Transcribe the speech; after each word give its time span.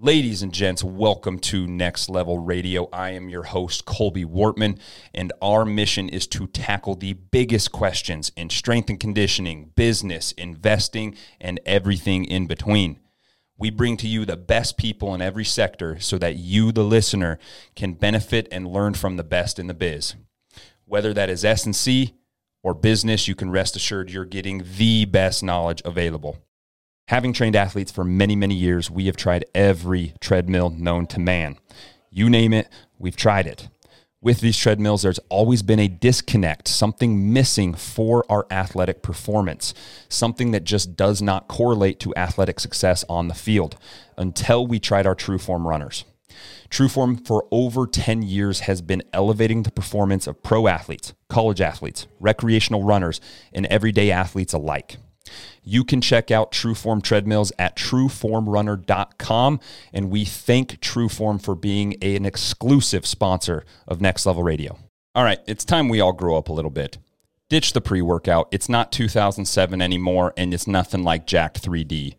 Ladies 0.00 0.42
and 0.42 0.54
gents, 0.54 0.84
welcome 0.84 1.40
to 1.40 1.66
Next 1.66 2.08
Level 2.08 2.38
Radio. 2.38 2.88
I 2.92 3.10
am 3.10 3.28
your 3.28 3.42
host, 3.42 3.84
Colby 3.84 4.24
Wartman, 4.24 4.78
and 5.12 5.32
our 5.42 5.64
mission 5.64 6.08
is 6.08 6.28
to 6.28 6.46
tackle 6.46 6.94
the 6.94 7.14
biggest 7.14 7.72
questions 7.72 8.30
in 8.36 8.48
strength 8.48 8.88
and 8.90 9.00
conditioning, 9.00 9.72
business, 9.74 10.30
investing, 10.38 11.16
and 11.40 11.58
everything 11.66 12.24
in 12.24 12.46
between. 12.46 13.00
We 13.56 13.70
bring 13.70 13.96
to 13.96 14.06
you 14.06 14.24
the 14.24 14.36
best 14.36 14.78
people 14.78 15.16
in 15.16 15.20
every 15.20 15.44
sector 15.44 15.98
so 15.98 16.16
that 16.18 16.36
you, 16.36 16.70
the 16.70 16.84
listener, 16.84 17.40
can 17.74 17.94
benefit 17.94 18.46
and 18.52 18.68
learn 18.68 18.94
from 18.94 19.16
the 19.16 19.24
best 19.24 19.58
in 19.58 19.66
the 19.66 19.74
biz. 19.74 20.14
Whether 20.84 21.12
that 21.14 21.28
is 21.28 21.44
S&C 21.44 22.14
or 22.62 22.72
business, 22.72 23.26
you 23.26 23.34
can 23.34 23.50
rest 23.50 23.74
assured 23.74 24.12
you're 24.12 24.24
getting 24.24 24.62
the 24.76 25.06
best 25.06 25.42
knowledge 25.42 25.82
available. 25.84 26.38
Having 27.08 27.32
trained 27.32 27.56
athletes 27.56 27.90
for 27.90 28.04
many, 28.04 28.36
many 28.36 28.54
years, 28.54 28.90
we 28.90 29.06
have 29.06 29.16
tried 29.16 29.46
every 29.54 30.12
treadmill 30.20 30.68
known 30.68 31.06
to 31.06 31.18
man. 31.18 31.56
You 32.10 32.28
name 32.28 32.52
it, 32.52 32.68
we've 32.98 33.16
tried 33.16 33.46
it. 33.46 33.70
With 34.20 34.40
these 34.40 34.58
treadmills, 34.58 35.00
there's 35.00 35.20
always 35.30 35.62
been 35.62 35.78
a 35.78 35.88
disconnect, 35.88 36.68
something 36.68 37.32
missing 37.32 37.72
for 37.72 38.26
our 38.30 38.46
athletic 38.50 39.00
performance, 39.00 39.72
something 40.10 40.50
that 40.50 40.64
just 40.64 40.98
does 40.98 41.22
not 41.22 41.48
correlate 41.48 41.98
to 42.00 42.14
athletic 42.14 42.60
success 42.60 43.06
on 43.08 43.28
the 43.28 43.34
field 43.34 43.78
until 44.18 44.66
we 44.66 44.78
tried 44.78 45.06
our 45.06 45.16
Trueform 45.16 45.64
runners. 45.64 46.04
Trueform 46.68 47.26
for 47.26 47.48
over 47.50 47.86
10 47.86 48.20
years 48.20 48.60
has 48.60 48.82
been 48.82 49.02
elevating 49.14 49.62
the 49.62 49.70
performance 49.70 50.26
of 50.26 50.42
pro 50.42 50.66
athletes, 50.66 51.14
college 51.30 51.62
athletes, 51.62 52.06
recreational 52.20 52.84
runners, 52.84 53.18
and 53.54 53.64
everyday 53.66 54.10
athletes 54.10 54.52
alike. 54.52 54.98
You 55.62 55.84
can 55.84 56.00
check 56.00 56.30
out 56.30 56.52
Trueform 56.52 57.02
treadmills 57.02 57.52
at 57.58 57.76
trueformrunner.com. 57.76 59.60
And 59.92 60.10
we 60.10 60.24
thank 60.24 60.80
Trueform 60.80 61.42
for 61.42 61.54
being 61.54 61.96
a, 62.02 62.16
an 62.16 62.24
exclusive 62.26 63.06
sponsor 63.06 63.64
of 63.86 64.00
Next 64.00 64.26
Level 64.26 64.42
Radio. 64.42 64.78
All 65.14 65.24
right, 65.24 65.40
it's 65.46 65.64
time 65.64 65.88
we 65.88 66.00
all 66.00 66.12
grow 66.12 66.36
up 66.36 66.48
a 66.48 66.52
little 66.52 66.70
bit. 66.70 66.98
Ditch 67.48 67.72
the 67.72 67.80
pre 67.80 68.02
workout. 68.02 68.48
It's 68.50 68.68
not 68.68 68.92
2007 68.92 69.80
anymore, 69.80 70.34
and 70.36 70.52
it's 70.52 70.66
nothing 70.66 71.02
like 71.02 71.26
Jacked 71.26 71.62
3D. 71.62 72.14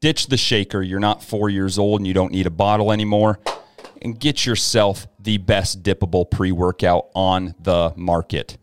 Ditch 0.00 0.26
the 0.28 0.36
shaker. 0.36 0.82
You're 0.82 1.00
not 1.00 1.22
four 1.22 1.48
years 1.48 1.78
old 1.78 2.00
and 2.00 2.06
you 2.06 2.12
don't 2.14 2.30
need 2.30 2.46
a 2.46 2.50
bottle 2.50 2.92
anymore. 2.92 3.40
And 4.02 4.20
get 4.20 4.44
yourself 4.44 5.06
the 5.18 5.38
best 5.38 5.82
dippable 5.82 6.30
pre 6.30 6.52
workout 6.52 7.08
on 7.14 7.54
the 7.58 7.94
market. 7.96 8.58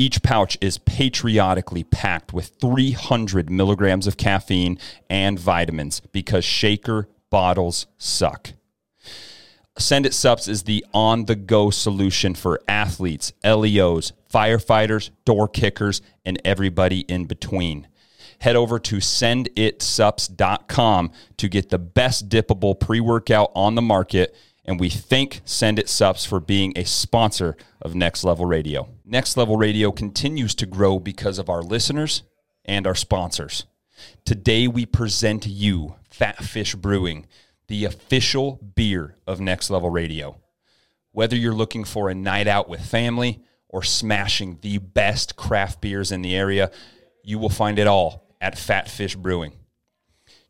Each 0.00 0.22
pouch 0.22 0.56
is 0.60 0.78
patriotically 0.78 1.82
packed 1.82 2.32
with 2.32 2.52
300 2.60 3.50
milligrams 3.50 4.06
of 4.06 4.16
caffeine 4.16 4.78
and 5.10 5.40
vitamins 5.40 5.98
because 6.12 6.44
shaker 6.44 7.08
bottles 7.30 7.88
suck. 7.98 8.52
Send 9.76 10.06
It 10.06 10.12
Supps 10.12 10.48
is 10.48 10.62
the 10.62 10.86
on 10.94 11.24
the 11.24 11.34
go 11.34 11.70
solution 11.70 12.36
for 12.36 12.60
athletes, 12.68 13.32
LEOs, 13.44 14.12
firefighters, 14.32 15.10
door 15.24 15.48
kickers, 15.48 16.00
and 16.24 16.40
everybody 16.44 17.00
in 17.00 17.24
between. 17.24 17.88
Head 18.40 18.54
over 18.54 18.78
to 18.78 18.98
senditsupps.com 18.98 21.10
to 21.38 21.48
get 21.48 21.70
the 21.70 21.78
best 21.80 22.28
dippable 22.28 22.78
pre 22.78 23.00
workout 23.00 23.50
on 23.56 23.74
the 23.74 23.82
market 23.82 24.32
and 24.68 24.78
we 24.78 24.90
thank 24.90 25.40
Send 25.46 25.78
It 25.78 25.88
Supps 25.88 26.26
for 26.26 26.40
being 26.40 26.74
a 26.76 26.84
sponsor 26.84 27.56
of 27.80 27.94
Next 27.94 28.22
Level 28.22 28.44
Radio. 28.44 28.90
Next 29.02 29.34
Level 29.34 29.56
Radio 29.56 29.90
continues 29.90 30.54
to 30.56 30.66
grow 30.66 30.98
because 30.98 31.38
of 31.38 31.48
our 31.48 31.62
listeners 31.62 32.22
and 32.66 32.86
our 32.86 32.94
sponsors. 32.94 33.64
Today 34.26 34.68
we 34.68 34.84
present 34.84 35.46
you 35.46 35.94
Phat 36.10 36.44
Fish 36.44 36.74
Brewing, 36.74 37.26
the 37.68 37.86
official 37.86 38.60
beer 38.74 39.16
of 39.26 39.40
Next 39.40 39.70
Level 39.70 39.88
Radio. 39.88 40.36
Whether 41.12 41.34
you're 41.34 41.54
looking 41.54 41.84
for 41.84 42.10
a 42.10 42.14
night 42.14 42.46
out 42.46 42.68
with 42.68 42.84
family 42.84 43.42
or 43.70 43.82
smashing 43.82 44.58
the 44.60 44.76
best 44.76 45.34
craft 45.34 45.80
beers 45.80 46.12
in 46.12 46.20
the 46.20 46.36
area, 46.36 46.70
you 47.24 47.38
will 47.38 47.48
find 47.48 47.78
it 47.78 47.86
all 47.86 48.34
at 48.38 48.58
Phat 48.58 48.90
Fish 48.90 49.16
Brewing. 49.16 49.54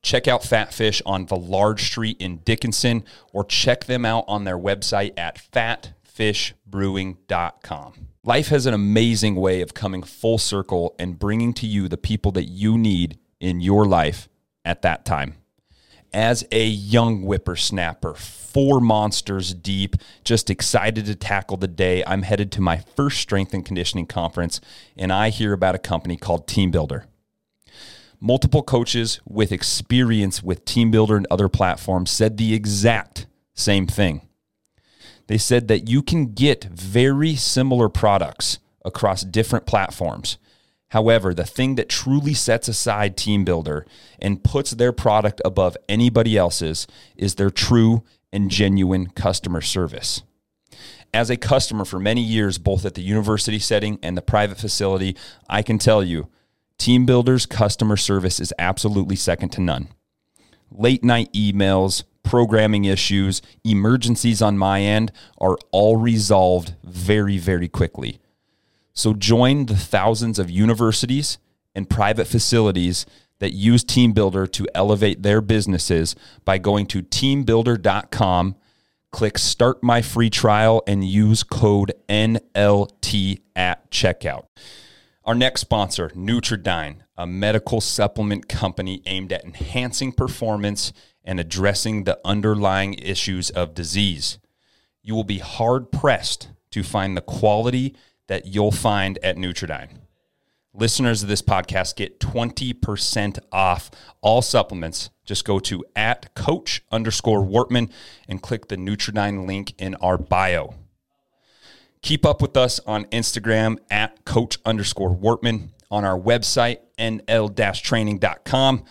Check 0.03 0.29
out 0.29 0.43
Phatfish 0.43 1.03
on 1.05 1.27
the 1.27 1.37
Large 1.37 1.85
Street 1.85 2.17
in 2.21 2.39
Dickinson 2.39 3.05
or 3.33 3.45
check 3.45 3.87
them 3.87 4.05
out 4.05 4.25
on 4.29 4.45
their 4.45 4.59
website 4.59 5.19
at 5.19 5.41
phatfishbrewing.com. 5.53 7.93
Life 8.25 8.49
has 8.49 8.67
an 8.67 8.75
amazing 8.75 9.37
way 9.37 9.61
of 9.61 9.75
coming 9.75 10.03
full 10.03 10.39
circle 10.39 10.95
and 10.99 11.19
bringing 11.19 11.53
to 11.55 11.67
you 11.67 11.89
the 11.89 11.97
people 11.97 12.33
that 12.33 12.45
you 12.45 12.77
need 12.77 13.19
in 13.41 13.61
your 13.61 13.87
life 13.87 14.29
at 14.65 14.83
that 14.83 15.05
time. 15.05 15.35
As 16.13 16.47
a 16.51 16.65
young 16.65 17.23
whippersnapper, 17.23 18.15
four 18.15 18.81
monsters 18.81 19.53
deep, 19.53 19.97
just 20.25 20.49
excited 20.49 21.05
to 21.07 21.15
tackle 21.15 21.59
the 21.59 21.69
day, 21.69 22.03
I'm 22.07 22.23
headed 22.23 22.51
to 22.53 22.63
my 22.63 22.79
first 22.97 23.21
strength 23.21 23.53
and 23.53 23.65
conditioning 23.65 24.07
conference, 24.07 24.61
and 24.97 25.13
I 25.13 25.29
hear 25.29 25.53
about 25.53 25.75
a 25.75 25.79
company 25.79 26.17
called 26.17 26.47
TeamBuildr. 26.47 27.05
Multiple 28.21 28.65
coaches 28.65 29.21
with 29.25 29.53
experience 29.53 30.43
with 30.43 30.65
TeamBuildr 30.65 31.17
and 31.17 31.27
other 31.31 31.49
platforms 31.49 32.11
said 32.11 32.37
the 32.37 32.53
exact 32.53 33.27
same 33.55 33.87
thing. 33.87 34.23
They 35.29 35.39
said 35.39 35.69
that 35.69 35.89
you 35.89 36.03
can 36.03 36.33
get 36.33 36.65
very 36.65 37.37
similar 37.37 37.89
products 37.89 38.59
across 38.85 39.23
different 39.23 39.67
platforms. 39.67 40.39
However, 40.89 41.33
the 41.33 41.45
thing 41.45 41.77
that 41.77 41.89
truly 41.89 42.35
sets 42.35 42.67
aside 42.67 43.17
TeamBuildr 43.17 43.83
and 44.19 44.43
puts 44.43 44.73
their 44.73 44.93
product 44.93 45.41
above 45.45 45.77
anybody 45.89 46.37
else's 46.37 46.87
is 47.17 47.35
their 47.35 47.51
true 47.51 48.03
and 48.33 48.51
genuine 48.51 49.09
customer 49.11 49.61
service. 49.61 50.23
As 51.15 51.31
a 51.31 51.37
customer 51.37 51.85
for 51.85 51.99
many 51.99 52.23
years, 52.23 52.59
both 52.59 52.85
at 52.85 52.95
the 52.95 53.03
university 53.03 53.59
setting 53.59 53.99
and 54.03 54.17
the 54.17 54.23
private 54.23 54.59
facility, 54.59 55.17
I 55.49 55.63
can 55.63 55.79
tell 55.79 56.03
you 56.03 56.29
TeamBuildr's 56.79 57.47
customer 57.47 57.97
service 57.97 58.39
is 58.41 58.55
absolutely 58.59 59.17
second 59.17 59.51
to 59.51 59.61
none. 59.61 59.89
Late 60.71 61.03
night 61.03 61.33
emails, 61.33 62.05
programming 62.23 62.85
issues, 62.85 63.43
emergencies 63.65 64.41
on 64.41 64.59
my 64.59 64.83
end 64.83 65.11
are 65.39 65.57
all 65.73 65.97
resolved 65.97 66.75
very, 66.85 67.39
very 67.39 67.69
quickly. 67.69 68.21
So 68.93 69.15
join 69.15 69.67
the 69.67 69.77
thousands 69.77 70.39
of 70.39 70.51
universities 70.51 71.39
and 71.75 71.89
private 71.89 72.27
facilities 72.27 73.07
that 73.39 73.53
use 73.53 73.85
TeamBuildr 73.85 74.51
to 74.53 74.67
elevate 74.75 75.23
their 75.23 75.41
businesses 75.41 76.17
by 76.45 76.59
going 76.59 76.87
to 76.87 77.03
teambuildr.com, 77.03 78.57
click 79.13 79.39
start 79.39 79.83
my 79.83 80.03
free 80.03 80.31
trial, 80.31 80.83
and 80.87 81.05
use 81.05 81.43
code 81.43 81.93
NLT 82.09 83.41
at 83.55 83.91
checkout. 83.91 84.47
Our 85.29 85.35
next 85.35 85.61
sponsor, 85.61 86.09
Nutridyne, 86.17 87.01
a 87.15 87.27
medical 87.27 87.83
supplement 87.83 88.49
company 88.49 89.03
aimed 89.05 89.31
at 89.31 89.45
enhancing 89.45 90.11
performance 90.11 90.91
and 91.23 91.39
addressing 91.39 92.05
the 92.05 92.19
underlying 92.25 92.95
issues 92.95 93.51
of 93.51 93.75
disease. 93.75 94.39
You 95.03 95.15
will 95.15 95.25
be 95.25 95.37
hard 95.37 95.93
pressed 95.93 96.49
to 96.71 96.83
find 96.83 97.15
the 97.15 97.21
quality 97.21 97.95
that 98.29 98.47
you'll 98.47 98.73
find 98.73 99.19
at 99.23 99.37
Nutridyne. 99.37 99.99
Listeners 100.73 101.23
of 101.23 101.29
this 101.29 101.43
podcast 101.43 101.97
get 101.97 102.21
20% 102.21 103.39
off 103.53 103.91
all 104.23 104.41
supplements. 104.41 105.11
Just 105.27 105.45
go 105.45 105.59
to 105.59 105.85
at 105.95 106.35
coach 106.37 106.83
underscore 106.91 107.45
Wartman 107.45 107.93
and 108.27 108.41
click 108.41 108.69
the 108.69 108.77
Nutridyne 108.77 109.47
link 109.47 109.75
in 109.77 109.95
our 109.97 110.17
bio. 110.17 110.75
Keep 112.03 112.25
up 112.25 112.41
with 112.41 112.57
us 112.57 112.81
on 112.87 113.05
Instagram 113.07 113.79
at 113.91 114.25
coach 114.25 114.59
underscore 114.65 115.15
Wartman, 115.15 115.71
on 115.91 116.05
our 116.05 116.19
website, 116.19 116.79
nl 116.99 117.83
training.com, 117.83 118.85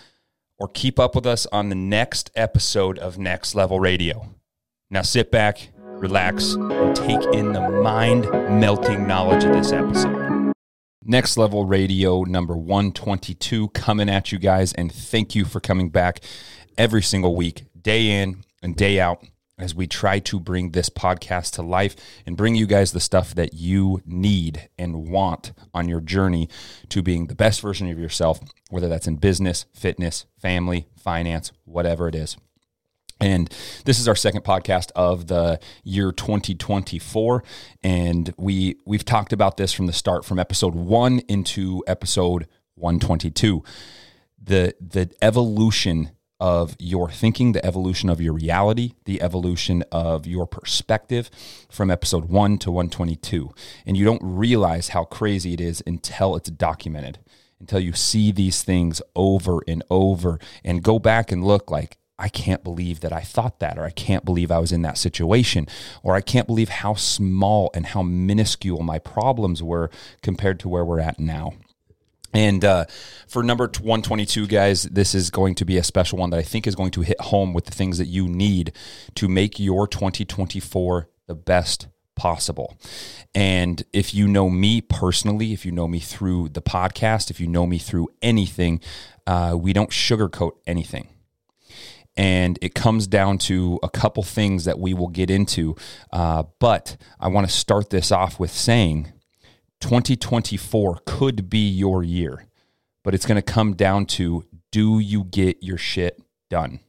or 0.58 0.68
keep 0.68 1.00
up 1.00 1.16
with 1.16 1.26
us 1.26 1.46
on 1.48 1.70
the 1.70 1.76
next 1.76 2.32
episode 2.36 3.00
of 3.00 3.18
Next 3.18 3.56
Level 3.56 3.80
Radio. 3.80 4.34
Now 4.90 5.04
sit 5.04 5.32
back, 5.32 5.70
relax, 5.78 6.54
and 6.54 6.96
take 6.96 7.24
in 7.34 7.54
the 7.54 7.70
mind 7.70 8.30
melting 8.60 9.08
knowledge 9.08 9.44
of 9.44 9.54
this 9.54 9.72
episode. 9.72 10.54
Next 11.04 11.38
Level 11.38 11.66
Radio 11.66 12.24
number 12.24 12.58
122 12.58 13.70
coming 13.70 14.10
at 14.10 14.32
you 14.32 14.40
guys, 14.40 14.74
and 14.74 14.92
thank 14.92 15.36
you 15.36 15.46
for 15.46 15.62
coming 15.62 15.90
back 15.90 16.20
every 16.78 17.02
single 17.02 17.36
week, 17.36 17.64
day 17.82 18.22
in 18.22 18.44
and 18.62 18.76
day 18.76 19.00
out 19.00 19.24
as 19.58 19.74
we 19.74 19.88
try 19.88 20.20
to 20.20 20.40
bring 20.40 20.72
this 20.72 20.90
podcast 20.90 21.54
to 21.54 21.62
life 21.62 21.96
and 22.26 22.38
bring 22.38 22.56
you 22.56 22.68
guys 22.68 22.92
the 22.92 23.00
stuff 23.00 23.34
that 23.36 23.54
you 23.54 24.02
need 24.06 24.70
and 24.78 25.10
want 25.10 25.52
on 25.74 25.90
your 25.90 26.00
journey 26.00 26.48
to 26.90 27.02
being 27.02 27.28
the 27.28 27.36
best 27.36 27.62
version 27.62 27.90
of 27.90 27.98
yourself, 27.98 28.40
whether 28.70 28.88
that's 28.88 29.08
in 29.08 29.16
business, 29.16 29.66
fitness, 29.74 30.26
family, 30.40 30.88
finance, 30.96 31.52
whatever 31.66 32.08
it 32.08 32.16
is. 32.16 32.38
And 33.20 33.52
this 33.86 34.00
is 34.00 34.08
our 34.08 34.16
second 34.16 34.44
podcast 34.44 34.92
of 34.96 35.26
the 35.26 35.60
year 35.84 36.12
2024 36.12 37.44
and 37.82 38.32
we 38.38 38.76
we've 38.86 39.06
talked 39.06 39.34
about 39.34 39.58
this 39.58 39.74
from 39.74 39.88
the 39.88 39.94
start 39.94 40.24
from 40.24 40.38
episode 40.38 40.76
1 40.76 41.20
into 41.28 41.84
episode 41.88 42.48
122. 42.76 43.64
The 44.44 44.76
the 44.80 45.10
evolution 45.20 46.12
of 46.40 46.76
your 46.80 47.10
thinking, 47.10 47.52
the 47.52 47.66
evolution 47.66 48.10
of 48.10 48.22
your 48.22 48.34
reality, 48.34 48.94
the 49.06 49.22
evolution 49.22 49.84
of 49.92 50.28
your 50.28 50.46
perspective 50.46 51.30
from 51.70 51.90
episode 51.90 52.26
1 52.26 52.58
to 52.60 52.72
122. 52.72 53.54
And 53.86 53.98
you 53.98 54.06
don't 54.06 54.22
realize 54.24 54.90
how 54.90 55.04
crazy 55.06 55.54
it 55.54 55.62
is 55.62 55.82
until 55.88 56.36
it's 56.36 56.50
documented, 56.50 57.20
until 57.60 57.80
you 57.80 57.94
see 57.94 58.32
these 58.32 58.64
things 58.64 59.02
over 59.16 59.62
and 59.68 59.84
over 59.90 60.40
and 60.64 60.84
go 60.84 61.00
back 61.00 61.32
and 61.32 61.44
look 61.44 61.72
like, 61.72 61.98
I 62.20 62.30
can't 62.30 62.64
believe 62.64 63.02
that 63.02 63.14
I 63.14 63.22
thought 63.22 63.60
that, 63.60 63.78
or 63.78 63.84
I 63.84 63.92
can't 63.92 64.26
believe 64.26 64.52
I 64.52 64.58
was 64.58 64.72
in 64.72 64.82
that 64.82 64.98
situation, 64.98 65.68
or 66.02 66.16
I 66.16 66.22
can't 66.22 66.48
believe 66.48 66.70
how 66.70 66.96
small 66.96 67.70
and 67.76 67.86
how 67.86 68.02
minuscule 68.02 68.82
my 68.82 68.98
problems 68.98 69.62
were 69.62 69.92
compared 70.24 70.60
to 70.62 70.70
where 70.70 70.84
we're 70.84 71.00
at 71.00 71.20
now. 71.20 71.54
And 72.34 72.64
uh, 72.64 72.86
for 73.28 73.42
number 73.44 73.66
122, 73.66 74.48
guys, 74.48 74.84
this 74.84 75.16
is 75.16 75.30
going 75.30 75.56
to 75.56 75.66
be 75.66 75.78
a 75.78 75.84
special 75.84 76.18
one 76.18 76.30
that 76.32 76.40
I 76.40 76.44
think 76.44 76.68
is 76.68 76.76
going 76.76 76.92
to 76.92 77.02
hit 77.02 77.20
home 77.20 77.54
with 77.54 77.66
the 77.66 77.72
things 77.72 77.98
that 77.98 78.08
you 78.08 78.28
need 78.28 78.74
to 79.16 79.28
make 79.28 79.60
your 79.60 79.88
2024 79.88 81.10
the 81.28 81.36
best 81.36 81.88
possible. 82.16 82.78
And 83.34 83.84
if 83.94 84.14
you 84.14 84.28
know 84.28 84.50
me 84.50 84.82
personally, 84.82 85.54
if 85.54 85.66
you 85.66 85.72
know 85.72 85.88
me 85.88 86.00
through 86.00 86.50
the 86.50 86.62
podcast, 86.62 87.30
if 87.30 87.40
you 87.40 87.48
know 87.48 87.66
me 87.66 87.78
through 87.78 88.10
anything, 88.22 88.82
uh, 89.26 89.56
we 89.58 89.72
don't 89.72 89.92
sugarcoat 89.92 90.54
anything. 90.66 91.08
And 92.18 92.58
it 92.64 92.74
comes 92.74 93.06
down 93.06 93.38
to 93.40 93.80
a 93.84 93.90
couple 93.90 94.24
things 94.24 94.66
that 94.66 94.80
we 94.80 94.96
will 94.96 95.10
get 95.10 95.30
into. 95.30 95.76
Uh, 96.12 96.44
but 96.60 96.98
I 97.20 97.28
want 97.28 97.48
to 97.48 97.54
start 97.54 97.92
this 97.92 98.12
off 98.12 98.40
with 98.40 98.52
saying 98.52 99.14
2024 99.82 101.02
could 101.06 101.50
be 101.50 101.68
your 101.68 102.04
year, 102.04 102.46
but 103.04 103.14
it's 103.14 103.26
going 103.26 103.36
to 103.36 103.42
come 103.42 103.74
down 103.74 104.06
to 104.06 104.46
do 104.72 105.00
you 105.00 105.24
get 105.24 105.62
your 105.62 105.78
shit 105.78 106.22
done? 106.50 106.80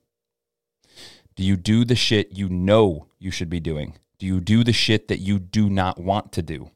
Do 1.36 1.44
you 1.44 1.56
do 1.56 1.84
the 1.84 1.94
shit 1.94 2.32
you 2.32 2.48
know 2.48 3.06
you 3.18 3.30
should 3.30 3.48
be 3.48 3.60
doing? 3.60 3.98
Do 4.18 4.26
you 4.26 4.40
do 4.40 4.64
the 4.64 4.72
shit 4.72 5.08
that 5.08 5.18
you 5.20 5.38
do 5.38 5.70
not 5.70 6.00
want 6.00 6.32
to 6.32 6.42
do? 6.42 6.70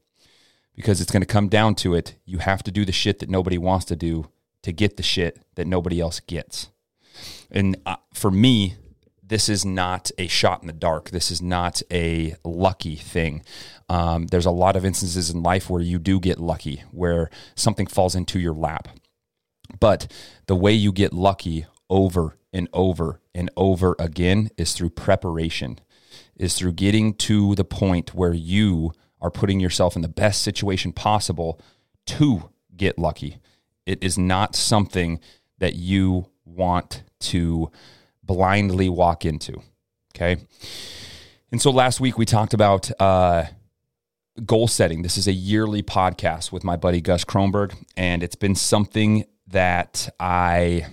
Because 0.75 1.01
it's 1.01 1.11
going 1.11 1.21
to 1.21 1.27
come 1.27 1.49
down 1.49 1.75
to 1.75 1.93
it. 1.93 2.15
You 2.25 2.37
have 2.39 2.63
to 2.63 2.71
do 2.71 2.85
the 2.85 2.91
shit 2.91 3.19
that 3.19 3.29
nobody 3.29 3.57
wants 3.57 3.85
to 3.85 3.95
do 3.95 4.29
to 4.61 4.71
get 4.71 4.97
the 4.97 5.03
shit 5.03 5.41
that 5.55 5.67
nobody 5.67 5.99
else 5.99 6.19
gets. 6.21 6.69
And 7.51 7.77
uh, 7.85 7.97
for 8.13 8.31
me, 8.31 8.77
this 9.33 9.49
is 9.49 9.65
not 9.65 10.11
a 10.19 10.27
shot 10.27 10.61
in 10.61 10.67
the 10.67 10.73
dark. 10.73 11.09
This 11.09 11.31
is 11.31 11.41
not 11.41 11.81
a 11.91 12.35
lucky 12.43 12.95
thing. 12.95 13.41
Um, 13.89 14.27
there's 14.27 14.45
a 14.45 14.51
lot 14.51 14.75
of 14.75 14.85
instances 14.85 15.31
in 15.31 15.41
life 15.41 15.71
where 15.71 15.81
you 15.81 15.97
do 15.97 16.19
get 16.19 16.39
lucky, 16.39 16.83
where 16.91 17.31
something 17.55 17.87
falls 17.87 18.13
into 18.13 18.39
your 18.39 18.53
lap. 18.53 18.89
But 19.79 20.05
the 20.45 20.55
way 20.55 20.73
you 20.73 20.91
get 20.91 21.13
lucky 21.13 21.65
over 21.89 22.37
and 22.53 22.69
over 22.73 23.21
and 23.33 23.49
over 23.57 23.95
again 23.97 24.51
is 24.55 24.73
through 24.73 24.91
preparation, 24.91 25.79
is 26.35 26.53
through 26.53 26.73
getting 26.73 27.15
to 27.15 27.55
the 27.55 27.65
point 27.65 28.13
where 28.13 28.35
you 28.35 28.91
are 29.19 29.31
putting 29.31 29.59
yourself 29.59 29.95
in 29.95 30.03
the 30.03 30.07
best 30.07 30.43
situation 30.43 30.93
possible 30.93 31.59
to 32.05 32.51
get 32.77 32.99
lucky. 32.99 33.39
It 33.87 34.03
is 34.03 34.15
not 34.15 34.55
something 34.55 35.19
that 35.57 35.73
you 35.73 36.27
want 36.45 37.01
to 37.21 37.71
blindly 38.23 38.89
walk 38.89 39.25
into. 39.25 39.61
Okay. 40.15 40.37
And 41.51 41.61
so 41.61 41.71
last 41.71 41.99
week 41.99 42.17
we 42.17 42.25
talked 42.25 42.53
about 42.53 42.89
uh, 42.99 43.45
goal 44.45 44.67
setting. 44.67 45.01
This 45.01 45.17
is 45.17 45.27
a 45.27 45.33
yearly 45.33 45.83
podcast 45.83 46.51
with 46.51 46.63
my 46.63 46.75
buddy 46.75 47.01
Gus 47.01 47.23
Kronberg, 47.23 47.75
and 47.95 48.23
it's 48.23 48.35
been 48.35 48.55
something 48.55 49.25
that 49.47 50.09
I 50.19 50.87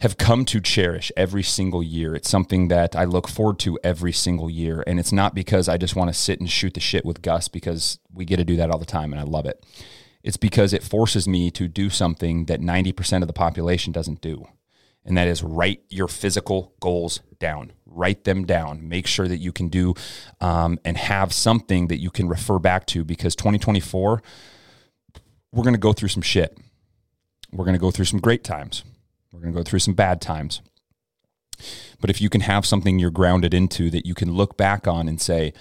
have 0.00 0.16
come 0.16 0.44
to 0.44 0.60
cherish 0.60 1.10
every 1.16 1.42
single 1.42 1.82
year. 1.82 2.14
It's 2.14 2.30
something 2.30 2.68
that 2.68 2.94
I 2.94 3.04
look 3.04 3.26
forward 3.26 3.58
to 3.60 3.78
every 3.82 4.12
single 4.12 4.48
year. 4.48 4.84
And 4.86 5.00
it's 5.00 5.10
not 5.10 5.34
because 5.34 5.68
I 5.68 5.76
just 5.76 5.96
want 5.96 6.08
to 6.08 6.14
sit 6.14 6.38
and 6.38 6.48
shoot 6.48 6.74
the 6.74 6.80
shit 6.80 7.04
with 7.04 7.20
Gus 7.20 7.48
because 7.48 7.98
we 8.12 8.24
get 8.24 8.36
to 8.36 8.44
do 8.44 8.56
that 8.56 8.70
all 8.70 8.78
the 8.78 8.86
time 8.86 9.12
and 9.12 9.20
I 9.20 9.24
love 9.24 9.46
it. 9.46 9.66
It's 10.22 10.36
because 10.36 10.72
it 10.72 10.84
forces 10.84 11.26
me 11.26 11.50
to 11.52 11.66
do 11.66 11.90
something 11.90 12.44
that 12.44 12.60
90% 12.60 13.22
of 13.22 13.26
the 13.26 13.32
population 13.32 13.92
doesn't 13.92 14.20
do 14.20 14.46
and 15.08 15.16
that 15.16 15.26
is 15.26 15.42
write 15.42 15.82
your 15.88 16.06
physical 16.06 16.74
goals 16.80 17.20
down. 17.38 17.72
Write 17.86 18.24
them 18.24 18.44
down. 18.44 18.86
Make 18.88 19.06
sure 19.06 19.26
that 19.26 19.38
you 19.38 19.52
can 19.52 19.68
do 19.68 19.94
um, 20.40 20.78
and 20.84 20.98
have 20.98 21.32
something 21.32 21.88
that 21.88 21.98
you 21.98 22.10
can 22.10 22.28
refer 22.28 22.58
back 22.58 22.86
to 22.88 23.04
because 23.04 23.34
2024, 23.34 24.22
we're 25.50 25.62
going 25.62 25.74
to 25.74 25.80
go 25.80 25.94
through 25.94 26.10
some 26.10 26.22
shit. 26.22 26.58
We're 27.50 27.64
going 27.64 27.74
to 27.74 27.80
go 27.80 27.90
through 27.90 28.04
some 28.04 28.20
great 28.20 28.44
times. 28.44 28.84
We're 29.32 29.40
going 29.40 29.54
to 29.54 29.58
go 29.58 29.64
through 29.64 29.78
some 29.78 29.94
bad 29.94 30.20
times. 30.20 30.60
But 32.00 32.10
if 32.10 32.20
you 32.20 32.28
can 32.28 32.42
have 32.42 32.66
something 32.66 32.98
you're 32.98 33.10
grounded 33.10 33.54
into 33.54 33.88
that 33.90 34.06
you 34.06 34.14
can 34.14 34.32
look 34.32 34.58
back 34.58 34.86
on 34.86 35.08
and 35.08 35.18
say, 35.18 35.54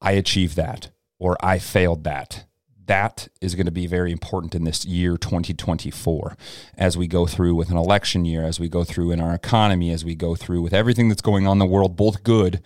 I 0.00 0.12
achieved 0.12 0.54
that 0.56 0.90
or 1.18 1.36
I 1.44 1.58
failed 1.58 2.04
that 2.04 2.46
that 2.86 3.28
is 3.40 3.54
going 3.54 3.66
to 3.66 3.72
be 3.72 3.86
very 3.86 4.12
important 4.12 4.54
in 4.54 4.64
this 4.64 4.84
year 4.84 5.16
2024 5.16 6.36
as 6.76 6.96
we 6.96 7.06
go 7.06 7.26
through 7.26 7.54
with 7.54 7.70
an 7.70 7.76
election 7.76 8.24
year, 8.24 8.44
as 8.44 8.58
we 8.58 8.68
go 8.68 8.84
through 8.84 9.12
in 9.12 9.20
our 9.20 9.34
economy, 9.34 9.90
as 9.90 10.04
we 10.04 10.14
go 10.14 10.34
through 10.34 10.62
with 10.62 10.72
everything 10.72 11.08
that's 11.08 11.22
going 11.22 11.46
on 11.46 11.52
in 11.52 11.58
the 11.58 11.66
world, 11.66 11.96
both 11.96 12.22
good 12.22 12.62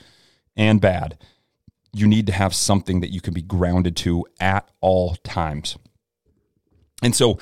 and 0.56 0.80
bad. 0.80 1.18
You 1.92 2.06
need 2.06 2.26
to 2.26 2.32
have 2.32 2.54
something 2.54 3.00
that 3.00 3.12
you 3.12 3.20
can 3.20 3.34
be 3.34 3.42
grounded 3.42 3.96
to 3.98 4.24
at 4.40 4.70
all 4.80 5.16
times. 5.16 5.76
And 7.02 7.14
so, 7.14 7.38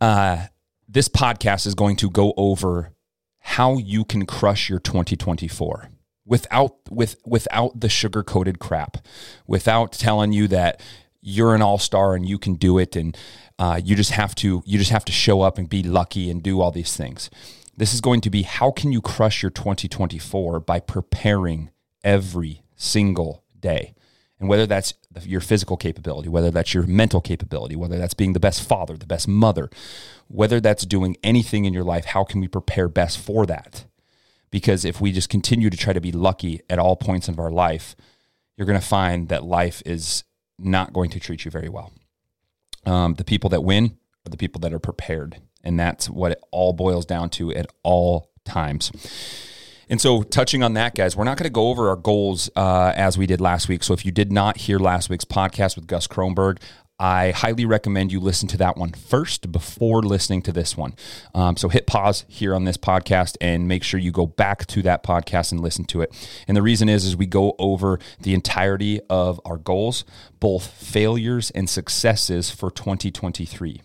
uh, 0.00 0.46
this 0.88 1.08
podcast 1.08 1.66
is 1.66 1.74
going 1.74 1.96
to 1.96 2.10
go 2.10 2.32
over 2.36 2.92
how 3.40 3.76
you 3.78 4.04
can 4.04 4.26
crush 4.26 4.68
your 4.68 4.78
2024 4.78 5.90
without 6.24 6.76
with 6.90 7.16
without 7.26 7.80
the 7.80 7.88
sugar 7.88 8.22
coated 8.22 8.58
crap, 8.58 8.98
without 9.46 9.92
telling 9.92 10.32
you 10.32 10.48
that 10.48 10.80
you're 11.28 11.54
an 11.54 11.62
all-star 11.62 12.14
and 12.14 12.26
you 12.26 12.38
can 12.38 12.54
do 12.54 12.78
it 12.78 12.96
and 12.96 13.16
uh, 13.58 13.80
you 13.82 13.94
just 13.94 14.12
have 14.12 14.34
to 14.36 14.62
you 14.64 14.78
just 14.78 14.90
have 14.90 15.04
to 15.04 15.12
show 15.12 15.42
up 15.42 15.58
and 15.58 15.68
be 15.68 15.82
lucky 15.82 16.30
and 16.30 16.42
do 16.42 16.60
all 16.60 16.70
these 16.70 16.96
things. 16.96 17.28
This 17.76 17.92
is 17.92 18.00
going 18.00 18.20
to 18.22 18.30
be 18.30 18.42
how 18.42 18.70
can 18.70 18.92
you 18.92 19.00
crush 19.00 19.42
your 19.42 19.50
2024 19.50 20.60
by 20.60 20.80
preparing 20.80 21.70
every 22.02 22.62
single 22.76 23.44
day? 23.58 23.94
And 24.40 24.48
whether 24.48 24.66
that's 24.66 24.94
your 25.22 25.40
physical 25.40 25.76
capability 25.76 26.28
whether 26.28 26.50
that's 26.50 26.72
your 26.72 26.84
mental 26.84 27.20
capability 27.20 27.74
whether 27.74 27.98
that's 27.98 28.14
being 28.14 28.34
the 28.34 28.40
best 28.40 28.66
father 28.66 28.96
the 28.96 29.06
best 29.06 29.26
mother 29.26 29.68
whether 30.28 30.60
that's 30.60 30.86
doing 30.86 31.16
anything 31.24 31.64
in 31.64 31.74
your 31.74 31.82
life 31.82 32.04
how 32.04 32.22
can 32.22 32.40
we 32.40 32.48
prepare 32.48 32.88
best 32.88 33.18
for 33.18 33.44
that? 33.44 33.84
Because 34.50 34.84
if 34.84 35.00
we 35.00 35.12
just 35.12 35.28
continue 35.28 35.68
to 35.68 35.76
try 35.76 35.92
to 35.92 36.00
be 36.00 36.12
lucky 36.12 36.62
at 36.70 36.78
all 36.78 36.96
points 36.96 37.28
of 37.28 37.38
our 37.38 37.50
life 37.50 37.96
you're 38.56 38.66
going 38.66 38.80
to 38.80 38.86
find 38.86 39.28
that 39.28 39.44
life 39.44 39.82
is 39.84 40.24
not 40.58 40.92
going 40.92 41.10
to 41.10 41.20
treat 41.20 41.44
you 41.44 41.50
very 41.50 41.68
well. 41.68 41.92
Um, 42.84 43.14
the 43.14 43.24
people 43.24 43.50
that 43.50 43.62
win 43.62 43.96
are 44.26 44.30
the 44.30 44.36
people 44.36 44.60
that 44.60 44.72
are 44.72 44.78
prepared. 44.78 45.40
And 45.62 45.78
that's 45.78 46.08
what 46.08 46.32
it 46.32 46.42
all 46.50 46.72
boils 46.72 47.04
down 47.04 47.30
to 47.30 47.52
at 47.52 47.66
all 47.82 48.30
times. 48.44 48.90
And 49.90 50.00
so, 50.00 50.22
touching 50.22 50.62
on 50.62 50.74
that, 50.74 50.94
guys, 50.94 51.16
we're 51.16 51.24
not 51.24 51.38
going 51.38 51.44
to 51.44 51.50
go 51.50 51.68
over 51.68 51.88
our 51.88 51.96
goals 51.96 52.50
uh, 52.56 52.92
as 52.94 53.16
we 53.16 53.26
did 53.26 53.40
last 53.40 53.68
week. 53.68 53.82
So, 53.82 53.94
if 53.94 54.04
you 54.04 54.12
did 54.12 54.30
not 54.30 54.58
hear 54.58 54.78
last 54.78 55.08
week's 55.08 55.24
podcast 55.24 55.76
with 55.76 55.86
Gus 55.86 56.06
Kronberg, 56.06 56.58
I 57.00 57.30
highly 57.30 57.64
recommend 57.64 58.10
you 58.10 58.18
listen 58.18 58.48
to 58.48 58.56
that 58.56 58.76
one 58.76 58.90
first 58.90 59.52
before 59.52 60.02
listening 60.02 60.42
to 60.42 60.52
this 60.52 60.76
one. 60.76 60.94
Um, 61.32 61.56
so 61.56 61.68
hit 61.68 61.86
pause 61.86 62.24
here 62.26 62.54
on 62.54 62.64
this 62.64 62.76
podcast 62.76 63.36
and 63.40 63.68
make 63.68 63.84
sure 63.84 64.00
you 64.00 64.10
go 64.10 64.26
back 64.26 64.66
to 64.66 64.82
that 64.82 65.04
podcast 65.04 65.52
and 65.52 65.60
listen 65.60 65.84
to 65.86 66.00
it. 66.00 66.12
And 66.48 66.56
the 66.56 66.62
reason 66.62 66.88
is, 66.88 67.04
is 67.04 67.16
we 67.16 67.26
go 67.26 67.54
over 67.58 68.00
the 68.20 68.34
entirety 68.34 69.00
of 69.08 69.40
our 69.44 69.58
goals, 69.58 70.04
both 70.40 70.66
failures 70.66 71.50
and 71.52 71.70
successes 71.70 72.50
for 72.50 72.70
2023. 72.70 73.80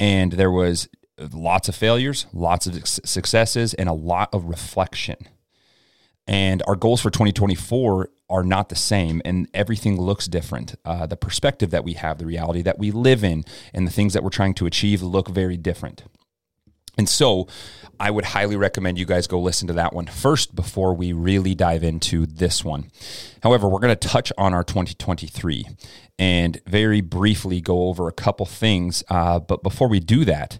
And 0.00 0.32
there 0.32 0.50
was 0.50 0.88
lots 1.32 1.68
of 1.68 1.76
failures, 1.76 2.26
lots 2.32 2.66
of 2.66 2.88
successes, 2.88 3.74
and 3.74 3.88
a 3.88 3.92
lot 3.92 4.34
of 4.34 4.46
reflection. 4.46 5.16
And 6.26 6.62
our 6.66 6.76
goals 6.76 7.00
for 7.00 7.10
2024 7.10 8.08
are 8.32 8.42
not 8.42 8.70
the 8.70 8.76
same, 8.76 9.20
and 9.24 9.48
everything 9.52 10.00
looks 10.00 10.26
different. 10.26 10.74
Uh, 10.84 11.06
the 11.06 11.16
perspective 11.16 11.70
that 11.70 11.84
we 11.84 11.92
have, 11.92 12.18
the 12.18 12.26
reality 12.26 12.62
that 12.62 12.78
we 12.78 12.90
live 12.90 13.22
in, 13.22 13.44
and 13.74 13.86
the 13.86 13.92
things 13.92 14.14
that 14.14 14.24
we're 14.24 14.30
trying 14.30 14.54
to 14.54 14.66
achieve 14.66 15.02
look 15.02 15.28
very 15.28 15.56
different. 15.56 16.04
And 16.98 17.08
so, 17.08 17.46
I 18.00 18.10
would 18.10 18.24
highly 18.24 18.56
recommend 18.56 18.98
you 18.98 19.06
guys 19.06 19.26
go 19.26 19.40
listen 19.40 19.68
to 19.68 19.74
that 19.74 19.92
one 19.92 20.06
first 20.06 20.54
before 20.54 20.92
we 20.92 21.12
really 21.12 21.54
dive 21.54 21.84
into 21.84 22.26
this 22.26 22.64
one. 22.64 22.90
However, 23.42 23.68
we're 23.68 23.78
going 23.78 23.96
to 23.96 24.08
touch 24.08 24.32
on 24.36 24.52
our 24.52 24.64
2023 24.64 25.66
and 26.18 26.60
very 26.66 27.00
briefly 27.00 27.60
go 27.60 27.86
over 27.88 28.08
a 28.08 28.12
couple 28.12 28.44
things. 28.44 29.04
Uh, 29.08 29.38
but 29.38 29.62
before 29.62 29.88
we 29.88 30.00
do 30.00 30.24
that, 30.24 30.58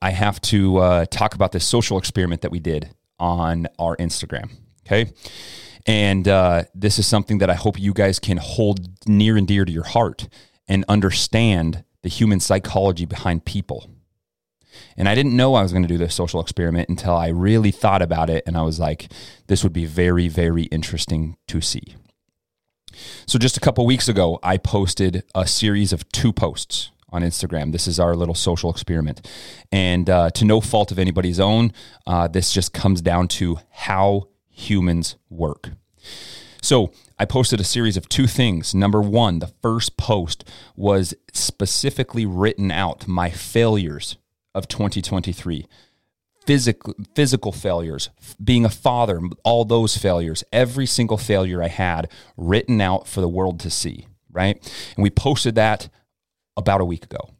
I 0.00 0.10
have 0.10 0.40
to 0.42 0.78
uh, 0.78 1.06
talk 1.06 1.34
about 1.34 1.52
this 1.52 1.66
social 1.66 1.98
experiment 1.98 2.42
that 2.42 2.50
we 2.50 2.60
did 2.60 2.94
on 3.18 3.66
our 3.78 3.96
Instagram. 3.96 4.50
Okay. 4.86 5.12
And 5.86 6.26
uh, 6.26 6.64
this 6.74 6.98
is 6.98 7.06
something 7.06 7.38
that 7.38 7.50
I 7.50 7.54
hope 7.54 7.78
you 7.78 7.92
guys 7.92 8.18
can 8.18 8.38
hold 8.38 8.88
near 9.06 9.36
and 9.36 9.46
dear 9.46 9.64
to 9.64 9.72
your 9.72 9.84
heart 9.84 10.28
and 10.66 10.84
understand 10.88 11.84
the 12.02 12.08
human 12.08 12.40
psychology 12.40 13.04
behind 13.04 13.44
people. 13.44 13.90
And 14.96 15.08
I 15.08 15.14
didn't 15.14 15.36
know 15.36 15.54
I 15.54 15.62
was 15.62 15.72
going 15.72 15.82
to 15.82 15.88
do 15.88 15.98
this 15.98 16.14
social 16.14 16.40
experiment 16.40 16.88
until 16.88 17.14
I 17.14 17.28
really 17.28 17.70
thought 17.70 18.02
about 18.02 18.30
it. 18.30 18.44
And 18.46 18.56
I 18.56 18.62
was 18.62 18.80
like, 18.80 19.10
this 19.46 19.62
would 19.62 19.72
be 19.72 19.84
very, 19.84 20.28
very 20.28 20.64
interesting 20.64 21.36
to 21.48 21.60
see. 21.60 21.96
So, 23.26 23.38
just 23.38 23.56
a 23.56 23.60
couple 23.60 23.84
weeks 23.86 24.08
ago, 24.08 24.38
I 24.42 24.56
posted 24.56 25.24
a 25.34 25.48
series 25.48 25.92
of 25.92 26.08
two 26.10 26.32
posts 26.32 26.90
on 27.10 27.22
Instagram. 27.22 27.72
This 27.72 27.88
is 27.88 27.98
our 27.98 28.14
little 28.14 28.34
social 28.34 28.70
experiment. 28.70 29.28
And 29.72 30.08
uh, 30.08 30.30
to 30.30 30.44
no 30.44 30.60
fault 30.60 30.92
of 30.92 30.98
anybody's 30.98 31.40
own, 31.40 31.72
uh, 32.06 32.28
this 32.28 32.52
just 32.52 32.72
comes 32.72 33.02
down 33.02 33.28
to 33.28 33.58
how 33.70 34.28
humans 34.54 35.16
work. 35.28 35.70
So, 36.62 36.92
I 37.18 37.26
posted 37.26 37.60
a 37.60 37.64
series 37.64 37.96
of 37.96 38.08
two 38.08 38.26
things. 38.26 38.74
Number 38.74 39.00
one, 39.00 39.38
the 39.38 39.52
first 39.62 39.96
post 39.96 40.48
was 40.74 41.14
specifically 41.32 42.26
written 42.26 42.70
out 42.70 43.06
my 43.06 43.30
failures 43.30 44.16
of 44.54 44.66
2023 44.66 45.66
physical 46.46 46.94
physical 47.14 47.52
failures, 47.52 48.10
being 48.42 48.64
a 48.64 48.70
father, 48.70 49.20
all 49.44 49.64
those 49.64 49.96
failures, 49.96 50.44
every 50.52 50.86
single 50.86 51.16
failure 51.16 51.62
I 51.62 51.68
had 51.68 52.10
written 52.36 52.80
out 52.80 53.08
for 53.08 53.20
the 53.20 53.28
world 53.28 53.60
to 53.60 53.70
see, 53.70 54.06
right? 54.30 54.56
And 54.96 55.02
we 55.02 55.10
posted 55.10 55.54
that 55.54 55.88
about 56.56 56.80
a 56.80 56.84
week 56.84 57.04
ago, 57.04 57.30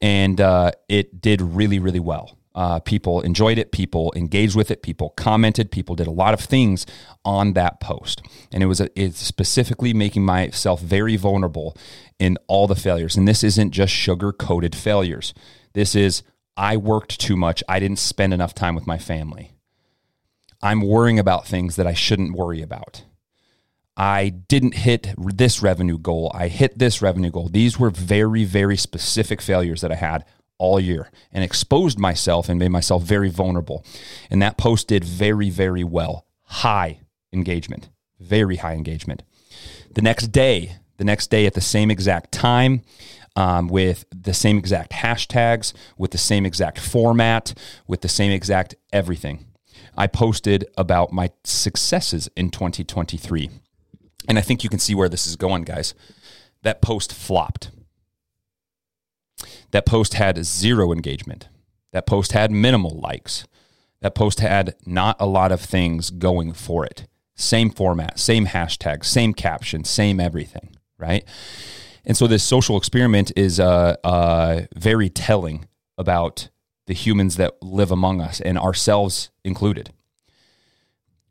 and 0.00 0.40
uh, 0.40 0.72
it 0.88 1.20
did 1.20 1.40
really 1.40 1.78
really 1.78 2.00
well. 2.00 2.37
Uh, 2.58 2.80
people 2.80 3.20
enjoyed 3.20 3.56
it, 3.56 3.70
people 3.70 4.12
engaged 4.16 4.56
with 4.56 4.68
it, 4.68 4.82
people 4.82 5.10
commented, 5.10 5.70
people 5.70 5.94
did 5.94 6.08
a 6.08 6.10
lot 6.10 6.34
of 6.34 6.40
things 6.40 6.86
on 7.24 7.52
that 7.52 7.78
post, 7.78 8.20
and 8.50 8.64
it 8.64 8.66
was 8.66 8.80
a, 8.80 8.90
it's 9.00 9.20
specifically 9.20 9.94
making 9.94 10.24
myself 10.24 10.80
very 10.80 11.14
vulnerable 11.14 11.76
in 12.18 12.36
all 12.48 12.66
the 12.66 12.74
failures. 12.74 13.16
And 13.16 13.28
this 13.28 13.44
isn't 13.44 13.70
just 13.70 13.92
sugar 13.92 14.32
coated 14.32 14.74
failures. 14.74 15.32
This 15.74 15.94
is 15.94 16.24
I 16.56 16.76
worked 16.76 17.20
too 17.20 17.36
much. 17.36 17.62
I 17.68 17.78
didn't 17.78 18.00
spend 18.00 18.34
enough 18.34 18.54
time 18.54 18.74
with 18.74 18.88
my 18.88 18.98
family. 18.98 19.52
I'm 20.60 20.80
worrying 20.80 21.20
about 21.20 21.46
things 21.46 21.76
that 21.76 21.86
I 21.86 21.94
shouldn't 21.94 22.36
worry 22.36 22.60
about. 22.60 23.04
I 23.96 24.30
didn't 24.30 24.74
hit 24.74 25.14
this 25.16 25.62
revenue 25.62 25.98
goal. 25.98 26.32
I 26.34 26.48
hit 26.48 26.76
this 26.76 27.00
revenue 27.00 27.30
goal. 27.30 27.50
These 27.50 27.78
were 27.78 27.90
very, 27.90 28.42
very 28.42 28.76
specific 28.76 29.40
failures 29.40 29.80
that 29.82 29.92
I 29.92 29.96
had 29.96 30.24
all 30.58 30.80
year 30.80 31.10
and 31.32 31.44
exposed 31.44 31.98
myself 31.98 32.48
and 32.48 32.58
made 32.58 32.70
myself 32.70 33.02
very 33.02 33.30
vulnerable. 33.30 33.84
And 34.30 34.42
that 34.42 34.58
post 34.58 34.88
did 34.88 35.04
very, 35.04 35.50
very 35.50 35.84
well. 35.84 36.26
High 36.44 37.00
engagement, 37.32 37.88
very 38.18 38.56
high 38.56 38.74
engagement. 38.74 39.22
The 39.94 40.02
next 40.02 40.28
day, 40.28 40.76
the 40.96 41.04
next 41.04 41.28
day 41.28 41.46
at 41.46 41.54
the 41.54 41.60
same 41.60 41.90
exact 41.90 42.32
time, 42.32 42.82
um, 43.36 43.68
with 43.68 44.04
the 44.10 44.34
same 44.34 44.58
exact 44.58 44.92
hashtags, 44.92 45.72
with 45.96 46.10
the 46.10 46.18
same 46.18 46.44
exact 46.44 46.78
format, 46.78 47.54
with 47.86 48.00
the 48.00 48.08
same 48.08 48.32
exact 48.32 48.74
everything. 48.92 49.46
I 49.96 50.06
posted 50.08 50.66
about 50.76 51.12
my 51.12 51.30
successes 51.44 52.28
in 52.36 52.50
2023. 52.50 53.50
And 54.28 54.38
I 54.38 54.40
think 54.40 54.62
you 54.62 54.70
can 54.70 54.78
see 54.78 54.94
where 54.94 55.08
this 55.08 55.26
is 55.26 55.36
going, 55.36 55.62
guys. 55.62 55.94
That 56.62 56.82
post 56.82 57.12
flopped. 57.12 57.70
That 59.70 59.86
post 59.86 60.14
had 60.14 60.44
zero 60.44 60.92
engagement. 60.92 61.48
That 61.92 62.06
post 62.06 62.32
had 62.32 62.50
minimal 62.50 62.98
likes. 62.98 63.46
That 64.00 64.14
post 64.14 64.40
had 64.40 64.74
not 64.86 65.16
a 65.18 65.26
lot 65.26 65.52
of 65.52 65.60
things 65.60 66.10
going 66.10 66.52
for 66.52 66.84
it. 66.84 67.06
Same 67.34 67.70
format, 67.70 68.18
same 68.18 68.46
hashtag, 68.46 69.04
same 69.04 69.32
caption, 69.32 69.84
same 69.84 70.20
everything, 70.20 70.76
right? 70.98 71.24
And 72.04 72.16
so 72.16 72.26
this 72.26 72.42
social 72.42 72.76
experiment 72.76 73.32
is 73.36 73.60
uh, 73.60 73.96
uh, 74.02 74.62
very 74.74 75.08
telling 75.08 75.68
about 75.96 76.48
the 76.86 76.94
humans 76.94 77.36
that 77.36 77.62
live 77.62 77.90
among 77.90 78.20
us 78.20 78.40
and 78.40 78.58
ourselves 78.58 79.30
included. 79.44 79.90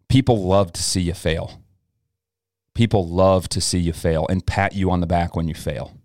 People 0.08 0.46
love 0.46 0.72
to 0.74 0.84
see 0.84 1.02
you 1.02 1.14
fail. 1.14 1.62
People 2.74 3.08
love 3.08 3.50
to 3.50 3.60
see 3.60 3.80
you 3.80 3.92
fail 3.92 4.28
and 4.30 4.46
pat 4.46 4.74
you 4.74 4.92
on 4.92 5.02
the 5.02 5.08
back 5.08 5.36
when 5.36 5.48
you 5.48 5.56
fail. 5.56 5.98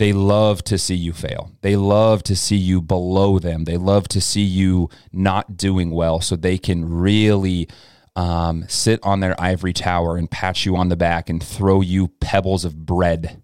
They 0.00 0.14
love 0.14 0.64
to 0.64 0.78
see 0.78 0.94
you 0.94 1.12
fail. 1.12 1.52
They 1.60 1.76
love 1.76 2.22
to 2.22 2.34
see 2.34 2.56
you 2.56 2.80
below 2.80 3.38
them. 3.38 3.64
They 3.64 3.76
love 3.76 4.08
to 4.08 4.20
see 4.22 4.40
you 4.40 4.88
not 5.12 5.58
doing 5.58 5.90
well 5.90 6.22
so 6.22 6.36
they 6.36 6.56
can 6.56 6.88
really 6.88 7.68
um, 8.16 8.64
sit 8.66 8.98
on 9.02 9.20
their 9.20 9.38
ivory 9.38 9.74
tower 9.74 10.16
and 10.16 10.30
pat 10.30 10.64
you 10.64 10.74
on 10.74 10.88
the 10.88 10.96
back 10.96 11.28
and 11.28 11.42
throw 11.42 11.82
you 11.82 12.08
pebbles 12.08 12.64
of 12.64 12.86
bread 12.86 13.42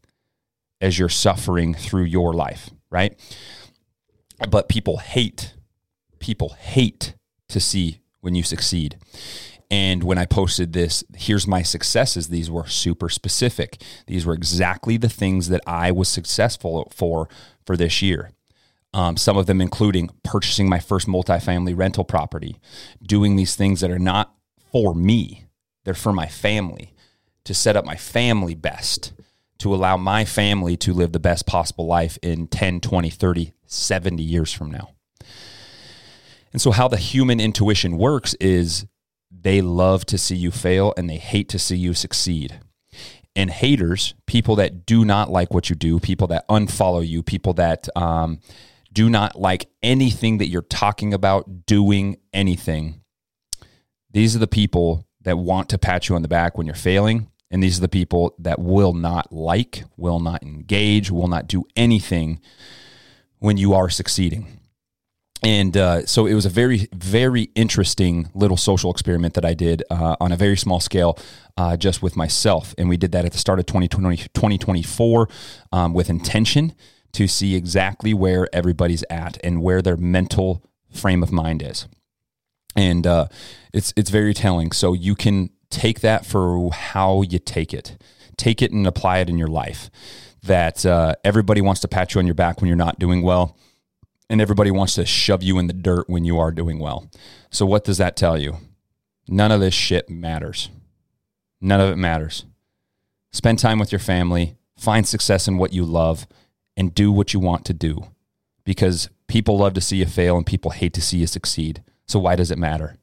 as 0.80 0.98
you're 0.98 1.10
suffering 1.10 1.74
through 1.74 2.04
your 2.04 2.32
life, 2.32 2.70
right? 2.88 3.20
But 4.48 4.70
people 4.70 4.96
hate, 4.96 5.52
people 6.20 6.56
hate 6.58 7.16
to 7.50 7.60
see 7.60 8.00
when 8.22 8.34
you 8.34 8.42
succeed. 8.42 8.96
And 9.70 10.04
when 10.04 10.18
I 10.18 10.26
posted 10.26 10.72
this, 10.72 11.02
here's 11.16 11.46
my 11.46 11.62
successes, 11.62 12.28
these 12.28 12.50
were 12.50 12.66
super 12.68 13.08
specific. 13.08 13.82
These 14.06 14.24
were 14.24 14.34
exactly 14.34 14.96
the 14.96 15.08
things 15.08 15.48
that 15.48 15.62
I 15.66 15.90
was 15.90 16.08
successful 16.08 16.90
for 16.94 17.28
for 17.64 17.76
this 17.76 18.00
year. 18.00 18.30
Um, 18.94 19.16
some 19.16 19.36
of 19.36 19.46
them 19.46 19.60
including 19.60 20.10
purchasing 20.22 20.68
my 20.68 20.78
first 20.78 21.08
multifamily 21.08 21.76
rental 21.76 22.04
property, 22.04 22.56
doing 23.02 23.36
these 23.36 23.56
things 23.56 23.80
that 23.80 23.90
are 23.90 23.98
not 23.98 24.32
for 24.70 24.94
me, 24.94 25.44
they're 25.84 25.94
for 25.94 26.12
my 26.12 26.26
family, 26.26 26.92
to 27.44 27.52
set 27.52 27.76
up 27.76 27.84
my 27.84 27.96
family 27.96 28.54
best, 28.54 29.12
to 29.58 29.74
allow 29.74 29.96
my 29.96 30.24
family 30.24 30.76
to 30.76 30.92
live 30.92 31.12
the 31.12 31.18
best 31.18 31.46
possible 31.46 31.86
life 31.86 32.18
in 32.22 32.46
10, 32.46 32.80
20, 32.80 33.10
30, 33.10 33.52
70 33.66 34.22
years 34.22 34.52
from 34.52 34.70
now. 34.70 34.90
And 36.52 36.60
so, 36.62 36.70
how 36.70 36.88
the 36.88 36.96
human 36.96 37.40
intuition 37.40 37.98
works 37.98 38.34
is 38.34 38.86
they 39.46 39.60
love 39.60 40.04
to 40.04 40.18
see 40.18 40.34
you 40.34 40.50
fail 40.50 40.92
and 40.96 41.08
they 41.08 41.18
hate 41.18 41.48
to 41.48 41.56
see 41.56 41.76
you 41.76 41.94
succeed. 41.94 42.58
And 43.36 43.48
haters, 43.48 44.14
people 44.26 44.56
that 44.56 44.84
do 44.84 45.04
not 45.04 45.30
like 45.30 45.54
what 45.54 45.70
you 45.70 45.76
do, 45.76 46.00
people 46.00 46.26
that 46.26 46.48
unfollow 46.48 47.06
you, 47.06 47.22
people 47.22 47.54
that 47.54 47.88
um, 47.94 48.40
do 48.92 49.08
not 49.08 49.38
like 49.40 49.68
anything 49.84 50.38
that 50.38 50.48
you're 50.48 50.62
talking 50.62 51.14
about, 51.14 51.64
doing 51.64 52.16
anything, 52.32 53.02
these 54.10 54.34
are 54.34 54.40
the 54.40 54.48
people 54.48 55.06
that 55.20 55.38
want 55.38 55.68
to 55.68 55.78
pat 55.78 56.08
you 56.08 56.16
on 56.16 56.22
the 56.22 56.28
back 56.28 56.58
when 56.58 56.66
you're 56.66 56.74
failing. 56.74 57.30
And 57.48 57.62
these 57.62 57.78
are 57.78 57.82
the 57.82 57.88
people 57.88 58.34
that 58.40 58.58
will 58.58 58.94
not 58.94 59.32
like, 59.32 59.84
will 59.96 60.18
not 60.18 60.42
engage, 60.42 61.08
will 61.08 61.28
not 61.28 61.46
do 61.46 61.62
anything 61.76 62.40
when 63.38 63.58
you 63.58 63.74
are 63.74 63.90
succeeding. 63.90 64.58
And 65.42 65.76
uh, 65.76 66.06
so 66.06 66.26
it 66.26 66.34
was 66.34 66.46
a 66.46 66.50
very, 66.50 66.88
very 66.92 67.50
interesting 67.54 68.30
little 68.34 68.56
social 68.56 68.90
experiment 68.90 69.34
that 69.34 69.44
I 69.44 69.54
did 69.54 69.82
uh, 69.90 70.16
on 70.18 70.32
a 70.32 70.36
very 70.36 70.56
small 70.56 70.80
scale 70.80 71.18
uh, 71.56 71.76
just 71.76 72.02
with 72.02 72.16
myself. 72.16 72.74
And 72.78 72.88
we 72.88 72.96
did 72.96 73.12
that 73.12 73.24
at 73.24 73.32
the 73.32 73.38
start 73.38 73.58
of 73.58 73.66
2020, 73.66 74.16
2024 74.16 75.28
um, 75.72 75.92
with 75.92 76.10
intention 76.10 76.74
to 77.12 77.28
see 77.28 77.54
exactly 77.54 78.12
where 78.12 78.48
everybody's 78.52 79.04
at 79.08 79.38
and 79.44 79.62
where 79.62 79.82
their 79.82 79.96
mental 79.96 80.64
frame 80.90 81.22
of 81.22 81.30
mind 81.30 81.62
is 81.62 81.86
and 82.76 83.06
uh, 83.06 83.26
it's 83.72 83.92
it's 83.96 84.10
very 84.10 84.34
telling. 84.34 84.70
So 84.70 84.92
you 84.92 85.14
can 85.14 85.50
take 85.70 86.00
that 86.00 86.24
for 86.26 86.70
how 86.72 87.22
you 87.22 87.38
take 87.38 87.74
it, 87.74 88.00
take 88.36 88.62
it 88.62 88.70
and 88.70 88.86
apply 88.86 89.18
it 89.18 89.28
in 89.28 89.38
your 89.38 89.48
life. 89.48 89.90
That 90.42 90.86
uh, 90.86 91.16
everybody 91.24 91.60
wants 91.60 91.80
to 91.80 91.88
pat 91.88 92.14
you 92.14 92.20
on 92.20 92.26
your 92.26 92.34
back 92.34 92.60
when 92.60 92.68
you're 92.68 92.76
not 92.76 92.98
doing 93.00 93.22
well, 93.22 93.58
and 94.28 94.40
everybody 94.40 94.70
wants 94.70 94.94
to 94.94 95.06
shove 95.06 95.42
you 95.42 95.58
in 95.58 95.66
the 95.66 95.72
dirt 95.72 96.08
when 96.08 96.24
you 96.24 96.38
are 96.38 96.50
doing 96.50 96.78
well. 96.78 97.10
So 97.50 97.64
what 97.66 97.84
does 97.84 97.98
that 97.98 98.16
tell 98.16 98.38
you? 98.38 98.56
None 99.28 99.52
of 99.52 99.60
this 99.60 99.74
shit 99.74 100.08
matters. 100.08 100.70
None 101.60 101.80
of 101.80 101.90
it 101.90 101.96
matters. 101.96 102.44
Spend 103.32 103.58
time 103.58 103.78
with 103.78 103.92
your 103.92 103.98
family, 103.98 104.56
find 104.76 105.06
success 105.06 105.48
in 105.48 105.58
what 105.58 105.72
you 105.72 105.84
love, 105.84 106.26
and 106.76 106.94
do 106.94 107.10
what 107.10 107.34
you 107.34 107.40
want 107.40 107.64
to 107.66 107.72
do. 107.72 108.08
Because 108.64 109.08
people 109.26 109.58
love 109.58 109.74
to 109.74 109.80
see 109.80 109.96
you 109.96 110.06
fail 110.06 110.36
and 110.36 110.46
people 110.46 110.70
hate 110.70 110.92
to 110.94 111.02
see 111.02 111.18
you 111.18 111.26
succeed. 111.26 111.82
So 112.06 112.18
why 112.18 112.36
does 112.36 112.50
it 112.50 112.58
matter? 112.58 112.96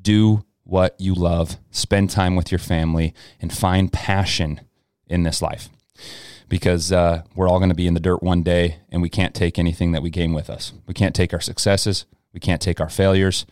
Do 0.00 0.44
what 0.64 0.94
you 0.98 1.14
love, 1.14 1.58
spend 1.70 2.10
time 2.10 2.36
with 2.36 2.50
your 2.50 2.58
family, 2.58 3.14
and 3.40 3.52
find 3.52 3.92
passion 3.92 4.60
in 5.06 5.22
this 5.22 5.42
life. 5.42 5.68
Because 6.52 6.92
uh, 6.92 7.22
we're 7.34 7.48
all 7.48 7.58
going 7.60 7.70
to 7.70 7.74
be 7.74 7.86
in 7.86 7.94
the 7.94 8.00
dirt 8.00 8.22
one 8.22 8.42
day, 8.42 8.76
and 8.90 9.00
we 9.00 9.08
can't 9.08 9.34
take 9.34 9.58
anything 9.58 9.92
that 9.92 10.02
we 10.02 10.10
gain 10.10 10.34
with 10.34 10.50
us. 10.50 10.74
We 10.86 10.92
can't 10.92 11.14
take 11.14 11.32
our 11.32 11.40
successes. 11.40 12.04
We 12.34 12.40
can't 12.40 12.60
take 12.60 12.78
our 12.78 12.90
failures. 12.90 13.46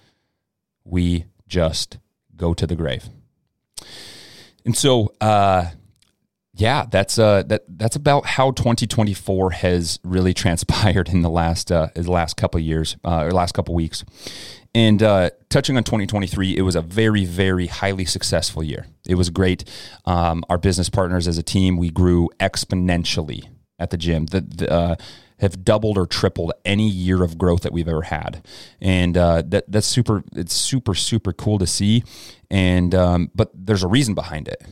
We 0.85 1.25
just 1.49 1.97
go 2.37 2.53
to 2.53 2.67
the 2.67 2.77
grave. 2.77 3.09
And 4.67 4.77
so, 4.77 5.15
uh, 5.19 5.71
yeah, 6.55 6.85
that's 6.91 7.19
uh, 7.19 7.43
that 7.45 7.65
that's 7.69 7.97
about 7.97 8.27
how 8.27 8.51
2024 8.51 9.53
has 9.53 10.01
really 10.03 10.35
transpired 10.35 11.09
in 11.09 11.23
the 11.23 11.31
last 11.31 11.71
uh, 11.71 11.89
the 11.95 12.11
last 12.11 12.37
couple 12.37 12.61
years 12.61 12.97
uh, 13.05 13.25
or 13.25 13.31
last 13.31 13.53
couple 13.53 13.75
weeks. 13.75 14.05
And 14.73 15.03
uh, 15.03 15.31
touching 15.49 15.77
on 15.77 15.83
2023, 15.83 16.57
it 16.57 16.63
was 16.63 16.77
a 16.77 16.81
very, 16.81 17.25
very 17.25 17.67
highly 17.67 18.05
successful 18.05 18.63
year. 18.63 18.87
It 19.05 19.17
was 19.17 19.29
great. 19.29 19.65
Um, 20.05 20.45
our 20.49 20.59
business 20.59 20.89
partners 20.89 21.27
as 21.27 21.39
a 21.39 21.43
team, 21.43 21.77
we 21.77 21.91
grew 21.91 22.31
exponentially 22.39 23.49
at 23.81 23.91
the 23.91 23.97
gym. 23.97 24.27
The 24.27 24.71
uh, 24.71 24.95
have 25.41 25.65
doubled 25.65 25.97
or 25.97 26.07
tripled 26.07 26.53
any 26.65 26.89
year 26.89 27.25
of 27.25 27.39
growth 27.39 27.63
that 27.63 27.73
we've 27.73 27.89
ever 27.89 28.03
had, 28.03 28.47
and 28.81 29.17
uh, 29.17 29.43
that 29.47 29.71
that's 29.71 29.87
super. 29.87 30.23
It's 30.37 30.55
super 30.55 30.95
super 30.95 31.33
cool 31.33 31.59
to 31.59 31.67
see, 31.67 32.05
and 32.51 32.95
um, 32.95 33.31
but 33.35 33.51
there's 33.55 33.83
a 33.83 33.89
reason 33.89 34.15
behind 34.15 34.49
it 34.49 34.63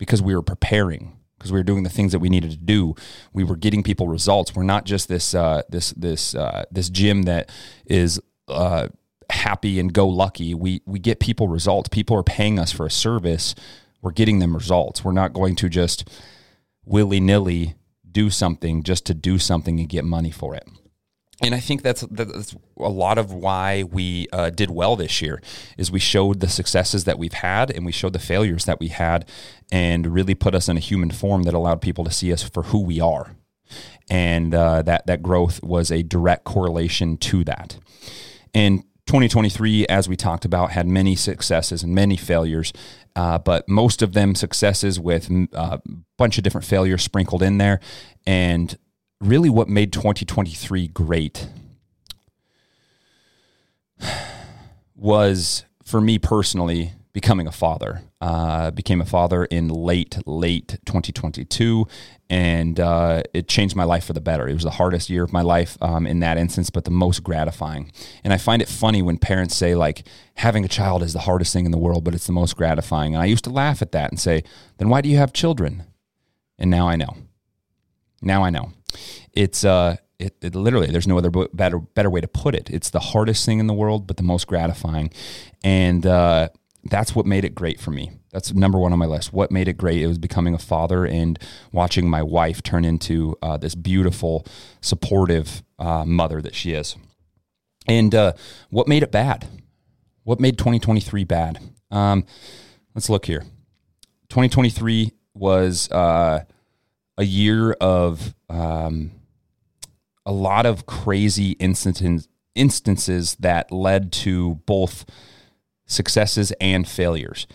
because 0.00 0.22
we 0.22 0.34
were 0.34 0.42
preparing 0.42 1.12
because 1.38 1.52
we 1.52 1.58
were 1.58 1.64
doing 1.64 1.84
the 1.84 1.90
things 1.90 2.12
that 2.12 2.18
we 2.18 2.28
needed 2.28 2.50
to 2.50 2.56
do. 2.56 2.94
We 3.32 3.44
were 3.44 3.56
getting 3.56 3.82
people 3.82 4.08
results. 4.08 4.54
We're 4.54 4.62
not 4.62 4.84
just 4.84 5.08
this 5.08 5.34
uh, 5.34 5.62
this 5.68 5.90
this 5.92 6.34
uh, 6.34 6.64
this 6.72 6.88
gym 6.90 7.22
that 7.24 7.50
is 7.86 8.20
uh, 8.48 8.88
happy 9.30 9.78
and 9.78 9.92
go 9.92 10.08
lucky. 10.08 10.54
We 10.54 10.80
we 10.86 10.98
get 10.98 11.20
people 11.20 11.48
results. 11.48 11.88
People 11.88 12.16
are 12.16 12.22
paying 12.22 12.58
us 12.58 12.72
for 12.72 12.86
a 12.86 12.90
service. 12.90 13.54
We're 14.02 14.12
getting 14.12 14.38
them 14.38 14.54
results. 14.54 15.04
We're 15.04 15.12
not 15.12 15.34
going 15.34 15.54
to 15.56 15.68
just 15.68 16.08
willy 16.84 17.20
nilly 17.20 17.74
do 18.10 18.30
something 18.30 18.82
just 18.82 19.04
to 19.06 19.14
do 19.14 19.38
something 19.38 19.78
and 19.78 19.88
get 19.88 20.04
money 20.04 20.30
for 20.30 20.54
it. 20.54 20.66
And 21.42 21.54
I 21.54 21.60
think 21.60 21.82
that's 21.82 22.02
that's 22.10 22.54
a 22.78 22.88
lot 22.88 23.16
of 23.16 23.32
why 23.32 23.84
we 23.84 24.28
uh, 24.32 24.50
did 24.50 24.70
well 24.70 24.94
this 24.94 25.22
year 25.22 25.40
is 25.78 25.90
we 25.90 25.98
showed 25.98 26.40
the 26.40 26.48
successes 26.48 27.04
that 27.04 27.18
we've 27.18 27.32
had 27.32 27.70
and 27.70 27.86
we 27.86 27.92
showed 27.92 28.12
the 28.12 28.18
failures 28.18 28.66
that 28.66 28.78
we 28.78 28.88
had 28.88 29.26
and 29.72 30.06
really 30.06 30.34
put 30.34 30.54
us 30.54 30.68
in 30.68 30.76
a 30.76 30.80
human 30.80 31.10
form 31.10 31.44
that 31.44 31.54
allowed 31.54 31.80
people 31.80 32.04
to 32.04 32.10
see 32.10 32.32
us 32.32 32.42
for 32.42 32.64
who 32.64 32.82
we 32.82 33.00
are. 33.00 33.36
And 34.10 34.54
uh, 34.54 34.82
that 34.82 35.06
that 35.06 35.22
growth 35.22 35.62
was 35.62 35.90
a 35.90 36.02
direct 36.02 36.44
correlation 36.44 37.16
to 37.18 37.44
that. 37.44 37.78
And 38.52 38.82
2023, 39.06 39.86
as 39.86 40.08
we 40.08 40.16
talked 40.16 40.44
about, 40.44 40.72
had 40.72 40.86
many 40.86 41.16
successes 41.16 41.82
and 41.82 41.94
many 41.94 42.16
failures, 42.16 42.72
uh, 43.16 43.38
but 43.38 43.68
most 43.68 44.02
of 44.02 44.12
them 44.12 44.34
successes 44.34 45.00
with 45.00 45.30
a 45.30 45.48
uh, 45.52 45.78
bunch 46.16 46.38
of 46.38 46.44
different 46.44 46.66
failures 46.66 47.02
sprinkled 47.02 47.42
in 47.42 47.58
there. 47.58 47.80
And 48.26 48.76
really, 49.20 49.50
what 49.50 49.68
made 49.68 49.92
2023 49.92 50.88
great 50.88 51.48
was 54.94 55.64
for 55.84 56.00
me 56.00 56.18
personally 56.18 56.92
becoming 57.12 57.46
a 57.46 57.52
father. 57.52 58.02
Uh, 58.20 58.70
became 58.70 59.00
a 59.00 59.06
father 59.06 59.46
in 59.46 59.68
late, 59.68 60.18
late 60.26 60.78
2022, 60.84 61.86
and 62.28 62.78
uh, 62.78 63.22
it 63.32 63.48
changed 63.48 63.74
my 63.74 63.82
life 63.82 64.04
for 64.04 64.12
the 64.12 64.20
better. 64.20 64.46
It 64.46 64.52
was 64.52 64.62
the 64.62 64.70
hardest 64.70 65.08
year 65.08 65.24
of 65.24 65.32
my 65.32 65.40
life 65.40 65.78
um, 65.80 66.06
in 66.06 66.20
that 66.20 66.36
instance, 66.36 66.68
but 66.68 66.84
the 66.84 66.90
most 66.90 67.24
gratifying. 67.24 67.90
And 68.22 68.32
I 68.32 68.36
find 68.36 68.60
it 68.60 68.68
funny 68.68 69.00
when 69.00 69.16
parents 69.16 69.56
say, 69.56 69.74
like, 69.74 70.06
having 70.34 70.64
a 70.64 70.68
child 70.68 71.02
is 71.02 71.14
the 71.14 71.20
hardest 71.20 71.52
thing 71.52 71.64
in 71.64 71.72
the 71.72 71.78
world, 71.78 72.04
but 72.04 72.14
it's 72.14 72.26
the 72.26 72.32
most 72.32 72.56
gratifying. 72.56 73.14
And 73.14 73.22
I 73.22 73.26
used 73.26 73.44
to 73.44 73.50
laugh 73.50 73.80
at 73.80 73.92
that 73.92 74.10
and 74.10 74.20
say, 74.20 74.44
then 74.76 74.90
why 74.90 75.00
do 75.00 75.08
you 75.08 75.16
have 75.16 75.32
children? 75.32 75.84
And 76.58 76.70
now 76.70 76.88
I 76.88 76.96
know. 76.96 77.16
Now 78.22 78.44
I 78.44 78.50
know. 78.50 78.72
It's, 79.32 79.64
uh, 79.64 79.96
it, 80.18 80.36
it, 80.42 80.54
literally 80.54 80.88
there's 80.88 81.06
no 81.06 81.16
other 81.16 81.30
better 81.30 81.78
better 81.78 82.10
way 82.10 82.20
to 82.20 82.28
put 82.28 82.54
it 82.54 82.68
it's 82.68 82.90
the 82.90 83.00
hardest 83.00 83.46
thing 83.46 83.58
in 83.58 83.66
the 83.66 83.72
world 83.72 84.06
but 84.06 84.18
the 84.18 84.22
most 84.22 84.46
gratifying 84.46 85.10
and 85.64 86.04
uh, 86.04 86.50
that's 86.84 87.14
what 87.14 87.26
made 87.26 87.44
it 87.44 87.54
great 87.54 87.80
for 87.80 87.90
me. 87.90 88.12
That's 88.32 88.54
number 88.54 88.78
one 88.78 88.92
on 88.92 88.98
my 88.98 89.06
list. 89.06 89.32
What 89.32 89.50
made 89.50 89.68
it 89.68 89.76
great? 89.76 90.00
It 90.00 90.06
was 90.06 90.18
becoming 90.18 90.54
a 90.54 90.58
father 90.58 91.04
and 91.04 91.38
watching 91.72 92.08
my 92.08 92.22
wife 92.22 92.62
turn 92.62 92.84
into 92.84 93.36
uh, 93.42 93.56
this 93.56 93.74
beautiful, 93.74 94.46
supportive 94.80 95.62
uh, 95.78 96.04
mother 96.04 96.40
that 96.40 96.54
she 96.54 96.72
is. 96.72 96.96
And 97.86 98.14
uh, 98.14 98.34
what 98.70 98.88
made 98.88 99.02
it 99.02 99.10
bad? 99.10 99.48
What 100.22 100.40
made 100.40 100.58
2023 100.58 101.24
bad? 101.24 101.58
Um, 101.90 102.24
let's 102.94 103.10
look 103.10 103.26
here. 103.26 103.40
2023 104.28 105.12
was 105.34 105.90
uh, 105.90 106.44
a 107.18 107.24
year 107.24 107.72
of 107.72 108.34
um, 108.50 109.12
a 110.26 110.32
lot 110.32 110.66
of 110.66 110.84
crazy 110.86 111.52
instances, 111.52 112.28
instances 112.54 113.36
that 113.36 113.72
led 113.72 114.12
to 114.12 114.56
both 114.66 115.06
successes 115.86 116.52
and 116.60 116.86
failures. 116.86 117.46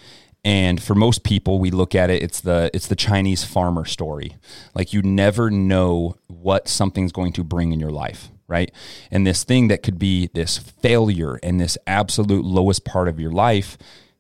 And 0.43 0.82
for 0.82 0.96
most 0.96 1.24
people, 1.24 1.60
we 1.60 1.72
look 1.72 1.96
at 1.96 2.10
it, 2.10 2.22
it's 2.22 2.39
the 2.39 2.69
it's 2.74 2.88
the 2.88 2.96
Chinese 2.96 3.43
farmer 3.43 3.84
story. 3.84 4.38
Like 4.76 4.93
you 4.93 5.02
never 5.02 5.50
know 5.50 6.17
what 6.28 6.67
something's 6.67 7.12
going 7.12 7.34
to 7.34 7.43
bring 7.43 7.72
in 7.72 7.80
your 7.80 7.89
life, 7.89 8.30
right? 8.48 8.72
And 9.10 9.26
this 9.26 9.43
thing 9.43 9.69
that 9.69 9.82
could 9.82 9.98
be 9.98 10.30
this 10.34 10.58
failure 10.58 11.39
and 11.41 11.60
this 11.60 11.80
absolute 11.88 12.46
lowest 12.46 12.86
part 12.86 13.08
of 13.08 13.19
your 13.19 13.32
life 13.32 13.78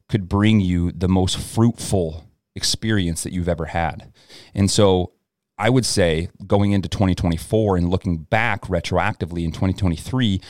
could 0.09 0.27
bring 0.27 0.61
you 0.61 0.91
the 0.91 1.07
most 1.07 1.37
fruitful 1.37 2.25
experience 2.55 3.21
that 3.23 3.33
you've 3.33 3.49
ever 3.49 3.65
had. 3.65 4.11
And 4.55 4.71
so 4.71 5.11
I 5.57 5.69
would 5.69 5.85
say 5.85 6.29
going 6.45 6.71
into 6.71 6.89
2024 6.89 7.77
and 7.77 7.89
looking 7.89 8.17
back 8.17 8.63
retroactively 8.63 9.45
in 9.45 9.51
2023, 9.51 10.41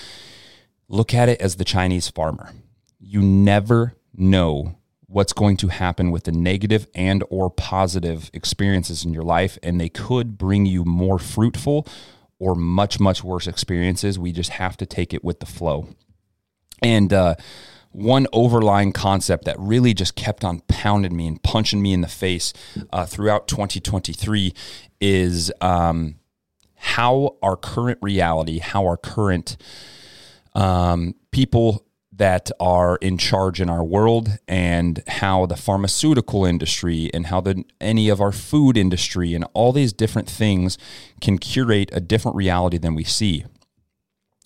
look 0.87 1.13
at 1.13 1.29
it 1.29 1.39
as 1.41 1.55
the 1.55 1.63
Chinese 1.65 2.09
farmer. 2.09 2.51
You 2.99 3.21
never 3.21 3.95
know 4.15 4.77
what's 5.07 5.33
going 5.33 5.57
to 5.57 5.67
happen 5.67 6.09
with 6.11 6.23
the 6.23 6.31
negative 6.31 6.87
and 6.95 7.23
or 7.29 7.49
positive 7.49 8.31
experiences 8.33 9.05
in 9.05 9.13
your 9.13 9.23
life 9.23 9.57
and 9.61 9.79
they 9.79 9.89
could 9.89 10.37
bring 10.37 10.65
you 10.65 10.83
more 10.83 11.19
fruitful 11.19 11.87
or 12.39 12.55
much 12.55 12.99
much 12.99 13.23
worse 13.23 13.47
experiences. 13.47 14.17
We 14.17 14.31
just 14.31 14.51
have 14.51 14.75
to 14.77 14.85
take 14.85 15.13
it 15.13 15.23
with 15.23 15.39
the 15.39 15.45
flow. 15.45 15.87
And 16.81 17.13
uh, 17.13 17.35
one 17.95 18.27
overlying 18.33 18.91
concept 18.91 19.45
that 19.45 19.57
really 19.57 19.93
just 19.93 20.15
kept 20.15 20.43
on 20.43 20.59
pounding 20.67 21.15
me 21.15 21.27
and 21.27 21.41
punching 21.43 21.81
me 21.81 21.93
in 21.93 22.01
the 22.01 22.07
face 22.07 22.51
uh, 22.91 23.05
throughout 23.05 23.47
2023 23.47 24.53
is 24.99 25.51
um, 25.61 26.15
how 26.75 27.37
our 27.41 27.55
current 27.55 27.97
reality 28.01 28.59
how 28.59 28.85
our 28.85 28.97
current 28.97 29.55
um, 30.55 31.15
people 31.31 31.85
that 32.11 32.49
are 32.59 32.97
in 32.97 33.17
charge 33.17 33.59
in 33.59 33.69
our 33.69 33.83
world 33.83 34.39
and 34.47 35.01
how 35.07 35.45
the 35.45 35.57
pharmaceutical 35.57 36.45
industry 36.45 37.09
and 37.13 37.27
how 37.27 37.41
the 37.41 37.63
any 37.81 38.09
of 38.09 38.21
our 38.21 38.31
food 38.31 38.77
industry 38.77 39.33
and 39.33 39.45
all 39.53 39.71
these 39.71 39.91
different 39.93 40.29
things 40.29 40.77
can 41.21 41.37
curate 41.37 41.89
a 41.93 41.99
different 41.99 42.35
reality 42.35 42.77
than 42.77 42.95
we 42.95 43.03
see. 43.03 43.45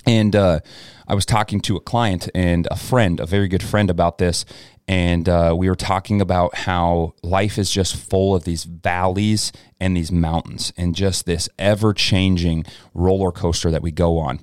And 0.05 0.35
uh, 0.35 0.59
I 1.07 1.15
was 1.15 1.25
talking 1.25 1.61
to 1.61 1.75
a 1.75 1.79
client 1.79 2.29
and 2.33 2.67
a 2.71 2.75
friend, 2.75 3.19
a 3.19 3.25
very 3.25 3.47
good 3.47 3.63
friend, 3.63 3.89
about 3.89 4.17
this, 4.17 4.45
and 4.87 5.29
uh, 5.29 5.53
we 5.57 5.69
were 5.69 5.75
talking 5.75 6.19
about 6.19 6.55
how 6.55 7.13
life 7.21 7.57
is 7.57 7.69
just 7.69 7.95
full 7.95 8.33
of 8.33 8.43
these 8.43 8.63
valleys 8.63 9.51
and 9.79 9.95
these 9.95 10.11
mountains, 10.11 10.73
and 10.77 10.95
just 10.95 11.25
this 11.25 11.47
ever-changing 11.59 12.65
roller 12.93 13.31
coaster 13.31 13.69
that 13.69 13.83
we 13.83 13.91
go 13.91 14.17
on. 14.17 14.39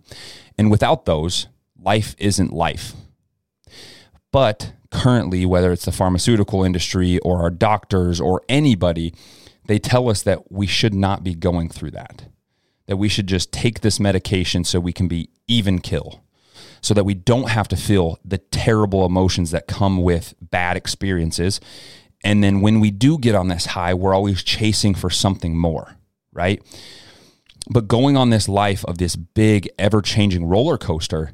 And 0.56 0.70
without 0.70 1.04
those, 1.04 1.48
life 1.76 2.14
isn't 2.18 2.52
life 2.52 2.94
but 4.36 4.74
currently, 4.90 5.46
whether 5.46 5.72
it's 5.72 5.86
the 5.86 5.92
pharmaceutical 5.92 6.62
industry 6.62 7.18
or 7.20 7.40
our 7.40 7.48
doctors 7.48 8.20
or 8.20 8.42
anybody, 8.50 9.14
they 9.64 9.78
tell 9.78 10.10
us 10.10 10.22
that 10.24 10.52
we 10.52 10.66
should 10.66 10.92
not 10.92 11.24
be 11.24 11.34
going 11.34 11.70
through 11.70 11.92
that. 11.92 12.26
That 12.86 12.96
we 12.96 13.08
should 13.08 13.26
just 13.26 13.52
take 13.52 13.80
this 13.80 13.98
medication 13.98 14.64
so 14.64 14.78
we 14.78 14.92
can 14.92 15.08
be 15.08 15.30
even 15.48 15.80
kill, 15.80 16.22
so 16.80 16.94
that 16.94 17.04
we 17.04 17.14
don't 17.14 17.50
have 17.50 17.68
to 17.68 17.76
feel 17.76 18.18
the 18.24 18.38
terrible 18.38 19.04
emotions 19.04 19.50
that 19.50 19.66
come 19.66 20.02
with 20.02 20.34
bad 20.40 20.76
experiences. 20.76 21.60
And 22.24 22.42
then 22.42 22.60
when 22.60 22.80
we 22.80 22.90
do 22.90 23.18
get 23.18 23.34
on 23.34 23.48
this 23.48 23.66
high, 23.66 23.94
we're 23.94 24.14
always 24.14 24.42
chasing 24.42 24.94
for 24.94 25.10
something 25.10 25.56
more, 25.56 25.96
right? 26.32 26.62
But 27.68 27.88
going 27.88 28.16
on 28.16 28.30
this 28.30 28.48
life 28.48 28.84
of 28.84 28.98
this 28.98 29.16
big, 29.16 29.68
ever 29.78 30.00
changing 30.00 30.46
roller 30.46 30.78
coaster 30.78 31.32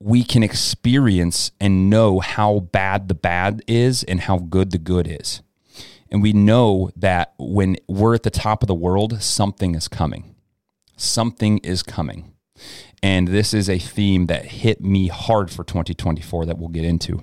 we 0.00 0.22
can 0.22 0.42
experience 0.42 1.50
and 1.60 1.90
know 1.90 2.20
how 2.20 2.60
bad 2.60 3.08
the 3.08 3.14
bad 3.14 3.62
is 3.66 4.04
and 4.04 4.20
how 4.20 4.38
good 4.38 4.70
the 4.70 4.78
good 4.78 5.08
is. 5.08 5.42
And 6.10 6.22
we 6.22 6.32
know 6.32 6.90
that 6.96 7.34
when 7.38 7.76
we're 7.86 8.14
at 8.14 8.22
the 8.22 8.30
top 8.30 8.62
of 8.62 8.66
the 8.66 8.74
world, 8.74 9.22
something 9.22 9.74
is 9.74 9.88
coming. 9.88 10.34
Something 10.96 11.58
is 11.58 11.82
coming. 11.82 12.32
And 13.02 13.28
this 13.28 13.54
is 13.54 13.68
a 13.68 13.78
theme 13.78 14.26
that 14.26 14.46
hit 14.46 14.80
me 14.80 15.08
hard 15.08 15.50
for 15.50 15.64
2024 15.64 16.46
that 16.46 16.58
we'll 16.58 16.68
get 16.68 16.84
into. 16.84 17.22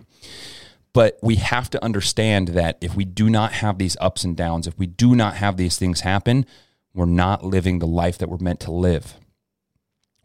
But 0.93 1.19
we 1.21 1.35
have 1.35 1.69
to 1.71 1.83
understand 1.83 2.49
that 2.49 2.77
if 2.79 2.95
we 2.95 3.03
do 3.03 3.29
not 3.29 3.53
have 3.53 3.77
these 3.77 3.97
ups 3.99 4.23
and 4.23 4.37
downs, 4.37 4.65
if 4.65 4.77
we 4.79 4.87
do 4.87 5.13
not 5.13 5.35
have 5.35 5.57
these 5.57 5.77
things 5.77 6.01
happen, 6.01 6.45
we're 6.93 7.05
not 7.05 7.43
living 7.43 7.79
the 7.79 7.87
life 7.87 8.17
that 8.19 8.29
we're 8.29 8.37
meant 8.37 8.61
to 8.61 8.71
live. 8.71 9.15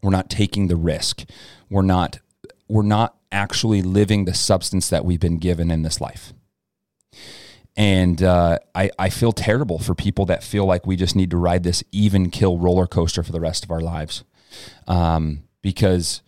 We're 0.01 0.11
not 0.11 0.29
taking 0.29 0.67
the 0.67 0.77
risk. 0.77 1.25
We're 1.69 1.81
not 1.81 2.19
we're 2.69 2.83
not 2.83 3.17
actually 3.33 3.81
living 3.81 4.23
the 4.23 4.33
substance 4.33 4.89
that 4.89 5.03
we've 5.03 5.19
been 5.19 5.39
given 5.39 5.69
in 5.69 5.81
this 5.81 5.99
life. 5.99 6.31
And 7.77 8.21
uh, 8.21 8.59
I, 8.75 8.91
I 8.99 9.09
feel 9.09 9.31
terrible 9.31 9.79
for 9.79 9.95
people 9.95 10.25
that 10.25 10.43
feel 10.43 10.65
like 10.65 10.85
we 10.85 10.95
just 10.95 11.15
need 11.15 11.31
to 11.31 11.37
ride 11.37 11.63
this 11.63 11.83
even 11.91 12.29
kill 12.29 12.57
roller 12.57 12.87
coaster 12.87 13.23
for 13.23 13.31
the 13.31 13.39
rest 13.39 13.63
of 13.63 13.71
our 13.71 13.79
lives. 13.79 14.23
Um, 14.87 15.43
because 15.61 16.21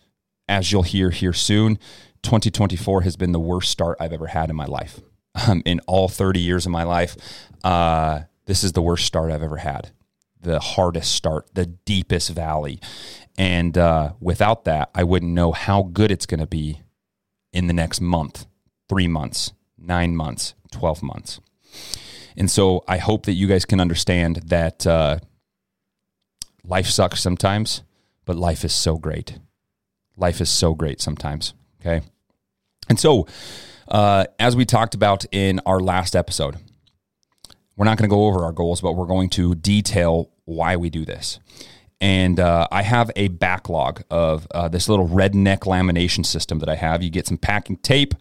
as 0.48 0.72
you'll 0.72 0.82
hear 0.82 1.10
here 1.10 1.32
soon, 1.32 1.78
2024 2.22 3.02
has 3.02 3.16
been 3.16 3.32
the 3.32 3.40
worst 3.40 3.70
start 3.70 3.98
I've 4.00 4.12
ever 4.12 4.28
had 4.28 4.48
in 4.50 4.56
my 4.56 4.66
life. 4.66 5.00
Um, 5.48 5.62
in 5.66 5.80
all 5.88 6.08
30 6.08 6.38
years 6.38 6.64
of 6.64 6.70
my 6.70 6.84
life, 6.84 7.16
uh, 7.64 8.20
this 8.46 8.62
is 8.62 8.72
the 8.72 8.82
worst 8.82 9.04
start 9.04 9.32
I've 9.32 9.42
ever 9.42 9.56
had 9.56 9.90
the 10.44 10.60
hardest 10.60 11.12
start, 11.12 11.48
the 11.54 11.66
deepest 11.66 12.30
valley. 12.30 12.80
And 13.36 13.76
uh, 13.76 14.12
without 14.20 14.64
that, 14.64 14.90
I 14.94 15.02
wouldn't 15.02 15.32
know 15.32 15.52
how 15.52 15.82
good 15.82 16.12
it's 16.12 16.26
going 16.26 16.40
to 16.40 16.46
be 16.46 16.82
in 17.52 17.66
the 17.66 17.72
next 17.72 18.00
month, 18.00 18.46
three 18.88 19.08
months, 19.08 19.52
nine 19.76 20.14
months, 20.14 20.54
12 20.74 21.02
months. 21.02 21.40
And 22.36 22.50
so 22.50 22.84
I 22.88 22.98
hope 22.98 23.26
that 23.26 23.32
you 23.32 23.46
guys 23.46 23.64
can 23.64 23.80
understand 23.80 24.36
that 24.46 24.86
uh, 24.86 25.18
life 26.64 26.86
sucks 26.86 27.20
sometimes, 27.20 27.82
but 28.24 28.36
life 28.36 28.64
is 28.64 28.72
so 28.72 28.96
great. 28.96 29.38
Life 30.16 30.40
is 30.40 30.50
so 30.50 30.74
great 30.74 31.00
sometimes. 31.00 31.54
Okay. 31.80 32.04
And 32.88 32.98
so, 32.98 33.26
uh, 33.88 34.24
as 34.38 34.56
we 34.56 34.64
talked 34.64 34.94
about 34.94 35.24
in 35.30 35.60
our 35.66 35.80
last 35.80 36.16
episode, 36.16 36.56
we're 37.76 37.84
not 37.84 37.98
going 37.98 38.08
to 38.08 38.14
go 38.14 38.26
over 38.26 38.44
our 38.44 38.52
goals, 38.52 38.80
but 38.80 38.92
we're 38.92 39.06
going 39.06 39.28
to 39.30 39.54
detail 39.54 40.30
why 40.44 40.76
we 40.76 40.90
do 40.90 41.04
this. 41.04 41.38
And 42.00 42.38
uh, 42.38 42.68
I 42.70 42.82
have 42.82 43.10
a 43.16 43.28
backlog 43.28 44.02
of 44.10 44.46
uh, 44.50 44.68
this 44.68 44.88
little 44.88 45.08
redneck 45.08 45.60
lamination 45.60 46.26
system 46.26 46.58
that 46.58 46.68
I 46.68 46.74
have. 46.74 47.02
You 47.02 47.10
get 47.10 47.26
some 47.26 47.38
packing 47.38 47.76
tape, 47.78 48.14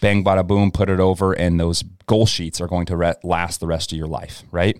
bang, 0.00 0.24
bada, 0.24 0.46
boom, 0.46 0.70
put 0.70 0.88
it 0.88 1.00
over, 1.00 1.32
and 1.32 1.58
those 1.58 1.82
goal 2.06 2.26
sheets 2.26 2.60
are 2.60 2.66
going 2.66 2.86
to 2.86 2.96
re- 2.96 3.14
last 3.22 3.60
the 3.60 3.66
rest 3.66 3.92
of 3.92 3.98
your 3.98 4.06
life, 4.06 4.42
right? 4.50 4.76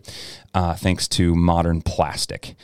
Uh, 0.55 0.75
thanks 0.75 1.09
to 1.09 1.35
modern 1.35 1.83
plastic. 1.83 2.55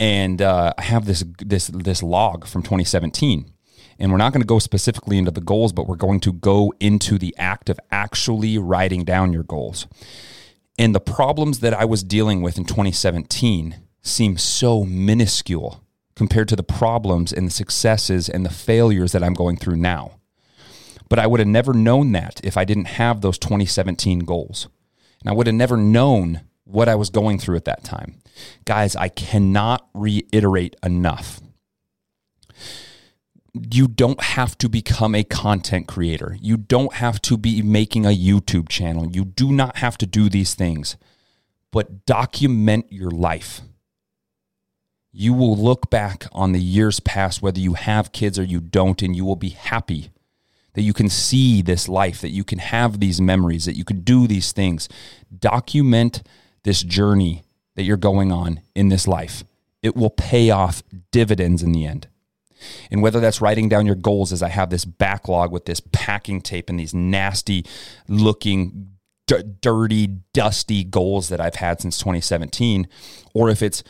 And 0.00 0.40
uh, 0.40 0.74
I 0.78 0.82
have 0.82 1.06
this 1.06 1.24
this 1.38 1.68
this 1.68 2.02
log 2.02 2.46
from 2.46 2.62
2017 2.62 3.52
and 3.98 4.12
we're 4.12 4.18
not 4.18 4.32
going 4.32 4.42
to 4.42 4.46
go 4.46 4.58
specifically 4.58 5.18
into 5.18 5.30
the 5.30 5.40
goals, 5.40 5.72
but 5.72 5.88
we're 5.88 5.96
going 5.96 6.20
to 6.20 6.32
go 6.32 6.72
into 6.78 7.18
the 7.18 7.34
act 7.36 7.68
of 7.68 7.80
actually 7.90 8.56
writing 8.56 9.04
down 9.04 9.32
your 9.32 9.42
goals. 9.42 9.86
And 10.78 10.94
the 10.94 11.00
problems 11.00 11.58
that 11.60 11.74
I 11.74 11.84
was 11.84 12.04
dealing 12.04 12.40
with 12.40 12.56
in 12.56 12.64
2017 12.64 13.76
seem 14.02 14.38
so 14.38 14.84
minuscule 14.84 15.82
compared 16.14 16.48
to 16.48 16.56
the 16.56 16.62
problems 16.62 17.32
and 17.32 17.48
the 17.48 17.52
successes 17.52 18.28
and 18.28 18.46
the 18.46 18.50
failures 18.50 19.12
that 19.12 19.24
I'm 19.24 19.34
going 19.34 19.56
through 19.56 19.76
now. 19.76 20.17
But 21.08 21.18
I 21.18 21.26
would 21.26 21.40
have 21.40 21.48
never 21.48 21.72
known 21.72 22.12
that 22.12 22.40
if 22.44 22.56
I 22.56 22.64
didn't 22.64 22.86
have 22.86 23.20
those 23.20 23.38
2017 23.38 24.20
goals. 24.20 24.68
And 25.20 25.30
I 25.30 25.34
would 25.34 25.46
have 25.46 25.56
never 25.56 25.76
known 25.76 26.42
what 26.64 26.88
I 26.88 26.94
was 26.94 27.10
going 27.10 27.38
through 27.38 27.56
at 27.56 27.64
that 27.64 27.82
time. 27.82 28.20
Guys, 28.64 28.94
I 28.94 29.08
cannot 29.08 29.88
reiterate 29.94 30.76
enough 30.82 31.40
you 33.70 33.88
don't 33.88 34.20
have 34.22 34.56
to 34.58 34.68
become 34.68 35.14
a 35.14 35.24
content 35.24 35.86
creator. 35.86 36.36
You 36.40 36.56
don't 36.56 36.94
have 36.94 37.20
to 37.22 37.36
be 37.36 37.62
making 37.62 38.04
a 38.04 38.16
YouTube 38.16 38.68
channel. 38.68 39.08
You 39.10 39.24
do 39.24 39.52
not 39.52 39.78
have 39.78 39.98
to 39.98 40.06
do 40.06 40.28
these 40.28 40.54
things, 40.54 40.96
but 41.72 42.06
document 42.06 42.86
your 42.90 43.10
life. 43.10 43.62
You 45.12 45.32
will 45.32 45.56
look 45.56 45.90
back 45.90 46.26
on 46.32 46.52
the 46.52 46.60
years 46.60 47.00
past, 47.00 47.42
whether 47.42 47.58
you 47.58 47.74
have 47.74 48.12
kids 48.12 48.38
or 48.38 48.44
you 48.44 48.60
don't, 48.60 49.02
and 49.02 49.16
you 49.16 49.24
will 49.24 49.36
be 49.36 49.50
happy 49.50 50.10
that 50.78 50.84
you 50.84 50.92
can 50.92 51.08
see 51.08 51.60
this 51.60 51.88
life, 51.88 52.20
that 52.20 52.30
you 52.30 52.44
can 52.44 52.60
have 52.60 53.00
these 53.00 53.20
memories, 53.20 53.64
that 53.64 53.76
you 53.76 53.84
can 53.84 53.98
do 54.02 54.28
these 54.28 54.52
things. 54.52 54.88
Document 55.36 56.22
this 56.62 56.84
journey 56.84 57.42
that 57.74 57.82
you're 57.82 57.96
going 57.96 58.30
on 58.30 58.60
in 58.76 58.88
this 58.88 59.08
life. 59.08 59.42
It 59.82 59.96
will 59.96 60.08
pay 60.08 60.50
off 60.50 60.84
dividends 61.10 61.64
in 61.64 61.72
the 61.72 61.84
end. 61.84 62.06
And 62.92 63.02
whether 63.02 63.18
that's 63.18 63.40
writing 63.40 63.68
down 63.68 63.86
your 63.86 63.96
goals, 63.96 64.32
as 64.32 64.40
I 64.40 64.50
have 64.50 64.70
this 64.70 64.84
backlog 64.84 65.50
with 65.50 65.64
this 65.64 65.80
packing 65.90 66.40
tape 66.40 66.70
and 66.70 66.78
these 66.78 66.94
nasty 66.94 67.66
looking, 68.06 68.90
d- 69.26 69.42
dirty, 69.60 70.06
dusty 70.32 70.84
goals 70.84 71.28
that 71.28 71.40
I've 71.40 71.56
had 71.56 71.80
since 71.80 71.98
2017, 71.98 72.86
or 73.34 73.50
if 73.50 73.62
it's 73.62 73.82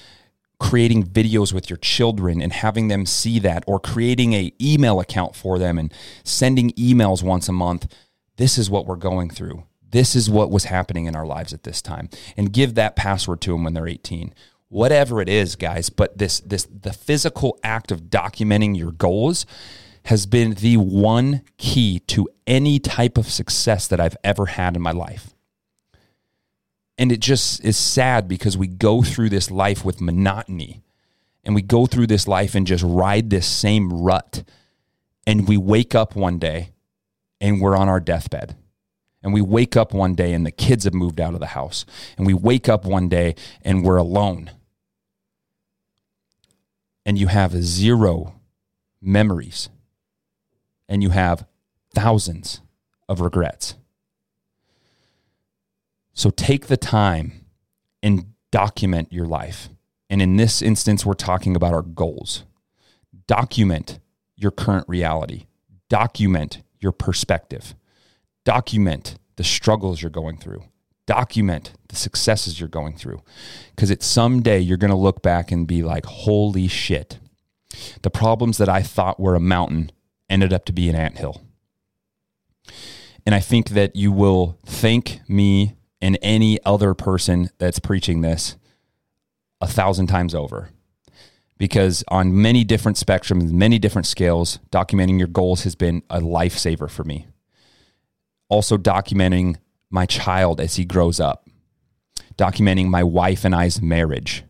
creating 0.58 1.04
videos 1.04 1.52
with 1.52 1.70
your 1.70 1.76
children 1.76 2.40
and 2.40 2.52
having 2.52 2.88
them 2.88 3.06
see 3.06 3.38
that 3.38 3.64
or 3.66 3.78
creating 3.78 4.32
a 4.32 4.52
email 4.60 5.00
account 5.00 5.36
for 5.36 5.58
them 5.58 5.78
and 5.78 5.92
sending 6.24 6.70
emails 6.72 7.22
once 7.22 7.48
a 7.48 7.52
month 7.52 7.92
this 8.36 8.58
is 8.58 8.68
what 8.68 8.86
we're 8.86 8.96
going 8.96 9.30
through 9.30 9.62
this 9.90 10.14
is 10.14 10.28
what 10.28 10.50
was 10.50 10.64
happening 10.64 11.06
in 11.06 11.16
our 11.16 11.26
lives 11.26 11.52
at 11.52 11.62
this 11.62 11.80
time 11.80 12.08
and 12.36 12.52
give 12.52 12.74
that 12.74 12.96
password 12.96 13.40
to 13.40 13.52
them 13.52 13.64
when 13.64 13.74
they're 13.74 13.88
18 13.88 14.34
whatever 14.68 15.20
it 15.20 15.28
is, 15.28 15.56
guys. 15.56 15.90
But 15.90 16.18
this 16.18 16.40
this 16.40 16.66
the 16.66 16.92
physical 16.92 17.58
act 17.62 17.90
of 17.90 18.02
documenting 18.02 18.76
your 18.76 18.92
goals 18.92 19.46
has 20.04 20.26
been 20.26 20.54
the 20.54 20.76
one 20.76 21.42
key 21.58 21.98
to 22.00 22.28
any 22.46 22.78
type 22.78 23.18
of 23.18 23.28
success 23.28 23.86
that 23.88 24.00
I've 24.00 24.16
ever 24.24 24.46
had 24.46 24.76
in 24.76 24.82
my 24.82 24.92
life. 24.92 25.34
And 26.98 27.12
it 27.12 27.20
just 27.20 27.64
is 27.64 27.76
sad 27.76 28.26
because 28.26 28.58
we 28.58 28.66
go 28.66 29.02
through 29.02 29.30
this 29.30 29.50
life 29.50 29.84
with 29.84 30.00
monotony 30.00 30.82
and 31.44 31.54
we 31.54 31.62
go 31.62 31.86
through 31.86 32.08
this 32.08 32.26
life 32.26 32.54
and 32.54 32.66
just 32.66 32.84
ride 32.84 33.30
this 33.30 33.46
same 33.46 33.92
rut. 33.92 34.42
And 35.26 35.46
we 35.46 35.56
wake 35.56 35.94
up 35.94 36.16
one 36.16 36.38
day 36.38 36.72
and 37.40 37.60
we're 37.60 37.76
on 37.76 37.88
our 37.88 38.00
deathbed. 38.00 38.56
And 39.22 39.32
we 39.32 39.40
wake 39.40 39.76
up 39.76 39.94
one 39.94 40.14
day 40.14 40.32
and 40.32 40.44
the 40.44 40.50
kids 40.50 40.84
have 40.84 40.94
moved 40.94 41.20
out 41.20 41.34
of 41.34 41.40
the 41.40 41.46
house. 41.46 41.86
And 42.16 42.26
we 42.26 42.34
wake 42.34 42.68
up 42.68 42.84
one 42.84 43.08
day 43.08 43.36
and 43.62 43.84
we're 43.84 43.96
alone 43.96 44.50
and 47.08 47.18
you 47.18 47.28
have 47.28 47.52
zero 47.52 48.34
memories 49.00 49.70
and 50.90 51.02
you 51.02 51.08
have 51.08 51.46
thousands 51.94 52.60
of 53.08 53.22
regrets. 53.22 53.76
So 56.18 56.30
take 56.30 56.66
the 56.66 56.76
time 56.76 57.44
and 58.02 58.34
document 58.50 59.12
your 59.12 59.24
life. 59.24 59.68
And 60.10 60.20
in 60.20 60.34
this 60.34 60.60
instance, 60.60 61.06
we're 61.06 61.14
talking 61.14 61.54
about 61.54 61.72
our 61.72 61.82
goals. 61.82 62.42
Document 63.28 64.00
your 64.36 64.50
current 64.50 64.88
reality, 64.88 65.46
document 65.88 66.62
your 66.80 66.90
perspective, 66.90 67.76
document 68.44 69.16
the 69.36 69.44
struggles 69.44 70.02
you're 70.02 70.10
going 70.10 70.38
through, 70.38 70.64
document 71.06 71.74
the 71.88 71.94
successes 71.94 72.58
you're 72.58 72.68
going 72.68 72.96
through. 72.96 73.22
Because 73.76 73.88
it's 73.88 74.04
someday 74.04 74.58
you're 74.58 74.76
going 74.76 74.90
to 74.90 74.96
look 74.96 75.22
back 75.22 75.52
and 75.52 75.68
be 75.68 75.84
like 75.84 76.04
holy 76.04 76.66
shit. 76.66 77.20
The 78.02 78.10
problems 78.10 78.58
that 78.58 78.68
i 78.68 78.82
thought 78.82 79.20
were 79.20 79.36
a 79.36 79.40
mountain 79.40 79.92
ended 80.28 80.52
up 80.52 80.64
to 80.64 80.72
be 80.72 80.88
an 80.88 80.96
anthill 80.96 81.42
and 83.24 83.34
i 83.34 83.40
think 83.40 83.70
that 83.70 83.94
you 83.94 84.10
will 84.10 84.58
thank 84.64 85.20
me 85.28 85.77
and 86.00 86.18
any 86.22 86.62
other 86.64 86.94
person 86.94 87.50
that's 87.58 87.78
preaching 87.78 88.20
this 88.20 88.56
a 89.60 89.66
thousand 89.66 90.06
times 90.06 90.34
over 90.34 90.70
because 91.56 92.04
on 92.08 92.40
many 92.40 92.62
different 92.62 92.96
spectrums 92.96 93.50
many 93.50 93.78
different 93.78 94.06
scales 94.06 94.58
documenting 94.70 95.18
your 95.18 95.28
goals 95.28 95.64
has 95.64 95.74
been 95.74 96.02
a 96.08 96.20
lifesaver 96.20 96.88
for 96.88 97.04
me 97.04 97.26
also 98.48 98.76
documenting 98.76 99.56
my 99.90 100.06
child 100.06 100.60
as 100.60 100.76
he 100.76 100.84
grows 100.84 101.20
up, 101.20 101.48
documenting 102.36 102.86
my 102.88 103.02
wife 103.02 103.44
and 103.44 103.54
I's 103.54 103.80
marriage. 103.80 104.44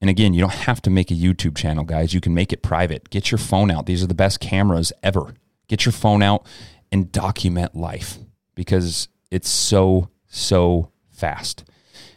And 0.00 0.10
again, 0.10 0.34
you 0.34 0.40
don't 0.40 0.52
have 0.52 0.82
to 0.82 0.90
make 0.90 1.10
a 1.10 1.14
YouTube 1.14 1.56
channel, 1.56 1.84
guys. 1.84 2.12
You 2.12 2.20
can 2.20 2.34
make 2.34 2.52
it 2.52 2.62
private. 2.62 3.10
Get 3.10 3.30
your 3.30 3.38
phone 3.38 3.70
out. 3.70 3.86
These 3.86 4.02
are 4.02 4.06
the 4.06 4.14
best 4.14 4.40
cameras 4.40 4.92
ever. 5.02 5.34
Get 5.68 5.84
your 5.84 5.92
phone 5.92 6.22
out 6.22 6.46
and 6.92 7.10
document 7.10 7.74
life 7.74 8.18
because 8.54 9.08
it's 9.30 9.48
so, 9.48 10.10
so 10.36 10.90
fast. 11.10 11.64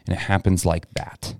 And 0.05 0.15
it 0.15 0.21
happens 0.21 0.65
like 0.65 0.91
that. 0.93 1.35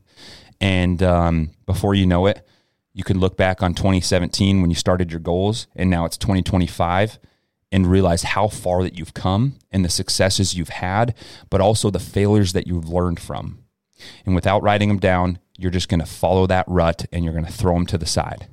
And 0.62 1.02
um, 1.02 1.52
before 1.66 1.96
you 1.96 2.06
know 2.06 2.26
it, 2.26 2.46
you 2.94 3.04
can 3.04 3.20
look 3.20 3.38
back 3.38 3.64
on 3.64 3.74
2017 3.74 4.62
when 4.62 4.70
you 4.70 4.76
started 4.76 5.12
your 5.12 5.22
goals, 5.22 5.68
and 5.76 5.90
now 5.90 6.06
it's 6.06 6.18
2025 6.18 7.20
and 7.72 7.88
realize 7.88 8.24
how 8.24 8.48
far 8.48 8.84
that 8.84 8.98
you've 8.98 9.14
come 9.14 9.56
and 9.72 9.86
the 9.86 9.90
successes 9.90 10.56
you've 10.56 10.70
had, 10.70 11.16
but 11.50 11.62
also 11.62 11.90
the 11.90 12.00
failures 12.00 12.54
that 12.54 12.68
you've 12.68 12.90
learned 12.90 13.20
from. 13.20 13.60
And 14.26 14.34
without 14.34 14.64
writing 14.64 14.90
them 14.90 15.00
down, 15.00 15.40
you're 15.58 15.72
just 15.72 15.90
going 15.90 16.00
to 16.00 16.06
follow 16.06 16.48
that 16.48 16.66
rut 16.68 17.06
and 17.12 17.24
you're 17.24 17.34
going 17.34 17.46
to 17.46 17.52
throw 17.52 17.76
them 17.76 17.86
to 17.88 17.98
the 17.98 18.06
side. 18.06 18.48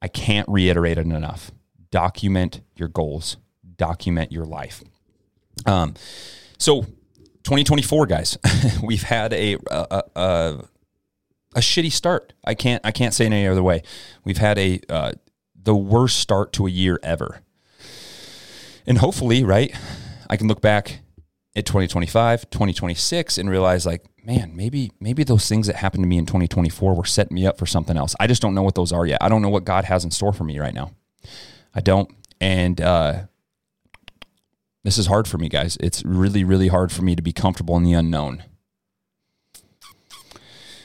I 0.00 0.08
can't 0.08 0.48
reiterate 0.48 0.98
it 0.98 1.06
enough. 1.06 1.52
Document 1.90 2.62
your 2.74 2.88
goals, 2.88 3.36
document 3.76 4.32
your 4.32 4.44
life. 4.44 4.82
Um, 5.66 5.94
so, 6.62 6.82
2024, 7.42 8.06
guys, 8.06 8.38
we've 8.82 9.02
had 9.02 9.32
a, 9.32 9.56
a, 9.68 10.02
a, 10.14 10.64
a 11.56 11.60
shitty 11.60 11.90
start. 11.90 12.34
I 12.44 12.54
can't 12.54 12.80
I 12.84 12.92
can't 12.92 13.12
say 13.12 13.24
it 13.24 13.32
any 13.32 13.48
other 13.48 13.62
way. 13.62 13.82
We've 14.24 14.38
had 14.38 14.58
a 14.58 14.80
uh, 14.88 15.12
the 15.60 15.74
worst 15.74 16.20
start 16.20 16.52
to 16.54 16.66
a 16.66 16.70
year 16.70 17.00
ever. 17.02 17.40
And 18.86 18.98
hopefully, 18.98 19.42
right, 19.42 19.74
I 20.30 20.36
can 20.36 20.46
look 20.46 20.60
back 20.60 21.00
at 21.54 21.66
2025, 21.66 22.48
2026 22.50 23.38
and 23.38 23.50
realize 23.50 23.84
like, 23.84 24.04
man, 24.24 24.56
maybe 24.56 24.92
maybe 25.00 25.24
those 25.24 25.48
things 25.48 25.66
that 25.66 25.76
happened 25.76 26.04
to 26.04 26.08
me 26.08 26.18
in 26.18 26.26
2024 26.26 26.94
were 26.94 27.04
setting 27.04 27.34
me 27.34 27.44
up 27.44 27.58
for 27.58 27.66
something 27.66 27.96
else. 27.96 28.14
I 28.20 28.28
just 28.28 28.40
don't 28.40 28.54
know 28.54 28.62
what 28.62 28.76
those 28.76 28.92
are 28.92 29.04
yet. 29.04 29.18
I 29.20 29.28
don't 29.28 29.42
know 29.42 29.50
what 29.50 29.64
God 29.64 29.84
has 29.84 30.04
in 30.04 30.12
store 30.12 30.32
for 30.32 30.44
me 30.44 30.60
right 30.60 30.74
now. 30.74 30.92
I 31.74 31.80
don't. 31.80 32.08
And 32.40 32.80
uh, 32.80 33.24
this 34.84 34.98
is 34.98 35.06
hard 35.06 35.28
for 35.28 35.38
me, 35.38 35.48
guys. 35.48 35.76
It's 35.80 36.04
really, 36.04 36.44
really 36.44 36.68
hard 36.68 36.92
for 36.92 37.02
me 37.02 37.14
to 37.16 37.22
be 37.22 37.32
comfortable 37.32 37.76
in 37.76 37.84
the 37.84 37.92
unknown. 37.92 38.44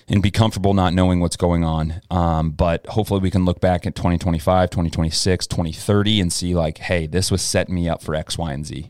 and 0.09 0.23
be 0.23 0.31
comfortable 0.31 0.73
not 0.73 0.93
knowing 0.93 1.19
what's 1.19 1.35
going 1.35 1.63
on. 1.63 2.01
Um, 2.09 2.51
but 2.51 2.85
hopefully 2.87 3.19
we 3.19 3.29
can 3.29 3.45
look 3.45 3.59
back 3.59 3.85
at 3.85 3.95
2025, 3.95 4.69
2026, 4.69 5.47
2030 5.47 6.21
and 6.21 6.31
see 6.31 6.55
like, 6.55 6.77
hey, 6.77 7.07
this 7.07 7.29
was 7.29 7.41
setting 7.41 7.75
me 7.75 7.89
up 7.89 8.01
for 8.01 8.15
X, 8.15 8.37
Y, 8.37 8.53
and 8.53 8.65
Z. 8.65 8.89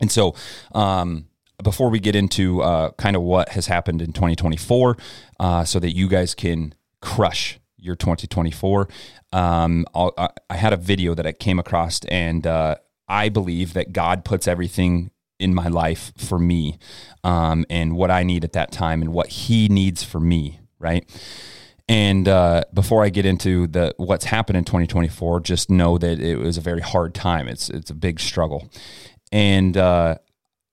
And 0.00 0.10
so, 0.10 0.34
um, 0.74 1.26
before 1.62 1.88
we 1.88 2.00
get 2.00 2.14
into 2.14 2.62
uh, 2.62 2.90
kind 2.92 3.16
of 3.16 3.22
what 3.22 3.50
has 3.50 3.66
happened 3.66 4.02
in 4.02 4.12
2024, 4.12 4.96
uh, 5.40 5.64
so 5.64 5.78
that 5.78 5.94
you 5.94 6.06
guys 6.08 6.34
can 6.34 6.74
crush 7.00 7.58
your 7.78 7.96
2024, 7.96 8.88
um, 9.32 9.86
I, 9.94 10.28
I 10.50 10.56
had 10.56 10.74
a 10.74 10.76
video 10.76 11.14
that 11.14 11.26
I 11.26 11.32
came 11.32 11.58
across, 11.58 12.00
and 12.06 12.46
uh, 12.46 12.76
I 13.08 13.28
believe 13.28 13.74
that 13.74 13.92
God 13.92 14.24
puts 14.24 14.48
everything 14.48 15.10
in 15.38 15.54
my 15.54 15.68
life 15.68 16.12
for 16.16 16.38
me 16.38 16.78
um, 17.22 17.64
and 17.68 17.94
what 17.94 18.10
I 18.10 18.22
need 18.22 18.44
at 18.44 18.52
that 18.54 18.72
time 18.72 19.02
and 19.02 19.12
what 19.12 19.28
He 19.28 19.68
needs 19.68 20.02
for 20.02 20.20
me, 20.20 20.60
right? 20.78 21.08
And 21.88 22.26
uh, 22.26 22.64
before 22.74 23.04
I 23.04 23.10
get 23.10 23.26
into 23.26 23.68
the 23.68 23.94
what's 23.96 24.24
happened 24.24 24.56
in 24.56 24.64
2024, 24.64 25.40
just 25.40 25.70
know 25.70 25.98
that 25.98 26.18
it 26.18 26.36
was 26.36 26.58
a 26.58 26.60
very 26.60 26.80
hard 26.80 27.14
time. 27.14 27.46
It's 27.46 27.70
it's 27.70 27.90
a 27.90 27.94
big 27.94 28.18
struggle, 28.18 28.68
and 29.30 29.76
uh, 29.76 30.16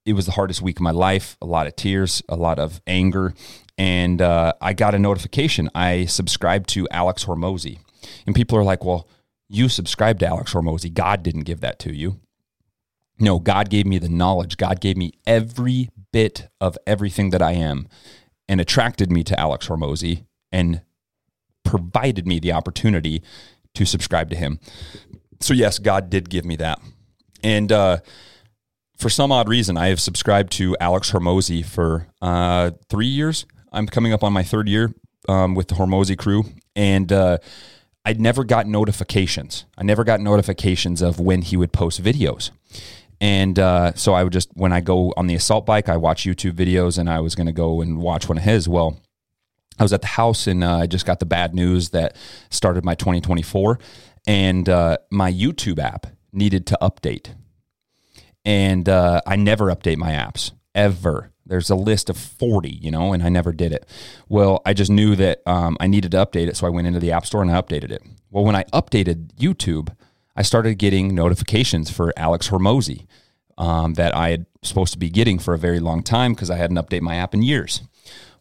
it 0.04 0.14
was 0.14 0.26
the 0.26 0.32
hardest 0.32 0.60
week 0.60 0.78
of 0.78 0.82
my 0.82 0.90
life. 0.90 1.36
A 1.40 1.46
lot 1.46 1.68
of 1.68 1.76
tears, 1.76 2.20
a 2.28 2.34
lot 2.34 2.58
of 2.58 2.80
anger, 2.88 3.32
and 3.78 4.20
uh, 4.20 4.54
I 4.60 4.72
got 4.72 4.96
a 4.96 4.98
notification. 4.98 5.70
I 5.72 6.06
subscribed 6.06 6.68
to 6.70 6.88
Alex 6.90 7.26
Hormozi, 7.26 7.78
and 8.26 8.34
people 8.34 8.58
are 8.58 8.64
like, 8.64 8.84
"Well, 8.84 9.08
you 9.48 9.68
subscribed 9.68 10.18
to 10.20 10.26
Alex 10.26 10.52
Hormozi. 10.52 10.92
God 10.92 11.22
didn't 11.22 11.42
give 11.42 11.60
that 11.60 11.78
to 11.80 11.94
you." 11.94 12.18
No, 13.18 13.38
God 13.38 13.70
gave 13.70 13.86
me 13.86 13.98
the 13.98 14.08
knowledge. 14.08 14.56
God 14.56 14.80
gave 14.80 14.96
me 14.96 15.12
every 15.26 15.90
bit 16.12 16.48
of 16.60 16.76
everything 16.86 17.30
that 17.30 17.42
I 17.42 17.52
am 17.52 17.88
and 18.48 18.60
attracted 18.60 19.10
me 19.10 19.24
to 19.24 19.38
Alex 19.38 19.68
Hormozi 19.68 20.24
and 20.52 20.82
provided 21.64 22.26
me 22.26 22.38
the 22.38 22.52
opportunity 22.52 23.22
to 23.74 23.84
subscribe 23.84 24.30
to 24.30 24.36
him. 24.36 24.60
So, 25.40 25.54
yes, 25.54 25.78
God 25.78 26.10
did 26.10 26.30
give 26.30 26.44
me 26.44 26.56
that. 26.56 26.80
And 27.42 27.70
uh, 27.70 27.98
for 28.96 29.10
some 29.10 29.32
odd 29.32 29.48
reason, 29.48 29.76
I 29.76 29.88
have 29.88 30.00
subscribed 30.00 30.52
to 30.52 30.76
Alex 30.80 31.10
Hormozi 31.10 31.64
for 31.64 32.08
uh, 32.22 32.72
three 32.88 33.06
years. 33.06 33.46
I'm 33.72 33.86
coming 33.86 34.12
up 34.12 34.22
on 34.22 34.32
my 34.32 34.42
third 34.42 34.68
year 34.68 34.94
um, 35.28 35.54
with 35.54 35.68
the 35.68 35.74
Hormozi 35.74 36.16
crew. 36.16 36.44
And 36.76 37.12
uh, 37.12 37.38
I'd 38.04 38.20
never 38.20 38.44
got 38.44 38.66
notifications. 38.66 39.64
I 39.76 39.82
never 39.82 40.04
got 40.04 40.20
notifications 40.20 41.02
of 41.02 41.18
when 41.18 41.42
he 41.42 41.56
would 41.56 41.72
post 41.72 42.02
videos. 42.02 42.50
And 43.20 43.58
uh, 43.58 43.94
so 43.94 44.12
I 44.12 44.24
would 44.24 44.32
just, 44.32 44.50
when 44.54 44.72
I 44.72 44.80
go 44.80 45.14
on 45.16 45.26
the 45.26 45.34
assault 45.34 45.66
bike, 45.66 45.88
I 45.88 45.96
watch 45.96 46.24
YouTube 46.24 46.52
videos 46.52 46.98
and 46.98 47.08
I 47.08 47.20
was 47.20 47.34
going 47.34 47.46
to 47.46 47.52
go 47.52 47.80
and 47.80 47.98
watch 47.98 48.28
one 48.28 48.38
of 48.38 48.44
his. 48.44 48.68
Well, 48.68 49.00
I 49.78 49.82
was 49.82 49.92
at 49.92 50.02
the 50.02 50.08
house 50.08 50.46
and 50.46 50.62
uh, 50.62 50.78
I 50.78 50.86
just 50.86 51.06
got 51.06 51.20
the 51.20 51.26
bad 51.26 51.54
news 51.54 51.90
that 51.90 52.16
started 52.50 52.84
my 52.84 52.94
2024 52.94 53.78
and 54.26 54.68
uh, 54.68 54.98
my 55.10 55.32
YouTube 55.32 55.78
app 55.78 56.06
needed 56.32 56.66
to 56.68 56.78
update. 56.80 57.34
And 58.44 58.88
uh, 58.88 59.20
I 59.26 59.36
never 59.36 59.66
update 59.66 59.96
my 59.96 60.12
apps 60.12 60.52
ever. 60.74 61.30
There's 61.46 61.70
a 61.70 61.74
list 61.74 62.08
of 62.08 62.16
40, 62.16 62.70
you 62.70 62.90
know, 62.90 63.12
and 63.12 63.22
I 63.22 63.28
never 63.28 63.52
did 63.52 63.72
it. 63.72 63.86
Well, 64.28 64.62
I 64.64 64.72
just 64.72 64.90
knew 64.90 65.14
that 65.16 65.42
um, 65.46 65.76
I 65.80 65.86
needed 65.86 66.12
to 66.12 66.18
update 66.18 66.48
it. 66.48 66.56
So 66.56 66.66
I 66.66 66.70
went 66.70 66.86
into 66.86 67.00
the 67.00 67.12
App 67.12 67.26
Store 67.26 67.42
and 67.42 67.50
I 67.50 67.60
updated 67.60 67.90
it. 67.90 68.02
Well, 68.30 68.44
when 68.44 68.56
I 68.56 68.64
updated 68.64 69.34
YouTube, 69.34 69.94
I 70.36 70.42
started 70.42 70.78
getting 70.78 71.14
notifications 71.14 71.90
for 71.90 72.12
Alex 72.16 72.48
Hormozi 72.48 73.06
um, 73.56 73.94
that 73.94 74.14
I 74.16 74.30
had 74.30 74.46
supposed 74.62 74.92
to 74.94 74.98
be 74.98 75.10
getting 75.10 75.38
for 75.38 75.54
a 75.54 75.58
very 75.58 75.80
long 75.80 76.02
time 76.02 76.32
because 76.34 76.50
I 76.50 76.56
hadn't 76.56 76.76
updated 76.76 77.02
my 77.02 77.16
app 77.16 77.34
in 77.34 77.42
years. 77.42 77.82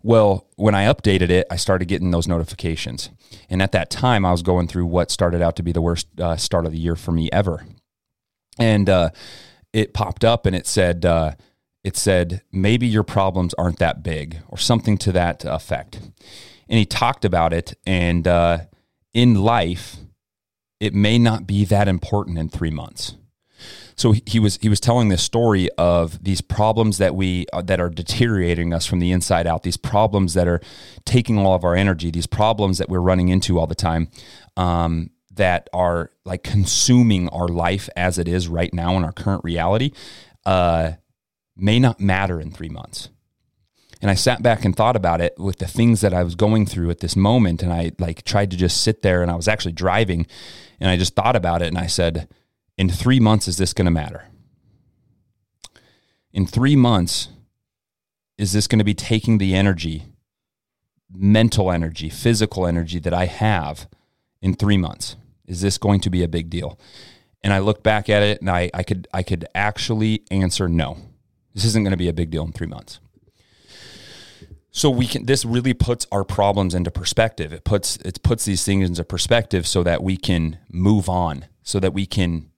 Well, 0.02 0.48
when 0.58 0.76
I 0.76 0.86
updated 0.86 1.30
it, 1.30 1.48
I 1.50 1.56
started 1.56 1.88
getting 1.88 2.12
those 2.12 2.28
notifications. 2.28 3.10
And 3.50 3.62
at 3.62 3.72
that 3.72 3.90
time, 3.90 4.26
I 4.26 4.32
was 4.32 4.42
going 4.42 4.68
through 4.68 4.86
what 4.88 5.12
started 5.12 5.42
out 5.42 5.56
to 5.56 5.64
be 5.64 5.72
the 5.72 5.82
worst 5.82 6.08
uh, 6.20 6.36
start 6.36 6.66
of 6.66 6.74
the 6.74 6.78
year 6.78 6.96
for 6.96 7.12
me 7.12 7.30
ever. 7.32 7.66
And 8.60 8.90
uh, 8.90 9.12
it 9.72 9.94
popped 9.94 10.26
up 10.26 10.46
and 10.46 10.56
it 10.56 10.68
said, 10.68 11.06
uh, 11.06 11.36
it 11.84 11.96
said, 11.96 12.42
maybe 12.52 12.86
your 12.86 13.04
problems 13.04 13.54
aren't 13.56 13.80
that 13.80 14.04
big 14.04 14.40
or 14.50 14.58
something 14.58 14.98
to 15.00 15.12
that 15.14 15.46
effect. 15.46 15.96
And 16.68 16.80
he 16.80 16.86
talked 16.86 17.24
about 17.24 17.54
it. 17.54 17.78
And 17.86 18.28
uh, 18.28 18.60
in 19.14 19.36
life, 19.36 19.98
it 20.80 20.94
may 20.94 21.18
not 21.18 21.48
be 21.48 21.66
that 21.66 21.88
important 21.88 22.38
in 22.38 22.50
three 22.50 22.72
months. 22.72 23.16
So 23.96 24.14
he 24.26 24.40
was 24.40 24.58
he 24.62 24.70
was 24.70 24.80
telling 24.80 25.10
this 25.10 25.24
story 25.24 25.70
of 25.78 26.24
these 26.24 26.42
problems 26.42 26.98
that 26.98 27.16
we 27.16 27.46
uh, 27.54 27.62
that 27.62 27.80
are 27.80 27.90
deteriorating 27.90 28.74
us 28.74 28.86
from 28.86 29.00
the 29.00 29.12
inside 29.12 29.46
out. 29.46 29.64
These 29.64 29.78
problems 29.78 30.34
that 30.34 30.48
are 30.48 30.62
taking 31.06 31.38
all 31.38 31.54
of 31.54 31.64
our 31.64 31.76
energy. 31.76 32.10
These 32.10 32.28
problems 32.28 32.80
that 32.80 32.90
we're 32.90 33.00
running 33.00 33.30
into 33.30 33.60
all 33.60 33.68
the 33.68 33.76
time. 33.76 34.10
Um, 34.58 35.12
that 35.36 35.68
are 35.74 36.12
like 36.26 36.44
consuming 36.44 37.28
our 37.30 37.48
life 37.48 37.90
as 37.96 38.20
it 38.20 38.28
is 38.28 38.48
right 38.48 38.74
now 38.74 38.96
in 38.98 39.04
our 39.04 39.12
current 39.12 39.44
reality 39.44 39.92
uh, 40.46 40.92
may 41.56 41.80
not 41.80 42.00
matter 42.00 42.40
in 42.40 42.52
three 42.52 42.70
months. 42.70 43.10
And 44.04 44.12
I 44.12 44.16
sat 44.16 44.44
back 44.44 44.66
and 44.66 44.76
thought 44.76 44.98
about 44.98 45.22
it 45.22 45.40
with 45.40 45.60
the 45.60 45.66
things 45.66 46.02
that 46.02 46.14
I 46.14 46.24
was 46.24 46.36
going 46.36 46.66
through 46.66 46.90
at 46.90 47.00
this 47.00 47.16
moment. 47.16 47.64
And 47.64 47.72
I 47.72 47.94
like 48.00 48.26
tried 48.26 48.52
to 48.52 48.58
just 48.58 48.84
sit 48.84 49.02
there 49.02 49.22
and 49.22 49.32
I 49.32 49.36
was 49.36 49.48
actually 49.48 49.72
driving 49.72 50.28
and 50.82 50.90
I 50.90 50.98
just 50.98 51.16
thought 51.16 51.38
about 51.38 51.62
it 51.62 51.70
and 51.70 51.78
I 51.78 51.88
said, 51.88 52.28
in 52.78 52.90
three 52.90 53.22
months, 53.22 53.48
is 53.48 53.56
this 53.56 53.72
going 53.72 53.86
to 53.86 53.92
matter? 53.92 54.26
In 56.34 56.46
three 56.46 56.76
months, 56.76 57.30
is 58.38 58.52
this 58.52 58.68
going 58.68 58.80
to 58.80 58.84
be 58.84 58.94
taking 58.94 59.38
the 59.38 59.56
energy, 59.56 60.04
mental 61.10 61.72
energy, 61.72 62.10
physical 62.10 62.68
energy 62.68 63.00
that 63.00 63.14
I 63.14 63.28
have 63.28 63.88
in 64.42 64.54
three 64.54 64.78
months? 64.78 65.16
Is 65.48 65.62
this 65.62 65.78
going 65.78 66.02
to 66.02 66.10
be 66.10 66.24
a 66.24 66.28
big 66.28 66.50
deal? 66.50 66.78
And 67.42 67.54
I 67.54 67.60
looked 67.60 67.84
back 67.84 68.10
at 68.10 68.22
it 68.22 68.42
and 68.42 68.50
I, 68.50 68.70
I 68.74 68.84
could 68.84 69.08
I 69.14 69.24
could 69.24 69.46
actually 69.56 70.24
answer 70.30 70.68
no. 70.68 70.98
This 71.54 71.64
isn't 71.64 71.84
going 71.84 71.92
to 71.92 71.98
be 71.98 72.10
a 72.10 72.14
big 72.14 72.32
deal 72.32 72.44
in 72.44 72.52
three 72.52 72.68
months. 72.68 73.00
So 74.76 74.90
we 74.90 75.06
can 75.06 75.28
this 75.28 75.46
really 75.46 75.76
puts 75.76 76.08
our 76.12 76.24
problems 76.24 76.74
into 76.74 76.90
perspective. 76.90 77.54
It 77.54 77.64
puts 77.64 77.98
it 77.98 78.22
puts 78.24 78.44
these 78.46 78.66
things 78.66 78.90
into 78.90 79.04
perspective 79.04 79.68
so 79.68 79.84
that 79.84 80.02
we 80.04 80.18
can 80.18 80.58
move 80.68 81.08
on, 81.08 81.46
so 81.62 81.80
that 81.80 81.94
we 81.94 82.08
can 82.08 82.50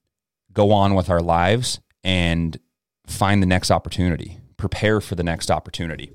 go 0.54 0.72
on 0.72 0.96
with 0.96 1.10
our 1.10 1.20
lives 1.20 1.82
and 2.06 2.58
find 3.06 3.44
the 3.44 3.48
next 3.48 3.70
opportunity, 3.70 4.40
prepare 4.56 5.02
for 5.02 5.16
the 5.16 5.24
next 5.24 5.52
opportunity. 5.52 6.14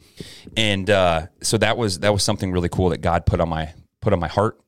And 0.56 0.88
uh, 0.88 1.26
so 1.42 1.58
that 1.58 1.76
was 1.76 2.00
that 2.00 2.14
was 2.14 2.22
something 2.22 2.50
really 2.50 2.70
cool 2.70 2.88
that 2.88 3.02
God 3.02 3.26
put 3.26 3.38
on 3.38 3.50
my 3.50 3.74
put 4.00 4.14
on 4.14 4.18
my 4.18 4.28
heart, 4.28 4.58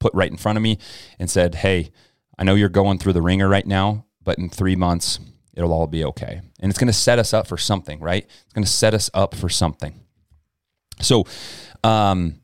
put 0.00 0.14
right 0.14 0.30
in 0.30 0.38
front 0.38 0.56
of 0.56 0.62
me 0.62 0.78
and 1.18 1.28
said, 1.28 1.56
"Hey, 1.56 1.90
I 2.38 2.44
know 2.44 2.54
you're 2.54 2.70
going 2.70 2.98
through 2.98 3.12
the 3.12 3.22
ringer 3.22 3.46
right 3.48 3.66
now, 3.66 4.06
but 4.24 4.38
in 4.38 4.48
3 4.48 4.74
months 4.74 5.20
it'll 5.52 5.74
all 5.74 5.86
be 5.86 6.02
okay." 6.02 6.40
And 6.60 6.70
it's 6.70 6.78
going 6.78 6.86
to 6.86 6.94
set 6.94 7.18
us 7.18 7.34
up 7.34 7.46
for 7.46 7.58
something, 7.58 8.00
right? 8.00 8.24
It's 8.24 8.54
going 8.54 8.64
to 8.64 8.70
set 8.70 8.94
us 8.94 9.10
up 9.12 9.34
for 9.34 9.50
something. 9.50 10.00
So, 11.00 11.24
um, 11.84 12.40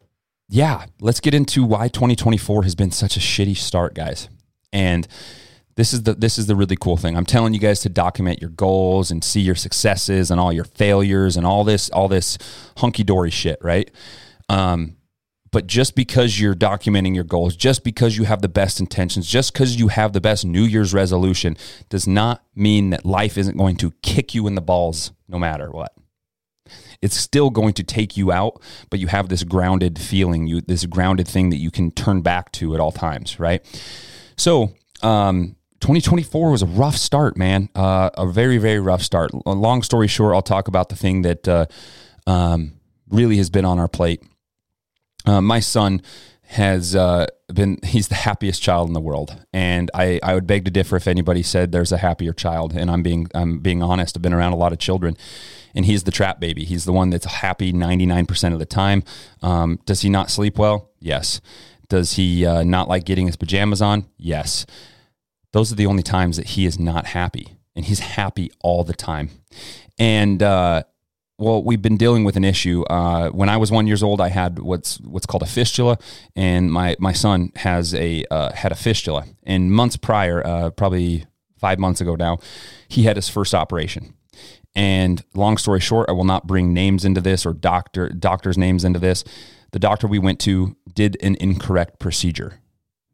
yeah, 0.49 0.87
let's 1.01 1.21
get 1.21 1.35
into 1.35 1.65
why 1.65 1.89
2024 1.89 2.63
has 2.65 2.75
been 2.75 2.91
such 2.91 3.17
a 3.17 3.21
shitty 3.21 3.57
start, 3.57 3.95
guys. 3.95 4.29
And 4.73 5.09
this 5.77 5.93
is 5.93 6.05
the 6.05 6.15
this 6.15 6.39
is 6.39 6.47
the 6.47 6.55
really 6.55 6.77
cool 6.77 6.97
thing. 6.97 7.17
I'm 7.17 7.27
telling 7.27 7.55
you 7.55 7.61
guys 7.61 7.81
to 7.81 7.89
document 7.89 8.41
your 8.41 8.51
goals 8.51 9.11
and 9.11 9.25
see 9.25 9.41
your 9.41 9.55
successes 9.55 10.31
and 10.31 10.39
all 10.39 10.53
your 10.53 10.65
failures 10.65 11.37
and 11.37 11.47
all 11.47 11.65
this 11.65 11.91
all 11.91 12.09
this 12.09 12.39
hunky 12.77 13.03
dory 13.03 13.31
shit, 13.31 13.59
right? 13.63 13.91
Um, 14.49 14.97
but 15.51 15.67
just 15.67 15.95
because 15.95 16.41
you're 16.41 16.55
documenting 16.55 17.15
your 17.15 17.25
goals, 17.25 17.57
just 17.57 17.85
because 17.85 18.17
you 18.17 18.25
have 18.25 18.43
the 18.43 18.49
best 18.49 18.81
intentions, 18.81 19.27
just 19.27 19.53
because 19.53 19.77
you 19.77 19.89
have 19.89 20.13
the 20.13 20.21
best 20.21 20.45
New 20.45 20.65
Year's 20.65 20.93
resolution, 20.93 21.57
does 21.89 22.09
not 22.09 22.45
mean 22.57 22.91
that 22.91 23.07
life 23.07 23.39
isn't 23.39 23.57
going 23.57 23.77
to 23.77 23.93
kick 24.03 24.35
you 24.35 24.49
in 24.49 24.57
the 24.57 24.61
balls 24.61 25.13
no 25.29 25.39
matter 25.39 25.71
what 25.71 25.93
it's 27.03 27.17
still 27.17 27.51
going 27.51 27.75
to 27.75 27.83
take 27.83 28.17
you 28.17 28.33
out, 28.33 28.61
but 28.91 28.99
you 28.99 29.07
have 29.09 29.29
this 29.29 29.45
grounded 29.45 29.99
feeling, 29.99 30.47
you 30.47 30.61
this 30.61 30.87
grounded 30.87 31.29
thing 31.29 31.51
that 31.51 31.59
you 31.59 31.71
can 31.71 31.91
turn 31.91 32.23
back 32.23 32.53
to 32.53 32.75
at 32.75 32.81
all 32.81 32.93
times, 32.93 33.39
right? 33.39 33.65
So, 34.37 34.73
um, 35.03 35.57
2024 35.81 36.51
was 36.51 36.63
a 36.63 36.67
rough 36.67 36.97
start, 36.97 37.37
man. 37.37 37.69
Uh, 37.75 38.09
a 38.15 38.27
very, 38.27 38.57
very 38.57 38.81
rough 38.81 39.03
start. 39.03 39.33
Long 39.47 39.83
story 39.83 40.09
short, 40.09 40.35
I'll 40.35 40.41
talk 40.41 40.67
about 40.67 40.89
the 40.89 40.97
thing 40.97 41.23
that 41.23 41.47
uh, 41.47 41.67
um, 42.27 42.73
really 43.11 43.37
has 43.37 43.51
been 43.51 43.67
on 43.67 43.79
our 43.79 43.89
plate. 43.89 44.23
Uh, 45.27 45.43
my 45.43 45.61
son 45.61 46.01
has 46.47 46.95
uh, 46.95 47.27
been 47.53 47.79
he's 47.83 48.09
the 48.09 48.15
happiest 48.15 48.63
child 48.63 48.89
in 48.89 48.95
the 48.95 49.01
world 49.01 49.45
and 49.53 49.91
I, 49.95 50.21
I 50.23 50.35
would 50.35 50.47
beg 50.47 50.65
to 50.67 50.71
differ 50.71 50.97
if 50.97 51.09
anybody 51.09 51.43
said 51.43 51.73
there's 51.73 51.93
a 51.93 51.97
happier 51.97 52.33
child 52.33 52.75
and 52.75 52.91
i'm 52.91 53.03
being 53.03 53.29
i'm 53.35 53.59
being 53.61 53.83
honest 53.83 54.17
i've 54.17 54.23
been 54.23 54.35
around 54.35 54.53
a 54.53 54.57
lot 54.57 54.73
of 54.73 54.79
children 54.79 55.17
and 55.75 55.85
he's 55.85 56.05
the 56.05 56.11
trap 56.11 56.41
baby. 56.41 56.65
He's 56.65 56.85
the 56.85 56.93
one 56.93 57.11
that's 57.11 57.27
happy 57.27 57.73
99% 57.73 58.53
of 58.53 58.59
the 58.59 58.67
time. 58.67 59.03
Um, 59.43 59.79
does 59.87 60.03
he 60.03 60.09
not 60.09 60.31
sleep 60.31 60.59
well? 60.59 60.91
Yes. 61.01 61.41
Does 61.89 62.15
he 62.15 62.47
uh, 62.47 62.63
not 62.63 62.89
like 62.89 63.05
getting 63.05 63.27
his 63.27 63.37
pajamas 63.37 63.83
on? 63.83 64.07
Yes. 64.17 64.67
Those 65.53 65.71
are 65.73 65.77
the 65.77 65.87
only 65.87 66.03
times 66.03 66.37
that 66.37 66.49
he 66.49 66.67
is 66.67 66.79
not 66.79 67.07
happy 67.07 67.59
and 67.77 67.85
he's 67.85 68.01
happy 68.01 68.51
all 68.61 68.85
the 68.85 68.95
time. 68.95 69.31
And 69.99 70.43
uh, 70.43 70.85
well, 71.39 71.63
we've 71.63 71.83
been 71.83 71.97
dealing 71.97 72.25
with 72.25 72.37
an 72.37 72.45
issue. 72.45 72.83
Uh, 72.85 73.31
when 73.31 73.49
I 73.49 73.57
was 73.57 73.71
one 73.71 73.87
years 73.87 74.03
old, 74.03 74.21
I 74.21 74.29
had 74.29 74.59
what's 74.59 75.01
what's 75.01 75.27
called 75.27 75.43
a 75.43 75.47
fistula, 75.47 75.99
and 76.37 76.73
my 76.73 76.97
my 76.99 77.13
son 77.13 77.53
has 77.57 77.95
a 77.95 78.25
uh, 78.31 78.53
had 78.53 78.73
a 78.73 78.77
fistula. 78.77 79.25
And 79.43 79.73
months 79.73 79.97
prior, 79.97 80.47
uh, 80.47 80.71
probably 80.71 81.27
five 81.59 81.79
months 81.79 82.01
ago 82.01 82.15
now, 82.15 82.39
he 82.89 83.05
had 83.05 83.17
his 83.17 83.29
first 83.29 83.55
operation. 83.55 84.15
And 84.75 85.23
long 85.35 85.57
story 85.57 85.81
short, 85.81 86.09
I 86.09 86.13
will 86.13 86.25
not 86.25 86.47
bring 86.47 86.75
names 86.75 87.05
into 87.05 87.21
this 87.21 87.47
or 87.47 87.53
doctor 87.53 88.09
doctors' 88.09 88.59
names 88.59 88.85
into 88.85 88.99
this. 88.99 89.25
The 89.71 89.79
doctor 89.79 90.07
we 90.07 90.19
went 90.19 90.41
to 90.41 90.77
did 90.93 91.17
an 91.23 91.37
incorrect 91.41 91.99
procedure. 91.99 92.61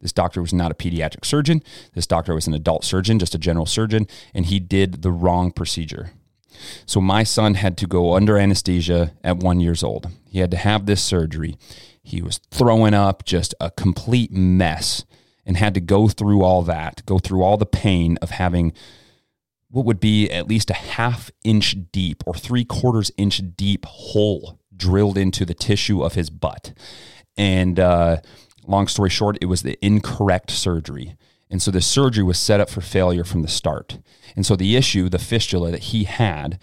This 0.01 0.13
doctor 0.13 0.41
was 0.41 0.55
not 0.55 0.71
a 0.71 0.75
pediatric 0.75 1.25
surgeon. 1.25 1.63
This 1.95 2.07
doctor 2.07 2.35
was 2.35 2.47
an 2.47 2.55
adult 2.55 2.85
surgeon, 2.85 3.19
just 3.19 3.35
a 3.35 3.39
general 3.39 3.67
surgeon, 3.67 4.07
and 4.33 4.47
he 4.47 4.59
did 4.59 5.03
the 5.03 5.13
wrong 5.13 5.53
procedure. 5.53 6.13
So 6.87 7.01
my 7.01 7.23
son 7.23 7.55
had 7.55 7.77
to 7.79 7.87
go 7.87 8.15
under 8.15 8.39
anesthesia 8.39 9.13
at 9.23 9.39
one 9.39 9.61
years 9.61 9.83
old. 9.83 10.09
He 10.27 10.39
had 10.41 10.51
to 10.51 10.57
have 10.57 10.87
this 10.87 11.03
surgery. 11.03 11.57
He 12.03 12.23
was 12.23 12.39
throwing 12.51 12.95
up, 12.95 13.25
just 13.25 13.55
a 13.61 13.71
complete 13.71 14.33
mess, 14.33 15.05
and 15.45 15.57
had 15.57 15.75
to 15.75 15.81
go 15.81 16.09
through 16.09 16.43
all 16.43 16.63
that, 16.63 17.05
go 17.07 17.19
through 17.19 17.43
all 17.43 17.57
the 17.57 17.67
pain 17.67 18.19
of 18.23 18.31
having 18.31 18.73
what 19.71 19.85
would 19.85 20.01
be 20.01 20.31
at 20.31 20.49
least 20.49 20.71
a 20.71 20.75
half 20.75 21.31
inch 21.45 21.77
deep 21.93 22.23
or 22.27 22.35
three 22.35 22.65
quarters 22.65 23.13
inch 23.17 23.41
deep 23.57 23.85
hole 23.87 24.59
drilled 24.77 25.17
into 25.17 25.45
the 25.45 25.55
tissue 25.55 26.03
of 26.03 26.15
his 26.15 26.31
butt. 26.31 26.73
And 27.37 27.79
uh, 27.79 28.19
long 28.67 28.89
story 28.89 29.11
short, 29.11 29.39
it 29.41 29.47
was 29.47 29.63
the 29.63 29.79
incorrect 29.85 30.51
surgery. 30.51 31.17
And 31.51 31.61
so 31.61 31.71
the 31.71 31.81
surgery 31.81 32.25
was 32.25 32.39
set 32.39 32.61
up 32.61 32.71
for 32.71 32.81
failure 32.81 33.25
from 33.25 33.43
the 33.43 33.49
start. 33.49 33.99
And 34.37 34.47
so 34.47 34.57
the 34.57 34.77
issue, 34.77 35.09
the 35.09 35.19
fistula 35.19 35.71
that 35.71 35.85
he 35.85 36.05
had, 36.05 36.59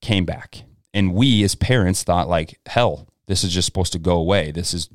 came 0.00 0.24
back. 0.24 0.64
And 0.92 1.14
we 1.14 1.42
as 1.44 1.54
parents 1.54 2.02
thought 2.02 2.28
like, 2.28 2.58
hell, 2.66 3.08
this 3.26 3.44
is 3.44 3.52
just 3.52 3.66
supposed 3.66 3.92
to 3.92 3.98
go 3.98 4.16
away. 4.16 4.50
This 4.50 4.74
is 4.74 4.88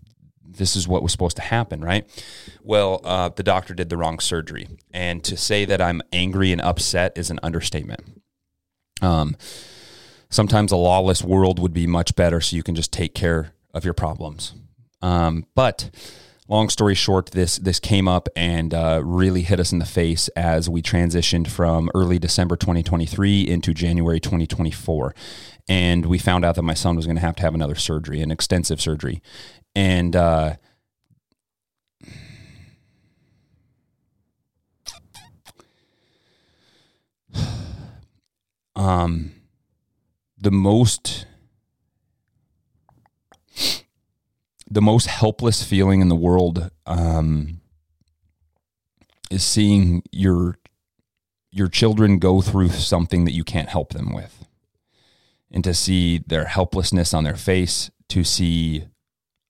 this 0.58 0.76
is 0.76 0.88
what 0.88 1.04
was 1.04 1.12
supposed 1.12 1.38
to 1.38 1.42
happen, 1.42 1.82
right? 1.82 2.08
Well, 2.64 3.02
uh, 3.04 3.30
the 3.30 3.44
doctor 3.44 3.74
did 3.74 3.90
the 3.90 3.98
wrong 3.98 4.20
surgery, 4.20 4.68
and 4.92 5.24
to 5.24 5.38
say 5.38 5.66
that 5.66 5.82
I'm 5.82 6.02
angry 6.12 6.52
and 6.52 6.62
upset 6.62 7.18
is 7.18 7.30
an 7.30 7.40
understatement. 7.44 8.22
Um, 9.02 9.36
sometimes 10.30 10.72
a 10.72 10.78
lawless 10.78 11.24
world 11.24 11.60
would 11.60 11.74
be 11.74 11.88
much 11.88 12.16
better, 12.16 12.42
so 12.42 12.56
you 12.56 12.64
can 12.64 12.76
just 12.76 12.92
take 12.92 13.14
care 13.14 13.54
of 13.74 13.86
your 13.86 13.94
problems. 13.94 14.54
Um, 15.02 15.46
but 15.56 15.90
long 16.48 16.70
story 16.70 16.96
short, 16.96 17.32
this 17.32 17.58
this 17.58 17.80
came 17.80 18.08
up 18.08 18.28
and 18.36 18.74
uh, 18.74 19.02
really 19.04 19.42
hit 19.42 19.60
us 19.60 19.72
in 19.72 19.80
the 19.80 19.86
face 19.86 20.28
as 20.30 20.70
we 20.70 20.82
transitioned 20.82 21.48
from 21.48 21.90
early 21.94 22.20
December 22.20 22.56
2023 22.56 23.48
into 23.48 23.74
January 23.74 24.20
2024, 24.20 25.14
and 25.68 26.06
we 26.06 26.18
found 26.18 26.46
out 26.46 26.56
that 26.56 26.64
my 26.64 26.74
son 26.74 26.96
was 26.96 27.06
going 27.06 27.18
to 27.18 27.22
have 27.22 27.36
to 27.36 27.44
have 27.44 27.56
another 27.56 27.76
surgery, 27.76 28.22
an 28.22 28.32
extensive 28.32 28.82
surgery, 28.82 29.22
and 29.78 30.16
uh, 30.16 30.56
um, 38.76 39.34
the 40.36 40.50
most 40.50 41.28
the 44.68 44.82
most 44.82 45.06
helpless 45.06 45.64
feeling 45.64 46.02
in 46.02 46.10
the 46.10 46.16
world 46.16 46.72
um, 46.88 47.62
is 49.30 49.44
seeing 49.44 50.02
your 50.12 50.58
your 51.52 51.68
children 51.68 52.18
go 52.18 52.42
through 52.42 52.70
something 52.70 53.26
that 53.26 53.34
you 53.34 53.44
can't 53.44 53.70
help 53.70 53.94
them 53.94 54.12
with. 54.12 54.44
And 55.52 55.64
to 55.64 55.76
see 55.76 56.18
their 56.18 56.46
helplessness 56.46 57.14
on 57.14 57.24
their 57.24 57.36
face 57.36 57.92
to 58.10 58.24
see 58.24 58.88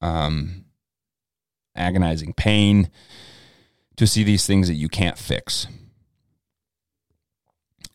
um, 0.01 0.65
agonizing 1.75 2.33
pain 2.33 2.89
to 3.95 4.07
see 4.07 4.23
these 4.23 4.45
things 4.45 4.67
that 4.67 4.75
you 4.75 4.89
can't 4.89 5.17
fix 5.17 5.67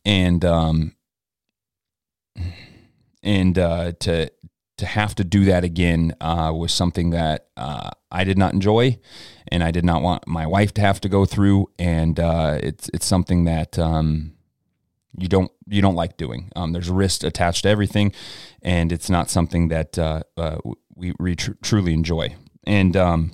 and 0.04 0.44
um 0.44 0.94
and 3.22 3.58
uh 3.58 3.92
to 4.00 4.28
to 4.82 4.86
have 4.86 5.14
to 5.14 5.22
do 5.22 5.44
that 5.44 5.62
again 5.62 6.12
uh, 6.20 6.52
was 6.52 6.72
something 6.72 7.10
that 7.10 7.46
uh, 7.56 7.90
I 8.10 8.24
did 8.24 8.36
not 8.36 8.52
enjoy, 8.52 8.98
and 9.46 9.62
I 9.62 9.70
did 9.70 9.84
not 9.84 10.02
want 10.02 10.26
my 10.26 10.44
wife 10.44 10.74
to 10.74 10.80
have 10.80 11.00
to 11.02 11.08
go 11.08 11.24
through. 11.24 11.70
And 11.78 12.18
uh, 12.18 12.58
it's 12.60 12.90
it's 12.92 13.06
something 13.06 13.44
that 13.44 13.78
um, 13.78 14.32
you 15.16 15.28
don't 15.28 15.52
you 15.68 15.82
don't 15.82 15.94
like 15.94 16.16
doing. 16.16 16.50
Um, 16.56 16.72
there's 16.72 16.90
risk 16.90 17.22
attached 17.22 17.62
to 17.62 17.68
everything, 17.68 18.12
and 18.60 18.90
it's 18.90 19.08
not 19.08 19.30
something 19.30 19.68
that 19.68 19.98
uh, 19.98 20.22
uh, 20.36 20.58
we, 20.94 21.12
we 21.18 21.36
tr- 21.36 21.52
truly 21.62 21.92
enjoy. 21.92 22.34
And 22.64 22.96
um, 22.96 23.32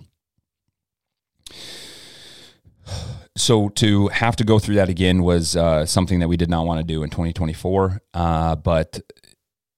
so 3.37 3.69
to 3.71 4.09
have 4.09 4.37
to 4.37 4.45
go 4.45 4.59
through 4.59 4.77
that 4.77 4.89
again 4.89 5.23
was 5.23 5.57
uh, 5.57 5.87
something 5.87 6.19
that 6.21 6.29
we 6.29 6.37
did 6.37 6.51
not 6.51 6.67
want 6.67 6.81
to 6.81 6.85
do 6.85 7.03
in 7.03 7.11
2024. 7.11 8.01
but 8.13 9.01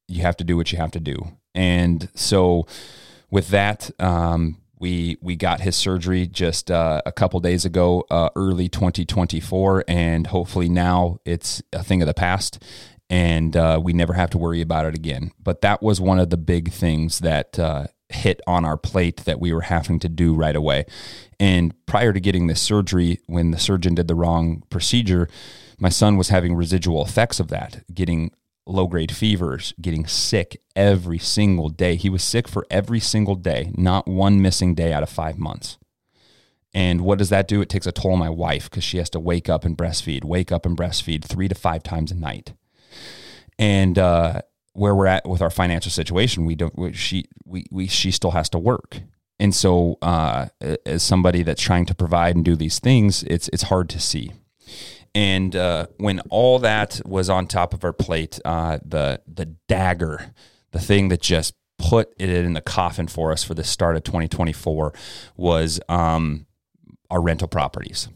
you 0.08 0.22
have 0.22 0.36
to 0.36 0.44
do 0.44 0.56
what 0.56 0.72
you 0.72 0.78
have 0.78 0.90
to 0.90 1.00
do 1.00 1.16
and 1.54 2.08
so 2.14 2.66
with 3.30 3.48
that, 3.48 3.90
um, 3.98 4.58
we 4.78 5.18
we 5.20 5.36
got 5.36 5.60
his 5.60 5.76
surgery 5.76 6.26
just 6.26 6.70
uh, 6.70 7.02
a 7.04 7.12
couple 7.12 7.38
days 7.40 7.64
ago, 7.64 8.04
uh, 8.10 8.30
early 8.34 8.68
2024, 8.68 9.84
and 9.86 10.28
hopefully 10.28 10.68
now 10.68 11.18
it's 11.24 11.62
a 11.72 11.82
thing 11.82 12.00
of 12.02 12.06
the 12.06 12.14
past, 12.14 12.62
and 13.10 13.56
uh, 13.56 13.80
we 13.82 13.92
never 13.92 14.12
have 14.12 14.30
to 14.30 14.38
worry 14.38 14.60
about 14.60 14.86
it 14.86 14.94
again. 14.94 15.32
But 15.42 15.60
that 15.62 15.82
was 15.82 16.00
one 16.00 16.20
of 16.20 16.30
the 16.30 16.36
big 16.36 16.70
things 16.70 17.18
that 17.18 17.58
uh, 17.58 17.88
hit 18.08 18.40
on 18.46 18.64
our 18.64 18.76
plate 18.76 19.24
that 19.24 19.40
we 19.40 19.52
were 19.52 19.62
having 19.62 19.98
to 19.98 20.08
do 20.08 20.32
right 20.32 20.54
away. 20.54 20.86
And 21.40 21.74
prior 21.86 22.12
to 22.12 22.20
getting 22.20 22.46
this 22.46 22.62
surgery, 22.62 23.20
when 23.26 23.50
the 23.50 23.58
surgeon 23.58 23.96
did 23.96 24.06
the 24.06 24.14
wrong 24.14 24.62
procedure, 24.70 25.28
my 25.80 25.88
son 25.88 26.16
was 26.16 26.28
having 26.28 26.54
residual 26.54 27.04
effects 27.04 27.40
of 27.40 27.48
that, 27.48 27.82
getting 27.92 28.30
low 28.64 28.86
grade 28.86 29.14
fevers, 29.14 29.74
getting 29.80 30.06
sick 30.06 30.60
every 30.76 31.18
single 31.18 31.68
day. 31.68 31.96
He 31.96 32.10
was 32.10 32.22
sick 32.22 32.46
for 32.46 32.64
every 32.70 33.00
single 33.00 33.34
day, 33.34 33.72
not 33.76 34.06
one 34.06 34.40
missing 34.40 34.74
day 34.76 34.92
out 34.92 35.02
of 35.02 35.08
five 35.08 35.36
months. 35.36 35.78
And 36.72 37.00
what 37.00 37.18
does 37.18 37.30
that 37.30 37.48
do? 37.48 37.60
It 37.60 37.68
takes 37.68 37.86
a 37.86 37.92
toll 37.92 38.12
on 38.12 38.20
my 38.20 38.30
wife 38.30 38.70
because 38.70 38.84
she 38.84 38.98
has 38.98 39.10
to 39.10 39.18
wake 39.18 39.48
up 39.48 39.64
and 39.64 39.76
breastfeed, 39.76 40.22
wake 40.22 40.52
up 40.52 40.64
and 40.64 40.76
breastfeed 40.76 41.24
three 41.24 41.48
to 41.48 41.54
five 41.56 41.82
times 41.82 42.12
a 42.12 42.14
night. 42.14 42.52
And 43.60 43.98
uh, 43.98 44.40
where 44.72 44.94
we're 44.94 45.06
at 45.06 45.28
with 45.28 45.42
our 45.42 45.50
financial 45.50 45.90
situation, 45.90 46.46
we 46.46 46.54
don't. 46.54 46.76
We, 46.76 46.92
she 46.94 47.26
we, 47.44 47.66
we 47.70 47.86
she 47.86 48.10
still 48.10 48.30
has 48.30 48.48
to 48.50 48.58
work. 48.58 49.00
And 49.38 49.54
so, 49.54 49.98
uh, 50.02 50.48
as 50.84 51.02
somebody 51.02 51.42
that's 51.42 51.62
trying 51.62 51.86
to 51.86 51.94
provide 51.94 52.36
and 52.36 52.44
do 52.44 52.56
these 52.56 52.78
things, 52.78 53.22
it's 53.24 53.48
it's 53.48 53.64
hard 53.64 53.90
to 53.90 54.00
see. 54.00 54.32
And 55.14 55.54
uh, 55.54 55.86
when 55.98 56.20
all 56.30 56.58
that 56.60 57.00
was 57.04 57.28
on 57.28 57.46
top 57.46 57.74
of 57.74 57.84
our 57.84 57.92
plate, 57.92 58.40
uh, 58.46 58.78
the 58.84 59.20
the 59.26 59.46
dagger, 59.68 60.32
the 60.72 60.80
thing 60.80 61.08
that 61.08 61.20
just 61.20 61.54
put 61.78 62.12
it 62.18 62.30
in 62.30 62.54
the 62.54 62.60
coffin 62.62 63.08
for 63.08 63.30
us 63.30 63.42
for 63.44 63.54
the 63.54 63.64
start 63.64 63.96
of 63.96 64.04
2024 64.04 64.92
was 65.36 65.80
um, 65.88 66.46
our 67.10 67.20
rental 67.20 67.48
properties. 67.48 68.08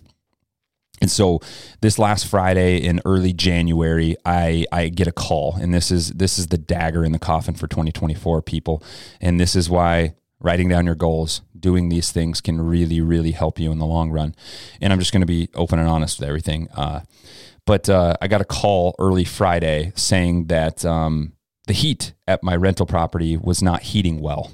And 1.00 1.10
so 1.10 1.40
this 1.80 1.98
last 1.98 2.26
Friday 2.26 2.78
in 2.78 3.00
early 3.04 3.32
January, 3.32 4.16
I, 4.24 4.64
I 4.72 4.88
get 4.88 5.06
a 5.06 5.12
call, 5.12 5.56
and 5.56 5.74
this 5.74 5.90
is 5.90 6.10
this 6.12 6.38
is 6.38 6.46
the 6.46 6.58
dagger 6.58 7.04
in 7.04 7.12
the 7.12 7.18
coffin 7.18 7.54
for 7.54 7.66
2024 7.66 8.42
people, 8.42 8.82
and 9.20 9.38
this 9.38 9.54
is 9.56 9.68
why 9.68 10.14
writing 10.40 10.68
down 10.68 10.86
your 10.86 10.94
goals, 10.94 11.40
doing 11.58 11.88
these 11.88 12.12
things 12.12 12.40
can 12.40 12.60
really, 12.60 13.00
really 13.00 13.30
help 13.32 13.58
you 13.58 13.72
in 13.72 13.78
the 13.78 13.86
long 13.86 14.10
run. 14.10 14.34
And 14.80 14.92
I'm 14.92 14.98
just 14.98 15.12
going 15.12 15.22
to 15.22 15.26
be 15.26 15.48
open 15.54 15.78
and 15.78 15.88
honest 15.88 16.20
with 16.20 16.28
everything. 16.28 16.68
Uh, 16.76 17.00
but 17.66 17.88
uh, 17.88 18.14
I 18.20 18.28
got 18.28 18.42
a 18.42 18.44
call 18.44 18.94
early 18.98 19.24
Friday 19.24 19.92
saying 19.96 20.48
that 20.48 20.84
um, 20.84 21.32
the 21.66 21.72
heat 21.72 22.12
at 22.26 22.42
my 22.42 22.54
rental 22.56 22.84
property 22.84 23.38
was 23.38 23.62
not 23.62 23.82
heating 23.82 24.20
well. 24.20 24.52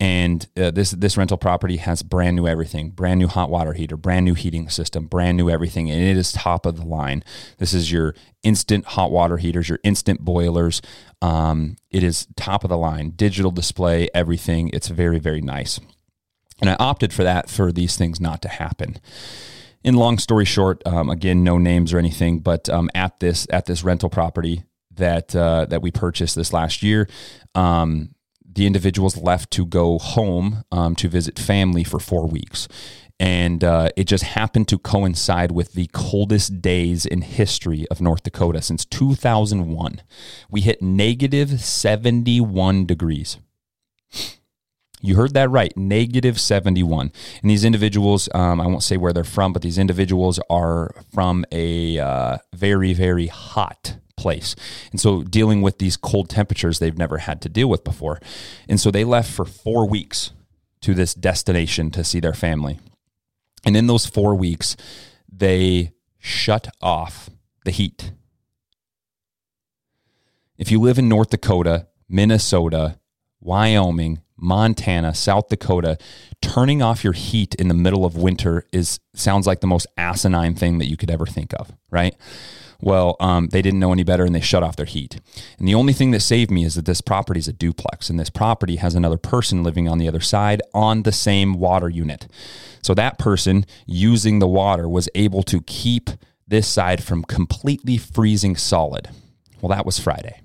And 0.00 0.46
uh, 0.56 0.70
this 0.70 0.92
this 0.92 1.16
rental 1.16 1.36
property 1.36 1.78
has 1.78 2.02
brand 2.02 2.36
new 2.36 2.46
everything, 2.46 2.90
brand 2.90 3.18
new 3.18 3.26
hot 3.26 3.50
water 3.50 3.72
heater, 3.72 3.96
brand 3.96 4.24
new 4.24 4.34
heating 4.34 4.68
system, 4.68 5.06
brand 5.06 5.36
new 5.36 5.50
everything, 5.50 5.90
and 5.90 6.00
it 6.00 6.16
is 6.16 6.30
top 6.30 6.66
of 6.66 6.76
the 6.76 6.86
line. 6.86 7.24
This 7.58 7.74
is 7.74 7.90
your 7.90 8.14
instant 8.44 8.84
hot 8.84 9.10
water 9.10 9.38
heaters, 9.38 9.68
your 9.68 9.80
instant 9.82 10.20
boilers. 10.20 10.80
Um, 11.20 11.76
it 11.90 12.04
is 12.04 12.28
top 12.36 12.62
of 12.62 12.70
the 12.70 12.78
line, 12.78 13.10
digital 13.10 13.50
display, 13.50 14.08
everything. 14.14 14.70
It's 14.72 14.86
very 14.86 15.18
very 15.18 15.40
nice, 15.40 15.80
and 16.60 16.70
I 16.70 16.76
opted 16.78 17.12
for 17.12 17.24
that 17.24 17.50
for 17.50 17.72
these 17.72 17.96
things 17.96 18.20
not 18.20 18.40
to 18.42 18.48
happen. 18.48 19.00
In 19.82 19.96
long 19.96 20.18
story 20.18 20.44
short, 20.44 20.80
um, 20.86 21.10
again, 21.10 21.42
no 21.42 21.58
names 21.58 21.92
or 21.92 21.98
anything, 21.98 22.38
but 22.38 22.68
um, 22.68 22.88
at 22.94 23.18
this 23.18 23.48
at 23.50 23.66
this 23.66 23.82
rental 23.82 24.10
property 24.10 24.62
that 24.92 25.34
uh, 25.34 25.66
that 25.66 25.82
we 25.82 25.90
purchased 25.90 26.36
this 26.36 26.52
last 26.52 26.84
year. 26.84 27.08
Um, 27.56 28.10
the 28.58 28.66
individuals 28.66 29.16
left 29.16 29.50
to 29.52 29.64
go 29.64 29.98
home 29.98 30.64
um, 30.70 30.94
to 30.96 31.08
visit 31.08 31.38
family 31.38 31.84
for 31.84 31.98
four 31.98 32.26
weeks. 32.26 32.68
And 33.20 33.64
uh, 33.64 33.88
it 33.96 34.04
just 34.04 34.24
happened 34.24 34.68
to 34.68 34.78
coincide 34.78 35.50
with 35.52 35.72
the 35.72 35.88
coldest 35.92 36.60
days 36.60 37.06
in 37.06 37.22
history 37.22 37.86
of 37.88 38.00
North 38.00 38.22
Dakota 38.22 38.60
since 38.60 38.84
2001. 38.84 40.02
We 40.50 40.60
hit 40.60 40.82
negative 40.82 41.60
71 41.60 42.86
degrees. 42.86 43.38
You 45.00 45.14
heard 45.14 45.34
that 45.34 45.50
right, 45.50 45.76
negative 45.76 46.40
71. 46.40 47.12
And 47.42 47.50
these 47.50 47.64
individuals, 47.64 48.28
um, 48.34 48.60
I 48.60 48.66
won't 48.66 48.82
say 48.82 48.96
where 48.96 49.12
they're 49.12 49.24
from, 49.24 49.52
but 49.52 49.62
these 49.62 49.78
individuals 49.78 50.40
are 50.50 50.94
from 51.14 51.44
a 51.52 51.98
uh, 51.98 52.38
very, 52.52 52.92
very 52.92 53.28
hot 53.28 53.98
place. 54.18 54.54
And 54.90 55.00
so 55.00 55.22
dealing 55.22 55.62
with 55.62 55.78
these 55.78 55.96
cold 55.96 56.28
temperatures 56.28 56.78
they've 56.78 56.98
never 56.98 57.18
had 57.18 57.40
to 57.42 57.48
deal 57.48 57.68
with 57.68 57.84
before. 57.84 58.20
And 58.68 58.78
so 58.78 58.90
they 58.90 59.04
left 59.04 59.30
for 59.30 59.44
four 59.44 59.88
weeks 59.88 60.32
to 60.82 60.94
this 60.94 61.14
destination 61.14 61.90
to 61.92 62.04
see 62.04 62.20
their 62.20 62.34
family. 62.34 62.78
And 63.64 63.76
in 63.76 63.86
those 63.86 64.06
four 64.06 64.34
weeks, 64.34 64.76
they 65.30 65.92
shut 66.18 66.68
off 66.80 67.30
the 67.64 67.70
heat. 67.70 68.12
If 70.56 70.70
you 70.70 70.80
live 70.80 70.98
in 70.98 71.08
North 71.08 71.30
Dakota, 71.30 71.86
Minnesota, 72.08 72.98
Wyoming, 73.40 74.20
Montana, 74.36 75.14
South 75.14 75.48
Dakota, 75.48 75.98
turning 76.40 76.82
off 76.82 77.04
your 77.04 77.12
heat 77.12 77.54
in 77.56 77.68
the 77.68 77.74
middle 77.74 78.04
of 78.04 78.16
winter 78.16 78.66
is 78.72 79.00
sounds 79.14 79.46
like 79.46 79.60
the 79.60 79.66
most 79.66 79.86
asinine 79.96 80.54
thing 80.54 80.78
that 80.78 80.88
you 80.88 80.96
could 80.96 81.10
ever 81.10 81.26
think 81.26 81.52
of, 81.54 81.72
right? 81.90 82.14
Well, 82.80 83.16
um, 83.18 83.48
they 83.48 83.60
didn't 83.60 83.80
know 83.80 83.92
any 83.92 84.04
better 84.04 84.24
and 84.24 84.34
they 84.34 84.40
shut 84.40 84.62
off 84.62 84.76
their 84.76 84.86
heat. 84.86 85.20
And 85.58 85.66
the 85.66 85.74
only 85.74 85.92
thing 85.92 86.12
that 86.12 86.20
saved 86.20 86.50
me 86.50 86.64
is 86.64 86.76
that 86.76 86.84
this 86.84 87.00
property 87.00 87.40
is 87.40 87.48
a 87.48 87.52
duplex 87.52 88.08
and 88.08 88.20
this 88.20 88.30
property 88.30 88.76
has 88.76 88.94
another 88.94 89.16
person 89.16 89.64
living 89.64 89.88
on 89.88 89.98
the 89.98 90.06
other 90.06 90.20
side 90.20 90.62
on 90.72 91.02
the 91.02 91.10
same 91.10 91.54
water 91.54 91.88
unit. 91.88 92.28
So 92.82 92.94
that 92.94 93.18
person 93.18 93.66
using 93.86 94.38
the 94.38 94.46
water 94.46 94.88
was 94.88 95.08
able 95.16 95.42
to 95.44 95.60
keep 95.62 96.10
this 96.46 96.68
side 96.68 97.02
from 97.02 97.24
completely 97.24 97.98
freezing 97.98 98.54
solid. 98.54 99.08
Well, 99.60 99.70
that 99.70 99.84
was 99.84 99.98
Friday. 99.98 100.40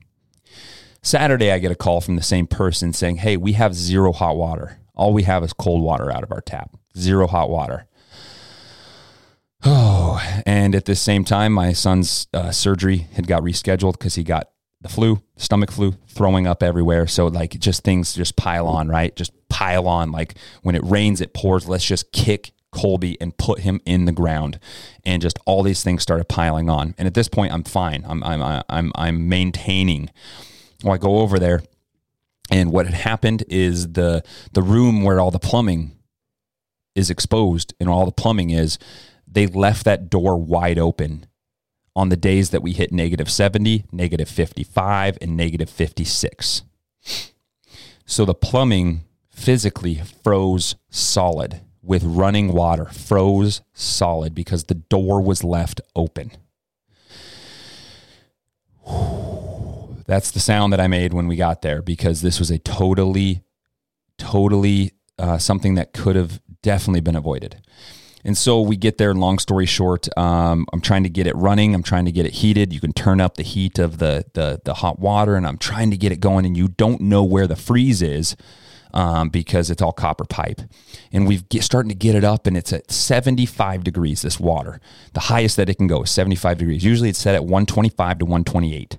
Saturday, 1.03 1.51
I 1.51 1.59
get 1.59 1.71
a 1.71 1.75
call 1.75 2.01
from 2.01 2.15
the 2.15 2.23
same 2.23 2.47
person 2.47 2.93
saying, 2.93 3.17
Hey, 3.17 3.37
we 3.37 3.53
have 3.53 3.75
zero 3.75 4.11
hot 4.11 4.37
water. 4.37 4.79
All 4.95 5.13
we 5.13 5.23
have 5.23 5.43
is 5.43 5.53
cold 5.53 5.83
water 5.83 6.11
out 6.11 6.23
of 6.23 6.31
our 6.31 6.41
tap, 6.41 6.75
zero 6.97 7.27
hot 7.27 7.49
water. 7.49 7.85
Oh, 9.65 10.21
and 10.45 10.75
at 10.75 10.85
the 10.85 10.95
same 10.95 11.23
time, 11.23 11.53
my 11.53 11.73
son's 11.73 12.27
uh, 12.33 12.51
surgery 12.51 13.07
had 13.13 13.27
got 13.27 13.43
rescheduled 13.43 13.93
because 13.93 14.15
he 14.15 14.23
got 14.23 14.49
the 14.81 14.89
flu, 14.89 15.21
stomach 15.37 15.71
flu, 15.71 15.95
throwing 16.07 16.45
up 16.45 16.61
everywhere. 16.61 17.07
So 17.07 17.27
like 17.27 17.57
just 17.59 17.83
things 17.83 18.13
just 18.13 18.35
pile 18.35 18.67
on, 18.67 18.89
right? 18.89 19.15
Just 19.15 19.31
pile 19.47 19.87
on. 19.87 20.11
Like 20.11 20.35
when 20.61 20.75
it 20.75 20.83
rains, 20.83 21.21
it 21.21 21.33
pours. 21.33 21.69
Let's 21.69 21.85
just 21.85 22.11
kick 22.11 22.51
Colby 22.71 23.17
and 23.21 23.37
put 23.37 23.59
him 23.59 23.79
in 23.85 24.05
the 24.05 24.11
ground, 24.11 24.59
and 25.05 25.21
just 25.21 25.39
all 25.45 25.63
these 25.63 25.83
things 25.83 26.01
started 26.01 26.25
piling 26.25 26.69
on. 26.69 26.95
And 26.97 27.07
at 27.07 27.13
this 27.13 27.29
point, 27.29 27.53
I'm 27.53 27.63
fine. 27.63 28.03
I'm 28.05 28.21
I'm 28.23 28.63
I'm 28.67 28.91
I'm 28.95 29.29
maintaining. 29.29 30.09
Well, 30.83 30.93
I 30.93 30.97
go 30.97 31.19
over 31.19 31.39
there, 31.39 31.63
and 32.51 32.71
what 32.71 32.85
had 32.85 32.95
happened 32.95 33.43
is 33.47 33.93
the 33.93 34.23
the 34.51 34.61
room 34.61 35.03
where 35.03 35.21
all 35.21 35.31
the 35.31 35.39
plumbing 35.39 35.91
is 36.95 37.09
exposed 37.09 37.73
and 37.79 37.89
all 37.89 38.05
the 38.05 38.11
plumbing 38.11 38.51
is 38.51 38.77
they 39.33 39.47
left 39.47 39.85
that 39.85 40.09
door 40.09 40.37
wide 40.37 40.77
open 40.79 41.25
on 41.95 42.09
the 42.09 42.17
days 42.17 42.49
that 42.51 42.61
we 42.63 42.73
hit 42.73 42.91
negative 42.91 43.29
70, 43.29 43.85
negative 43.91 44.27
55, 44.29 45.17
and 45.21 45.37
negative 45.37 45.69
56. 45.69 46.63
So 48.05 48.25
the 48.25 48.33
plumbing 48.33 49.01
physically 49.29 50.01
froze 50.23 50.75
solid 50.89 51.61
with 51.81 52.03
running 52.03 52.53
water, 52.53 52.85
froze 52.85 53.61
solid 53.73 54.33
because 54.33 54.65
the 54.65 54.75
door 54.75 55.21
was 55.21 55.43
left 55.43 55.81
open. 55.95 56.31
That's 60.05 60.31
the 60.31 60.39
sound 60.39 60.73
that 60.73 60.79
I 60.79 60.87
made 60.87 61.13
when 61.13 61.27
we 61.27 61.35
got 61.35 61.61
there 61.61 61.81
because 61.81 62.21
this 62.21 62.39
was 62.39 62.51
a 62.51 62.57
totally, 62.59 63.43
totally 64.17 64.91
uh, 65.17 65.37
something 65.37 65.75
that 65.75 65.93
could 65.93 66.15
have 66.15 66.41
definitely 66.61 67.01
been 67.01 67.15
avoided. 67.15 67.61
And 68.23 68.37
so 68.37 68.61
we 68.61 68.77
get 68.77 68.97
there. 68.97 69.13
Long 69.13 69.39
story 69.39 69.65
short, 69.65 70.07
um, 70.17 70.65
I'm 70.71 70.81
trying 70.81 71.03
to 71.03 71.09
get 71.09 71.27
it 71.27 71.35
running. 71.35 71.75
I'm 71.75 71.83
trying 71.83 72.05
to 72.05 72.11
get 72.11 72.25
it 72.25 72.33
heated. 72.33 72.73
You 72.73 72.79
can 72.79 72.93
turn 72.93 73.19
up 73.19 73.35
the 73.35 73.43
heat 73.43 73.79
of 73.79 73.97
the, 73.97 74.25
the 74.33 74.61
the 74.63 74.75
hot 74.75 74.99
water, 74.99 75.35
and 75.35 75.45
I'm 75.45 75.57
trying 75.57 75.91
to 75.91 75.97
get 75.97 76.11
it 76.11 76.19
going. 76.19 76.45
And 76.45 76.55
you 76.55 76.69
don't 76.69 77.01
know 77.01 77.23
where 77.23 77.47
the 77.47 77.55
freeze 77.55 78.01
is 78.01 78.35
um, 78.93 79.29
because 79.29 79.69
it's 79.69 79.81
all 79.81 79.91
copper 79.91 80.25
pipe. 80.25 80.61
And 81.11 81.27
we've 81.27 81.47
get, 81.49 81.63
starting 81.63 81.89
to 81.89 81.95
get 81.95 82.15
it 82.15 82.23
up, 82.23 82.47
and 82.47 82.55
it's 82.55 82.71
at 82.71 82.91
75 82.91 83.83
degrees. 83.83 84.21
This 84.21 84.39
water, 84.39 84.79
the 85.13 85.21
highest 85.21 85.57
that 85.57 85.69
it 85.69 85.75
can 85.75 85.87
go 85.87 86.03
is 86.03 86.11
75 86.11 86.59
degrees. 86.59 86.83
Usually 86.83 87.09
it's 87.09 87.19
set 87.19 87.35
at 87.35 87.43
125 87.43 88.19
to 88.19 88.25
128 88.25 88.97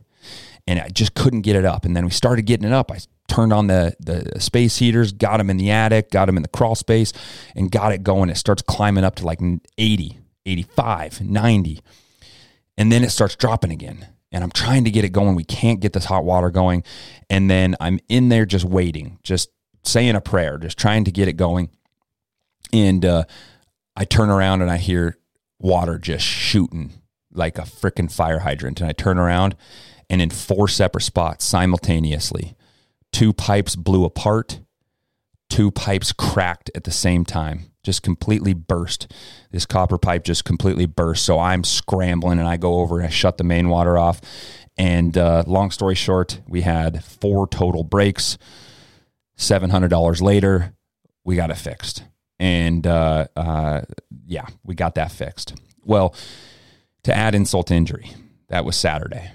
and 0.67 0.81
I 0.81 0.89
just 0.89 1.15
couldn't 1.15 1.43
get 1.43 1.57
it 1.57 1.65
up. 1.65 1.85
And 1.85 1.97
then 1.97 2.05
we 2.05 2.11
started 2.11 2.47
getting 2.47 2.67
it 2.67 2.73
up. 2.73 2.91
I 2.91 2.99
turned 3.29 3.53
on 3.53 3.67
the 3.67 3.95
the 4.01 4.41
space 4.41 4.77
heaters, 4.79 5.12
got 5.12 5.39
them 5.39 5.51
in 5.51 5.57
the 5.57 5.71
attic, 5.71 6.11
got 6.11 6.27
them 6.27 6.37
in 6.37 6.43
the 6.43 6.49
crawl 6.49 6.75
space, 6.75 7.12
and 7.55 7.71
got 7.71 7.93
it 7.93 8.03
going. 8.03 8.31
It 8.31 8.37
starts 8.37 8.62
climbing 8.62 9.05
up 9.05 9.17
to 9.17 9.27
like 9.27 9.41
80, 9.79 10.19
85, 10.47 11.21
90. 11.21 11.81
And 12.77 12.91
then 12.91 13.05
it 13.05 13.11
starts 13.11 13.37
dropping 13.37 13.71
again. 13.71 14.09
And 14.33 14.43
I'm 14.43 14.51
trying 14.51 14.85
to 14.85 14.91
get 14.91 15.05
it 15.05 15.11
going. 15.11 15.37
We 15.37 15.45
can't 15.45 15.79
get 15.79 15.93
this 15.93 16.07
hot 16.07 16.25
water 16.25 16.51
going. 16.51 16.83
And 17.31 17.49
then 17.49 17.77
I'm 17.79 18.01
in 18.09 18.31
there 18.31 18.45
just 18.47 18.65
waiting, 18.65 19.21
just 19.23 19.51
saying 19.85 20.17
a 20.17 20.21
prayer, 20.21 20.59
just 20.59 20.77
trying 20.77 21.05
to 21.05 21.12
get 21.12 21.29
it 21.29 21.35
going. 21.35 21.71
And 22.73 23.05
uh, 23.05 23.25
I 23.97 24.05
turn 24.05 24.31
around 24.31 24.62
and 24.62 24.71
I 24.73 24.79
hear 24.79 25.19
water 25.61 25.99
just 25.99 26.25
shooting 26.25 26.93
like 27.33 27.59
a 27.59 27.62
freaking 27.62 28.11
fire 28.11 28.41
hydrant. 28.41 28.81
And 28.81 28.89
I 28.89 28.93
turn 28.93 29.19
around 29.19 29.55
and 30.09 30.21
in 30.21 30.31
four 30.31 30.69
separate 30.69 31.03
spots 31.03 31.45
simultaneously, 31.45 32.57
two 33.13 33.33
pipes 33.33 33.77
blew 33.77 34.05
apart, 34.05 34.61
two 35.49 35.71
pipes 35.71 36.13
cracked 36.13 36.71
at 36.75 36.85
the 36.85 36.91
same 36.91 37.25
time, 37.25 37.71
just 37.83 38.03
completely 38.03 38.55
burst. 38.55 39.13
This 39.51 39.67
copper 39.67 39.99
pipe 39.99 40.25
just 40.25 40.45
completely 40.45 40.87
burst. 40.87 41.25
So 41.25 41.39
I'm 41.39 41.65
scrambling 41.65 42.39
and 42.39 42.49
I 42.49 42.57
go 42.57 42.81
over 42.81 42.99
and 42.99 43.07
I 43.07 43.11
shut 43.11 43.39
the 43.39 43.45
main 43.45 43.69
water 43.69 43.97
off. 43.97 44.21
And 44.77 45.17
uh, 45.17 45.45
long 45.47 45.71
story 45.71 45.95
short, 45.95 46.41
we 46.49 46.63
had 46.63 47.05
four 47.05 47.47
total 47.47 47.85
breaks. 47.85 48.39
$700 49.39 50.21
later, 50.23 50.75
we 51.25 51.37
got 51.37 51.51
it 51.51 51.57
fixed. 51.57 52.05
And 52.39 52.87
uh, 52.87 53.29
uh, 53.37 53.83
yeah, 54.27 54.47
we 54.65 54.75
got 54.75 54.97
that 54.97 55.13
fixed. 55.13 55.55
Well, 55.85 56.15
to 57.05 57.15
add 57.15 57.35
insult 57.35 57.69
to 57.69 57.75
injury, 57.75 58.11
that 58.49 58.65
was 58.65 58.77
Saturday. 58.77 59.31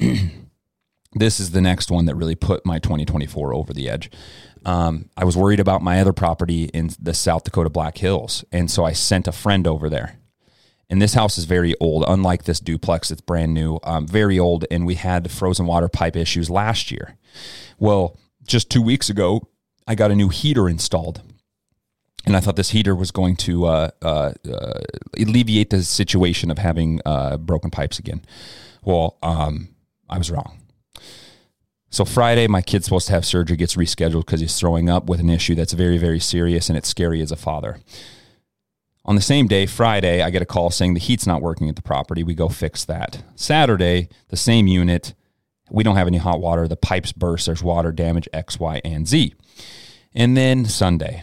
this 1.12 1.40
is 1.40 1.50
the 1.50 1.60
next 1.60 1.90
one 1.90 2.06
that 2.06 2.14
really 2.14 2.34
put 2.34 2.64
my 2.64 2.78
2024 2.78 3.54
over 3.54 3.72
the 3.72 3.88
edge. 3.88 4.10
Um, 4.64 5.08
I 5.16 5.24
was 5.24 5.36
worried 5.36 5.60
about 5.60 5.82
my 5.82 6.00
other 6.00 6.12
property 6.12 6.64
in 6.66 6.90
the 7.00 7.14
South 7.14 7.44
Dakota 7.44 7.70
Black 7.70 7.98
Hills. 7.98 8.44
And 8.52 8.70
so 8.70 8.84
I 8.84 8.92
sent 8.92 9.28
a 9.28 9.32
friend 9.32 9.66
over 9.66 9.88
there. 9.88 10.18
And 10.90 11.02
this 11.02 11.14
house 11.14 11.36
is 11.36 11.44
very 11.44 11.74
old, 11.80 12.04
unlike 12.08 12.44
this 12.44 12.60
duplex, 12.60 13.10
it's 13.10 13.20
brand 13.20 13.52
new, 13.52 13.78
um, 13.82 14.06
very 14.06 14.38
old. 14.38 14.64
And 14.70 14.86
we 14.86 14.94
had 14.94 15.30
frozen 15.30 15.66
water 15.66 15.88
pipe 15.88 16.16
issues 16.16 16.48
last 16.48 16.90
year. 16.90 17.16
Well, 17.78 18.18
just 18.46 18.70
two 18.70 18.80
weeks 18.80 19.10
ago, 19.10 19.48
I 19.86 19.94
got 19.94 20.10
a 20.10 20.14
new 20.14 20.30
heater 20.30 20.68
installed. 20.68 21.22
And 22.24 22.36
I 22.36 22.40
thought 22.40 22.56
this 22.56 22.70
heater 22.70 22.94
was 22.94 23.10
going 23.10 23.36
to 23.36 23.66
uh, 23.66 23.90
uh, 24.02 24.32
uh, 24.50 24.80
alleviate 25.18 25.70
the 25.70 25.82
situation 25.82 26.50
of 26.50 26.58
having 26.58 27.00
uh, 27.06 27.36
broken 27.36 27.70
pipes 27.70 27.98
again. 27.98 28.22
Well, 28.82 29.18
um, 29.22 29.68
I 30.08 30.18
was 30.18 30.30
wrong. 30.30 30.58
So 31.90 32.04
Friday, 32.04 32.46
my 32.46 32.60
kid's 32.60 32.84
supposed 32.84 33.06
to 33.06 33.14
have 33.14 33.24
surgery, 33.24 33.56
gets 33.56 33.76
rescheduled 33.76 34.26
because 34.26 34.40
he's 34.40 34.58
throwing 34.58 34.90
up 34.90 35.06
with 35.06 35.20
an 35.20 35.30
issue 35.30 35.54
that's 35.54 35.72
very, 35.72 35.96
very 35.96 36.20
serious 36.20 36.68
and 36.68 36.76
it's 36.76 36.88
scary 36.88 37.22
as 37.22 37.32
a 37.32 37.36
father. 37.36 37.78
On 39.04 39.14
the 39.14 39.22
same 39.22 39.46
day, 39.46 39.64
Friday, 39.64 40.20
I 40.20 40.28
get 40.28 40.42
a 40.42 40.46
call 40.46 40.68
saying 40.68 40.92
the 40.92 41.00
heat's 41.00 41.26
not 41.26 41.40
working 41.40 41.68
at 41.70 41.76
the 41.76 41.82
property. 41.82 42.22
We 42.22 42.34
go 42.34 42.50
fix 42.50 42.84
that. 42.84 43.22
Saturday, 43.36 44.10
the 44.28 44.36
same 44.36 44.66
unit, 44.66 45.14
we 45.70 45.82
don't 45.82 45.96
have 45.96 46.06
any 46.06 46.18
hot 46.18 46.40
water. 46.40 46.68
The 46.68 46.76
pipes 46.76 47.12
burst. 47.12 47.46
There's 47.46 47.62
water 47.62 47.90
damage 47.90 48.28
X, 48.34 48.60
Y, 48.60 48.82
and 48.84 49.08
Z. 49.08 49.34
And 50.14 50.36
then 50.36 50.66
Sunday, 50.66 51.22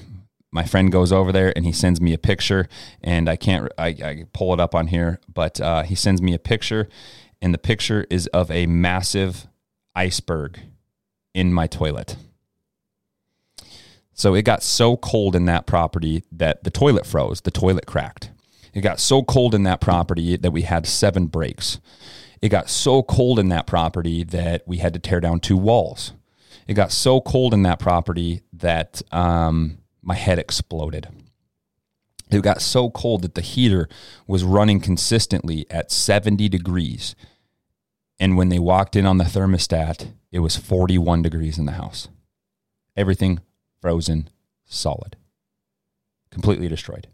my 0.51 0.63
friend 0.63 0.91
goes 0.91 1.11
over 1.11 1.31
there 1.31 1.53
and 1.55 1.65
he 1.65 1.71
sends 1.71 2.01
me 2.01 2.13
a 2.13 2.17
picture, 2.17 2.67
and 3.03 3.29
I 3.29 3.35
can't 3.35 3.71
I, 3.77 3.87
I 3.87 4.25
pull 4.33 4.53
it 4.53 4.59
up 4.59 4.73
on 4.73 4.87
here, 4.87 5.19
but 5.31 5.59
uh, 5.61 5.83
he 5.83 5.95
sends 5.95 6.21
me 6.21 6.33
a 6.33 6.39
picture 6.39 6.87
and 7.41 7.53
the 7.53 7.59
picture 7.59 8.05
is 8.09 8.27
of 8.27 8.49
a 8.51 8.65
massive 8.65 9.47
iceberg 9.95 10.59
in 11.33 11.53
my 11.53 11.67
toilet. 11.67 12.15
So 14.13 14.33
it 14.33 14.43
got 14.43 14.63
so 14.63 14.95
cold 14.95 15.35
in 15.35 15.45
that 15.45 15.65
property 15.65 16.23
that 16.31 16.63
the 16.63 16.69
toilet 16.69 17.05
froze, 17.05 17.41
the 17.41 17.51
toilet 17.51 17.85
cracked. 17.85 18.31
It 18.73 18.81
got 18.81 18.99
so 18.99 19.23
cold 19.23 19.53
in 19.53 19.63
that 19.63 19.81
property 19.81 20.37
that 20.37 20.51
we 20.51 20.61
had 20.63 20.87
seven 20.87 21.27
breaks. 21.27 21.79
It 22.41 22.49
got 22.49 22.69
so 22.69 23.03
cold 23.03 23.39
in 23.39 23.49
that 23.49 23.67
property 23.67 24.23
that 24.23 24.67
we 24.67 24.77
had 24.77 24.93
to 24.93 24.99
tear 24.99 25.19
down 25.19 25.39
two 25.39 25.57
walls. 25.57 26.13
It 26.67 26.73
got 26.73 26.91
so 26.91 27.21
cold 27.21 27.53
in 27.53 27.63
that 27.63 27.79
property 27.79 28.41
that 28.53 29.01
um, 29.11 29.79
my 30.01 30.15
head 30.15 30.39
exploded. 30.39 31.07
It 32.31 32.41
got 32.41 32.61
so 32.61 32.89
cold 32.89 33.21
that 33.21 33.35
the 33.35 33.41
heater 33.41 33.87
was 34.27 34.43
running 34.43 34.79
consistently 34.79 35.65
at 35.69 35.91
70 35.91 36.49
degrees. 36.49 37.15
And 38.19 38.35
when 38.37 38.49
they 38.49 38.59
walked 38.59 38.95
in 38.95 39.05
on 39.05 39.17
the 39.17 39.25
thermostat, 39.25 40.13
it 40.31 40.39
was 40.39 40.55
41 40.55 41.21
degrees 41.21 41.57
in 41.57 41.65
the 41.65 41.73
house. 41.73 42.07
Everything 42.95 43.41
frozen 43.81 44.29
solid, 44.65 45.15
completely 46.31 46.67
destroyed. 46.67 47.07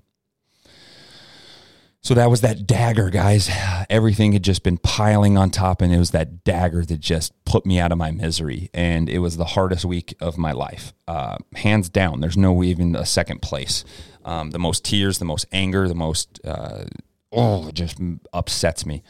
So 2.03 2.15
that 2.15 2.31
was 2.31 2.41
that 2.41 2.65
dagger, 2.65 3.11
guys. 3.11 3.49
Everything 3.89 4.33
had 4.33 4.43
just 4.43 4.63
been 4.63 4.77
piling 4.77 5.37
on 5.37 5.51
top, 5.51 5.81
and 5.81 5.93
it 5.93 5.99
was 5.99 6.11
that 6.11 6.43
dagger 6.43 6.83
that 6.83 6.99
just 6.99 7.33
put 7.45 7.65
me 7.65 7.79
out 7.79 7.91
of 7.91 7.97
my 7.97 8.11
misery. 8.11 8.69
And 8.73 9.07
it 9.07 9.19
was 9.19 9.37
the 9.37 9.45
hardest 9.45 9.85
week 9.85 10.15
of 10.19 10.37
my 10.37 10.51
life, 10.51 10.93
uh, 11.07 11.37
hands 11.55 11.89
down. 11.89 12.19
There's 12.19 12.37
no 12.37 12.63
even 12.63 12.95
a 12.95 13.05
second 13.05 13.41
place. 13.41 13.85
Um, 14.25 14.51
the 14.51 14.59
most 14.59 14.83
tears, 14.83 15.19
the 15.19 15.25
most 15.25 15.45
anger, 15.51 15.87
the 15.87 15.95
most 15.95 16.39
uh, 16.43 16.85
oh, 17.31 17.67
it 17.67 17.75
just 17.75 17.99
upsets 18.33 18.85
me. 18.85 19.03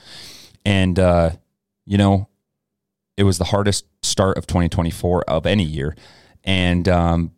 And 0.65 0.99
uh, 0.99 1.31
you 1.85 1.97
know, 1.97 2.27
it 3.17 3.23
was 3.23 3.37
the 3.37 3.45
hardest 3.45 3.85
start 4.03 4.37
of 4.37 4.47
2024 4.47 5.23
of 5.23 5.45
any 5.45 5.63
year, 5.63 5.95
and 6.43 6.87
um, 6.89 7.31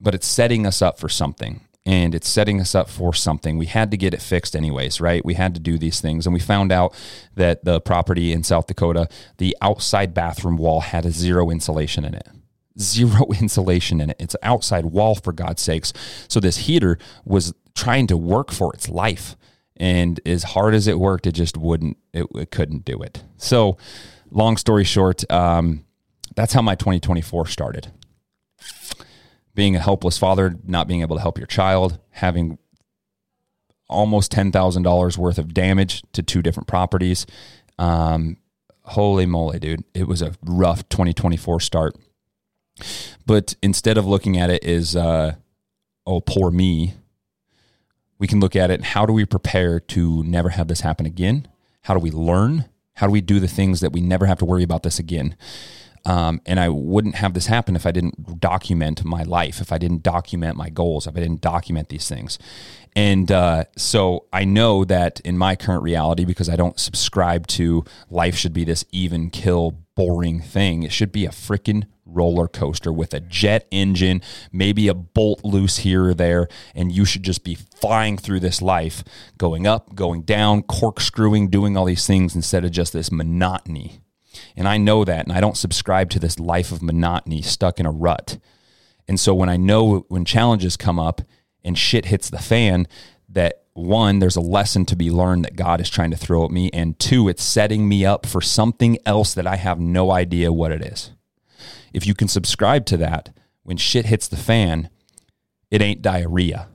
but 0.00 0.14
it's 0.14 0.26
setting 0.26 0.64
us 0.64 0.80
up 0.80 0.98
for 0.98 1.08
something 1.08 1.60
and 1.84 2.14
it's 2.14 2.28
setting 2.28 2.60
us 2.60 2.74
up 2.74 2.88
for 2.88 3.12
something. 3.12 3.58
We 3.58 3.66
had 3.66 3.90
to 3.90 3.96
get 3.96 4.14
it 4.14 4.22
fixed 4.22 4.54
anyways, 4.54 5.00
right? 5.00 5.24
We 5.24 5.34
had 5.34 5.54
to 5.54 5.60
do 5.60 5.78
these 5.78 6.00
things. 6.00 6.26
And 6.26 6.34
we 6.34 6.40
found 6.40 6.70
out 6.70 6.94
that 7.34 7.64
the 7.64 7.80
property 7.80 8.32
in 8.32 8.44
South 8.44 8.66
Dakota, 8.68 9.08
the 9.38 9.56
outside 9.60 10.14
bathroom 10.14 10.56
wall 10.56 10.80
had 10.80 11.04
a 11.04 11.10
zero 11.10 11.50
insulation 11.50 12.04
in 12.04 12.14
it. 12.14 12.28
Zero 12.78 13.26
insulation 13.40 14.00
in 14.00 14.10
it. 14.10 14.16
It's 14.20 14.34
an 14.34 14.40
outside 14.44 14.86
wall, 14.86 15.16
for 15.16 15.32
God's 15.32 15.62
sakes. 15.62 15.92
So 16.28 16.38
this 16.38 16.58
heater 16.58 16.98
was 17.24 17.52
trying 17.74 18.06
to 18.08 18.16
work 18.16 18.52
for 18.52 18.72
its 18.74 18.88
life. 18.88 19.36
And 19.76 20.20
as 20.24 20.44
hard 20.44 20.74
as 20.74 20.86
it 20.86 21.00
worked, 21.00 21.26
it 21.26 21.32
just 21.32 21.56
wouldn't, 21.56 21.96
it, 22.12 22.26
it 22.34 22.50
couldn't 22.52 22.84
do 22.84 23.02
it. 23.02 23.24
So, 23.38 23.76
long 24.30 24.56
story 24.56 24.84
short, 24.84 25.28
um, 25.32 25.84
that's 26.36 26.52
how 26.52 26.62
my 26.62 26.76
2024 26.76 27.46
started 27.48 27.90
being 29.54 29.76
a 29.76 29.80
helpless 29.80 30.18
father, 30.18 30.56
not 30.64 30.88
being 30.88 31.02
able 31.02 31.16
to 31.16 31.22
help 31.22 31.38
your 31.38 31.46
child, 31.46 31.98
having 32.10 32.58
almost 33.88 34.32
$10,000 34.32 35.18
worth 35.18 35.38
of 35.38 35.52
damage 35.52 36.02
to 36.12 36.22
two 36.22 36.42
different 36.42 36.66
properties. 36.66 37.26
Um, 37.78 38.38
holy 38.84 39.26
moly, 39.26 39.58
dude. 39.58 39.84
It 39.94 40.08
was 40.08 40.22
a 40.22 40.34
rough 40.44 40.88
2024 40.88 41.60
start. 41.60 41.96
But 43.26 43.54
instead 43.62 43.98
of 43.98 44.06
looking 44.06 44.38
at 44.38 44.50
it 44.50 44.64
as, 44.64 44.96
uh, 44.96 45.34
oh, 46.06 46.20
poor 46.20 46.50
me, 46.50 46.94
we 48.18 48.26
can 48.26 48.40
look 48.40 48.54
at 48.54 48.70
it 48.70 48.82
how 48.84 49.04
do 49.04 49.12
we 49.12 49.24
prepare 49.24 49.80
to 49.80 50.22
never 50.22 50.50
have 50.50 50.68
this 50.68 50.80
happen 50.80 51.06
again? 51.06 51.48
How 51.82 51.94
do 51.94 52.00
we 52.00 52.10
learn? 52.10 52.66
How 52.94 53.06
do 53.06 53.12
we 53.12 53.20
do 53.20 53.40
the 53.40 53.48
things 53.48 53.80
that 53.80 53.92
we 53.92 54.00
never 54.00 54.26
have 54.26 54.38
to 54.38 54.44
worry 54.44 54.62
about 54.62 54.84
this 54.84 54.98
again? 54.98 55.36
Um, 56.04 56.40
and 56.46 56.58
I 56.58 56.68
wouldn't 56.68 57.16
have 57.16 57.34
this 57.34 57.46
happen 57.46 57.76
if 57.76 57.86
I 57.86 57.92
didn't 57.92 58.40
document 58.40 59.04
my 59.04 59.22
life, 59.22 59.60
if 59.60 59.72
I 59.72 59.78
didn't 59.78 60.02
document 60.02 60.56
my 60.56 60.68
goals, 60.68 61.06
if 61.06 61.16
I 61.16 61.20
didn't 61.20 61.40
document 61.40 61.88
these 61.90 62.08
things. 62.08 62.38
And 62.94 63.30
uh, 63.30 63.64
so 63.76 64.26
I 64.32 64.44
know 64.44 64.84
that 64.84 65.20
in 65.20 65.38
my 65.38 65.56
current 65.56 65.82
reality, 65.82 66.24
because 66.24 66.48
I 66.48 66.56
don't 66.56 66.78
subscribe 66.78 67.46
to 67.48 67.84
life 68.10 68.36
should 68.36 68.52
be 68.52 68.64
this 68.64 68.84
even 68.90 69.30
kill, 69.30 69.78
boring 69.94 70.40
thing, 70.40 70.82
it 70.82 70.92
should 70.92 71.12
be 71.12 71.24
a 71.24 71.30
freaking 71.30 71.84
roller 72.04 72.48
coaster 72.48 72.92
with 72.92 73.14
a 73.14 73.20
jet 73.20 73.66
engine, 73.70 74.20
maybe 74.52 74.88
a 74.88 74.94
bolt 74.94 75.44
loose 75.44 75.78
here 75.78 76.06
or 76.06 76.14
there, 76.14 76.48
and 76.74 76.92
you 76.92 77.04
should 77.04 77.22
just 77.22 77.44
be 77.44 77.54
flying 77.54 78.18
through 78.18 78.40
this 78.40 78.60
life, 78.60 79.02
going 79.38 79.66
up, 79.66 79.94
going 79.94 80.22
down, 80.22 80.62
corkscrewing, 80.62 81.48
doing 81.48 81.76
all 81.76 81.84
these 81.84 82.06
things 82.06 82.34
instead 82.34 82.64
of 82.64 82.70
just 82.70 82.92
this 82.92 83.10
monotony 83.10 84.01
and 84.56 84.68
I 84.68 84.78
know 84.78 85.04
that, 85.04 85.26
and 85.26 85.32
I 85.32 85.40
don't 85.40 85.56
subscribe 85.56 86.10
to 86.10 86.18
this 86.18 86.38
life 86.38 86.72
of 86.72 86.82
monotony 86.82 87.42
stuck 87.42 87.78
in 87.80 87.86
a 87.86 87.90
rut. 87.90 88.38
And 89.08 89.18
so 89.18 89.34
when 89.34 89.48
I 89.48 89.56
know 89.56 90.06
when 90.08 90.24
challenges 90.24 90.76
come 90.76 90.98
up 90.98 91.22
and 91.64 91.76
shit 91.76 92.06
hits 92.06 92.30
the 92.30 92.38
fan, 92.38 92.86
that 93.28 93.64
one, 93.74 94.18
there's 94.18 94.36
a 94.36 94.40
lesson 94.40 94.84
to 94.86 94.96
be 94.96 95.10
learned 95.10 95.44
that 95.44 95.56
God 95.56 95.80
is 95.80 95.90
trying 95.90 96.10
to 96.10 96.16
throw 96.16 96.44
at 96.44 96.50
me. 96.50 96.70
And 96.72 96.98
two, 96.98 97.28
it's 97.28 97.42
setting 97.42 97.88
me 97.88 98.04
up 98.04 98.26
for 98.26 98.40
something 98.40 98.98
else 99.06 99.34
that 99.34 99.46
I 99.46 99.56
have 99.56 99.80
no 99.80 100.10
idea 100.10 100.52
what 100.52 100.72
it 100.72 100.82
is. 100.82 101.12
If 101.92 102.06
you 102.06 102.14
can 102.14 102.28
subscribe 102.28 102.86
to 102.86 102.96
that, 102.98 103.30
when 103.62 103.76
shit 103.76 104.06
hits 104.06 104.28
the 104.28 104.36
fan, 104.36 104.90
it 105.70 105.80
ain't 105.80 106.02
diarrhea. 106.02 106.68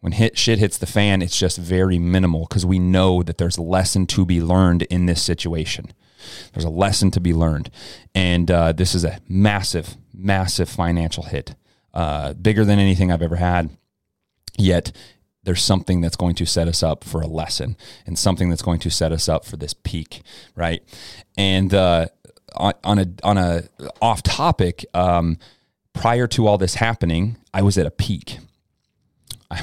When 0.00 0.12
hit, 0.12 0.36
shit 0.36 0.58
hits 0.58 0.76
the 0.76 0.86
fan, 0.86 1.22
it's 1.22 1.38
just 1.38 1.56
very 1.56 1.98
minimal 1.98 2.46
because 2.46 2.66
we 2.66 2.78
know 2.78 3.22
that 3.22 3.38
there's 3.38 3.56
a 3.56 3.62
lesson 3.62 4.06
to 4.08 4.26
be 4.26 4.42
learned 4.42 4.82
in 4.82 5.06
this 5.06 5.22
situation. 5.22 5.94
There's 6.52 6.64
a 6.64 6.70
lesson 6.70 7.10
to 7.12 7.20
be 7.20 7.32
learned. 7.32 7.70
And 8.14 8.50
uh, 8.50 8.72
this 8.72 8.94
is 8.94 9.04
a 9.04 9.18
massive, 9.28 9.96
massive 10.12 10.68
financial 10.68 11.24
hit, 11.24 11.54
uh, 11.92 12.34
bigger 12.34 12.64
than 12.64 12.78
anything 12.78 13.10
I've 13.10 13.22
ever 13.22 13.36
had. 13.36 13.70
Yet 14.56 14.92
there's 15.44 15.62
something 15.62 16.00
that's 16.00 16.16
going 16.16 16.34
to 16.36 16.46
set 16.46 16.68
us 16.68 16.82
up 16.82 17.04
for 17.04 17.20
a 17.20 17.26
lesson 17.26 17.76
and 18.06 18.18
something 18.18 18.48
that's 18.48 18.62
going 18.62 18.80
to 18.80 18.90
set 18.90 19.12
us 19.12 19.28
up 19.28 19.44
for 19.44 19.56
this 19.56 19.74
peak, 19.74 20.22
right? 20.56 20.82
And 21.36 21.72
uh, 21.74 22.06
on, 22.56 22.98
a 22.98 23.06
on 23.22 23.38
a 23.38 23.64
off 24.00 24.22
topic, 24.22 24.84
um, 24.94 25.38
prior 25.92 26.26
to 26.28 26.46
all 26.46 26.58
this 26.58 26.76
happening, 26.76 27.36
I 27.52 27.62
was 27.62 27.78
at 27.78 27.86
a 27.86 27.90
peak. 27.90 28.38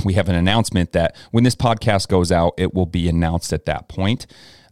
We 0.06 0.14
have 0.14 0.30
an 0.30 0.36
announcement 0.36 0.94
that 0.94 1.18
when 1.32 1.44
this 1.44 1.56
podcast 1.56 2.08
goes 2.08 2.32
out, 2.32 2.54
it 2.58 2.74
will 2.74 2.86
be 2.86 3.10
announced 3.10 3.52
at 3.52 3.66
that 3.66 3.90
point. 3.90 4.26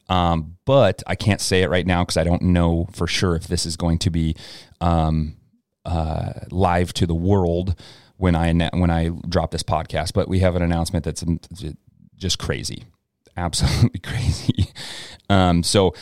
Um, 0.09 0.57
but 0.65 1.03
I 1.07 1.15
can't 1.15 1.39
say 1.39 1.61
it 1.61 1.69
right 1.69 1.85
now 1.85 2.03
because 2.03 2.17
I 2.17 2.23
don't 2.23 2.41
know 2.41 2.87
for 2.91 3.07
sure 3.07 3.35
if 3.35 3.47
this 3.47 3.65
is 3.65 3.77
going 3.77 3.99
to 3.99 4.09
be 4.09 4.35
um, 4.81 5.37
uh, 5.85 6.33
live 6.51 6.93
to 6.93 7.07
the 7.07 7.15
world 7.15 7.79
when 8.17 8.35
I 8.35 8.51
when 8.73 8.89
I 8.89 9.09
drop 9.27 9.51
this 9.51 9.63
podcast. 9.63 10.13
But 10.13 10.27
we 10.27 10.39
have 10.39 10.55
an 10.55 10.61
announcement 10.61 11.05
that's 11.05 11.23
just 12.15 12.39
crazy, 12.39 12.85
absolutely 13.37 13.99
crazy. 14.03 14.71
Um, 15.29 15.63
so 15.63 15.93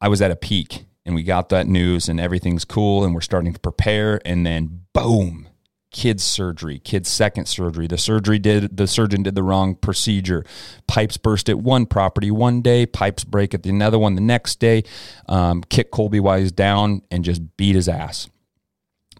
I 0.00 0.08
was 0.08 0.20
at 0.20 0.30
a 0.30 0.36
peak 0.36 0.84
and 1.06 1.14
we 1.14 1.22
got 1.22 1.48
that 1.50 1.66
news 1.66 2.08
and 2.08 2.18
everything's 2.18 2.64
cool 2.64 3.04
and 3.04 3.14
we're 3.14 3.20
starting 3.20 3.52
to 3.52 3.60
prepare 3.60 4.20
and 4.24 4.44
then 4.44 4.80
boom 4.92 5.48
kids 5.94 6.24
surgery, 6.24 6.80
kids 6.80 7.08
second 7.08 7.46
surgery. 7.46 7.86
The 7.86 7.96
surgery 7.96 8.40
did 8.40 8.76
the 8.76 8.88
surgeon 8.88 9.22
did 9.22 9.36
the 9.36 9.44
wrong 9.44 9.76
procedure. 9.76 10.44
Pipes 10.88 11.16
burst 11.16 11.48
at 11.48 11.60
one 11.60 11.86
property 11.86 12.32
one 12.32 12.62
day, 12.62 12.84
pipes 12.84 13.22
break 13.22 13.54
at 13.54 13.62
the 13.62 13.70
another 13.70 13.98
one 13.98 14.16
the 14.16 14.20
next 14.20 14.58
day. 14.58 14.82
Um, 15.28 15.62
kick 15.62 15.92
Colby 15.92 16.18
Wise 16.18 16.50
down 16.50 17.02
and 17.12 17.24
just 17.24 17.56
beat 17.56 17.76
his 17.76 17.88
ass. 17.88 18.28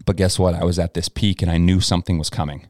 But 0.05 0.17
guess 0.17 0.37
what? 0.37 0.53
I 0.53 0.65
was 0.65 0.77
at 0.77 0.93
this 0.93 1.07
peak 1.07 1.41
and 1.41 1.49
I 1.49 1.57
knew 1.57 1.79
something 1.79 2.19
was 2.19 2.29
coming. 2.29 2.67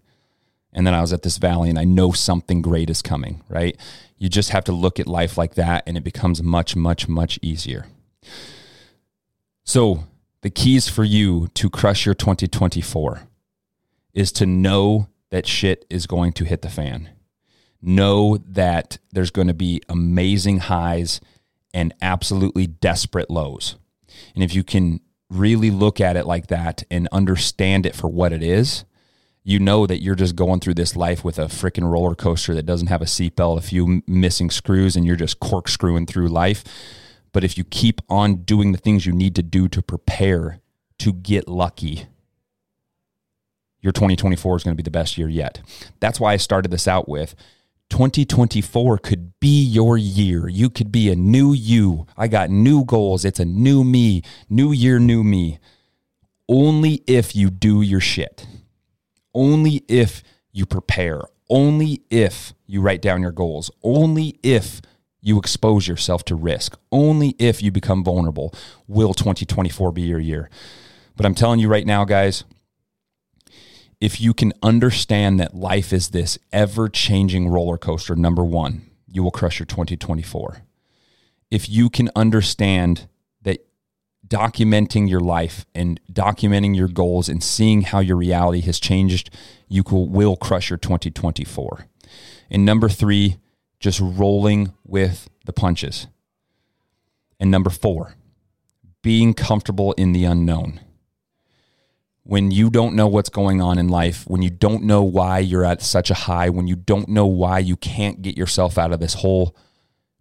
And 0.72 0.86
then 0.86 0.93
I 0.93 1.01
was 1.01 1.12
at 1.12 1.24
this 1.24 1.38
valley 1.38 1.72
and 1.72 1.80
I 1.80 1.84
know 1.84 2.12
something 2.12 2.62
great 2.62 2.91
is 2.91 3.01
coming, 3.01 3.43
right? 3.49 3.76
You 4.20 4.30
just 4.30 4.51
have 4.51 4.66
to 4.66 4.72
look 4.72 4.99
at 4.99 5.08
life 5.08 5.36
like 5.36 5.56
that 5.56 5.84
and 5.88 5.97
it 5.97 6.03
becomes 6.03 6.43
much, 6.43 6.76
much, 6.76 7.08
much 7.08 7.39
easier. 7.41 7.88
So, 9.64 10.03
the 10.41 10.51
keys 10.51 10.88
for 10.88 11.03
you 11.03 11.47
to 11.56 11.72
crush 11.72 12.06
your 12.06 12.14
2024 12.14 13.28
is 14.16 14.32
to 14.32 14.47
know 14.47 15.09
that 15.30 15.45
shit 15.45 15.86
is 15.89 16.07
going 16.07 16.34
to 16.34 16.45
hit 16.45 16.63
the 16.63 16.70
fan. 16.70 17.09
Know 17.82 18.38
that 18.38 18.97
there's 19.11 19.30
going 19.30 19.47
to 19.47 19.53
be 19.53 19.82
amazing 19.88 20.59
highs 20.59 21.22
and 21.74 21.93
absolutely 22.01 22.66
desperate 22.66 23.30
lows. 23.30 23.76
And 24.34 24.43
if 24.43 24.55
you 24.55 24.63
can 24.63 25.01
really 25.30 25.70
look 25.70 25.99
at 25.99 26.16
it 26.16 26.26
like 26.26 26.47
that 26.47 26.84
and 26.89 27.09
understand 27.11 27.86
it 27.86 27.95
for 27.95 28.07
what 28.07 28.32
it 28.32 28.41
is, 28.41 28.86
you 29.43 29.59
know 29.59 29.86
that 29.86 30.01
you're 30.01 30.16
just 30.16 30.36
going 30.36 30.59
through 30.59 30.74
this 30.74 30.95
life 30.95 31.24
with 31.24 31.38
a 31.38 31.45
freaking 31.45 31.91
roller 31.91 32.16
coaster 32.16 32.55
that 32.55 32.66
doesn't 32.66 32.88
have 32.88 33.01
a 33.01 33.05
seatbelt, 33.05 33.59
a 33.59 33.61
few 33.61 34.01
missing 34.07 34.49
screws, 34.49 34.95
and 34.95 35.05
you're 35.05 35.16
just 35.16 35.39
corkscrewing 35.39 36.07
through 36.07 36.30
life. 36.30 36.63
But 37.32 37.43
if 37.43 37.57
you 37.57 37.63
keep 37.63 38.01
on 38.09 38.38
doing 38.38 38.72
the 38.72 38.78
things 38.78 39.05
you 39.05 39.11
need 39.11 39.36
to 39.36 39.43
do 39.43 39.68
to 39.68 39.82
prepare 39.82 40.61
to 40.99 41.13
get 41.13 41.47
lucky, 41.47 42.07
your 43.86 43.91
2024 43.91 44.57
is 44.57 44.63
going 44.63 44.75
to 44.75 44.75
be 44.75 44.83
the 44.83 44.89
best 44.89 45.15
year 45.15 45.29
yet. 45.29 45.61
That's 45.99 46.19
why 46.19 46.33
I 46.33 46.38
started 46.38 46.71
this 46.71 46.88
out 46.88 47.07
with 47.07 47.36
2024 47.91 48.97
could 48.97 49.39
be 49.39 49.63
your 49.63 49.95
year. 49.95 50.49
You 50.49 50.71
could 50.71 50.91
be 50.91 51.11
a 51.11 51.15
new 51.15 51.53
you. 51.53 52.07
I 52.17 52.27
got 52.27 52.49
new 52.49 52.83
goals. 52.83 53.23
It's 53.23 53.39
a 53.39 53.45
new 53.45 53.83
me, 53.83 54.23
new 54.49 54.71
year, 54.71 54.97
new 54.97 55.23
me. 55.23 55.59
Only 56.49 57.03
if 57.05 57.36
you 57.36 57.51
do 57.51 57.83
your 57.83 57.99
shit. 57.99 58.47
Only 59.36 59.83
if 59.88 60.23
you 60.51 60.65
prepare. 60.65 61.21
Only 61.47 62.01
if 62.09 62.55
you 62.65 62.81
write 62.81 63.03
down 63.03 63.21
your 63.21 63.31
goals. 63.31 63.69
Only 63.83 64.39
if 64.41 64.81
you 65.21 65.38
expose 65.38 65.88
yourself 65.88 66.25
to 66.25 66.33
risk. 66.33 66.75
Only 66.91 67.36
if 67.38 67.61
you 67.61 67.69
become 67.69 68.03
vulnerable 68.03 68.51
will 68.88 69.13
2024 69.13 69.91
be 69.91 70.01
your 70.01 70.19
year. 70.19 70.49
But 71.15 71.27
I'm 71.27 71.36
telling 71.36 71.59
you 71.59 71.67
right 71.67 71.86
now, 71.86 72.03
guys, 72.03 72.45
if 74.01 74.19
you 74.19 74.33
can 74.33 74.53
understand 74.61 75.39
that 75.39 75.55
life 75.55 75.93
is 75.93 76.09
this 76.09 76.37
ever 76.51 76.89
changing 76.89 77.47
roller 77.47 77.77
coaster, 77.77 78.15
number 78.15 78.43
one, 78.43 78.89
you 79.07 79.23
will 79.23 79.31
crush 79.31 79.59
your 79.59 79.65
2024. 79.65 80.63
If 81.49 81.69
you 81.69 81.89
can 81.89 82.09
understand 82.15 83.07
that 83.43 83.65
documenting 84.27 85.09
your 85.09 85.19
life 85.19 85.65
and 85.73 85.99
documenting 86.11 86.75
your 86.75 86.87
goals 86.87 87.29
and 87.29 87.43
seeing 87.43 87.83
how 87.83 87.99
your 87.99 88.17
reality 88.17 88.61
has 88.61 88.79
changed, 88.79 89.29
you 89.67 89.83
will, 89.89 90.07
will 90.07 90.35
crush 90.35 90.69
your 90.69 90.77
2024. 90.77 91.87
And 92.49 92.65
number 92.65 92.89
three, 92.89 93.37
just 93.79 93.99
rolling 94.01 94.73
with 94.83 95.29
the 95.45 95.53
punches. 95.53 96.07
And 97.39 97.51
number 97.51 97.69
four, 97.69 98.15
being 99.01 99.33
comfortable 99.33 99.93
in 99.93 100.13
the 100.13 100.25
unknown 100.25 100.79
when 102.28 102.49
you 102.49 102.71
don't 102.71 102.95
know 102.95 103.05
what's 103.05 103.30
going 103.30 103.61
on 103.61 103.78
in 103.78 103.88
life, 103.88 104.23
when 104.28 104.41
you 104.41 104.49
don't 104.49 104.84
know 104.84 105.03
why 105.03 105.38
you're 105.38 105.63
at 105.63 105.80
such 105.80 106.09
a 106.09 106.15
high, 106.15 106.49
when 106.49 106.65
you 106.65 106.76
don't 106.76 107.07
know 107.07 107.28
why 107.28 107.59
you 107.59 107.76
can't 107.76 108.23
get 108.23 108.36
yourself 108.36 108.80
out 108.80 108.91
of 108.91 108.99
this 108.99 109.13
hole, 109.15 109.55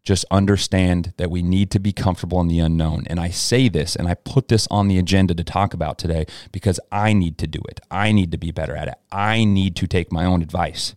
just 0.03 0.27
understand 0.31 1.15
that 1.17 1.31
we 1.31 1.43
need 1.43 1.71
to 1.71 1.79
be 1.79 1.95
comfortable 1.95 2.43
in 2.43 2.47
the 2.47 2.59
unknown. 2.59 3.05
And 3.07 3.19
I 3.19 3.31
say 3.31 3.71
this 3.71 3.97
and 3.97 4.07
I 4.07 4.15
put 4.15 4.49
this 4.49 4.69
on 4.71 4.89
the 4.89 4.99
agenda 4.99 5.35
to 5.35 5.43
talk 5.43 5.73
about 5.73 5.97
today 5.97 6.27
because 6.53 6.79
I 6.93 7.15
need 7.15 7.39
to 7.39 7.47
do 7.47 7.63
it. 7.71 7.81
I 7.91 8.13
need 8.13 8.31
to 8.33 8.39
be 8.39 8.51
better 8.51 8.77
at 8.77 8.89
it. 8.89 8.97
I 9.11 9.45
need 9.45 9.75
to 9.77 9.87
take 9.87 10.13
my 10.13 10.27
own 10.27 10.43
advice. 10.43 10.95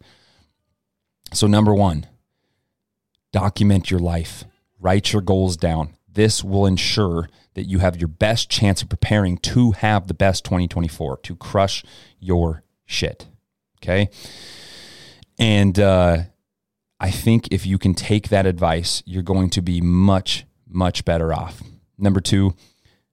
So, 1.32 1.48
number 1.48 1.74
one, 1.74 2.06
document 3.32 3.90
your 3.90 4.02
life, 4.02 4.44
write 4.78 5.14
your 5.14 5.22
goals 5.22 5.56
down. 5.56 5.97
This 6.18 6.44
will 6.44 6.66
ensure 6.66 7.30
that 7.54 7.66
you 7.66 7.78
have 7.78 7.96
your 7.96 8.08
best 8.08 8.50
chance 8.50 8.82
of 8.82 8.90
preparing 8.90 9.38
to 9.38 9.74
have 9.74 10.08
the 10.08 10.16
best 10.16 10.44
2024 10.46 11.18
to 11.18 11.36
crush 11.36 11.84
your 12.20 12.64
shit. 12.88 13.28
Okay. 13.78 14.10
And 15.38 15.78
uh, 15.78 16.24
I 17.00 17.12
think 17.12 17.50
if 17.52 17.68
you 17.68 17.78
can 17.78 17.94
take 17.94 18.30
that 18.30 18.48
advice, 18.48 19.04
you're 19.06 19.22
going 19.22 19.52
to 19.52 19.62
be 19.62 19.80
much, 19.80 20.48
much 20.68 21.06
better 21.06 21.32
off. 21.32 21.62
Number 22.00 22.20
two, 22.20 22.56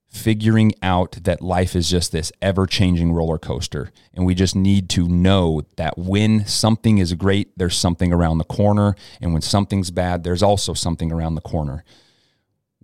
figuring 0.09 0.73
out 0.81 1.25
that 1.25 1.43
life 1.43 1.77
is 1.77 1.91
just 1.91 2.11
this 2.11 2.33
ever 2.41 2.67
changing 2.67 3.13
roller 3.13 3.37
coaster. 3.37 3.93
And 4.15 4.25
we 4.25 4.35
just 4.35 4.57
need 4.57 4.89
to 4.91 5.07
know 5.07 5.61
that 5.77 5.99
when 5.99 6.47
something 6.47 6.97
is 6.97 7.13
great, 7.13 7.59
there's 7.59 7.77
something 7.77 8.15
around 8.15 8.39
the 8.39 8.45
corner. 8.45 8.97
And 9.21 9.35
when 9.35 9.43
something's 9.43 9.91
bad, 9.91 10.25
there's 10.25 10.43
also 10.43 10.73
something 10.73 11.13
around 11.13 11.35
the 11.35 11.43
corner 11.43 11.85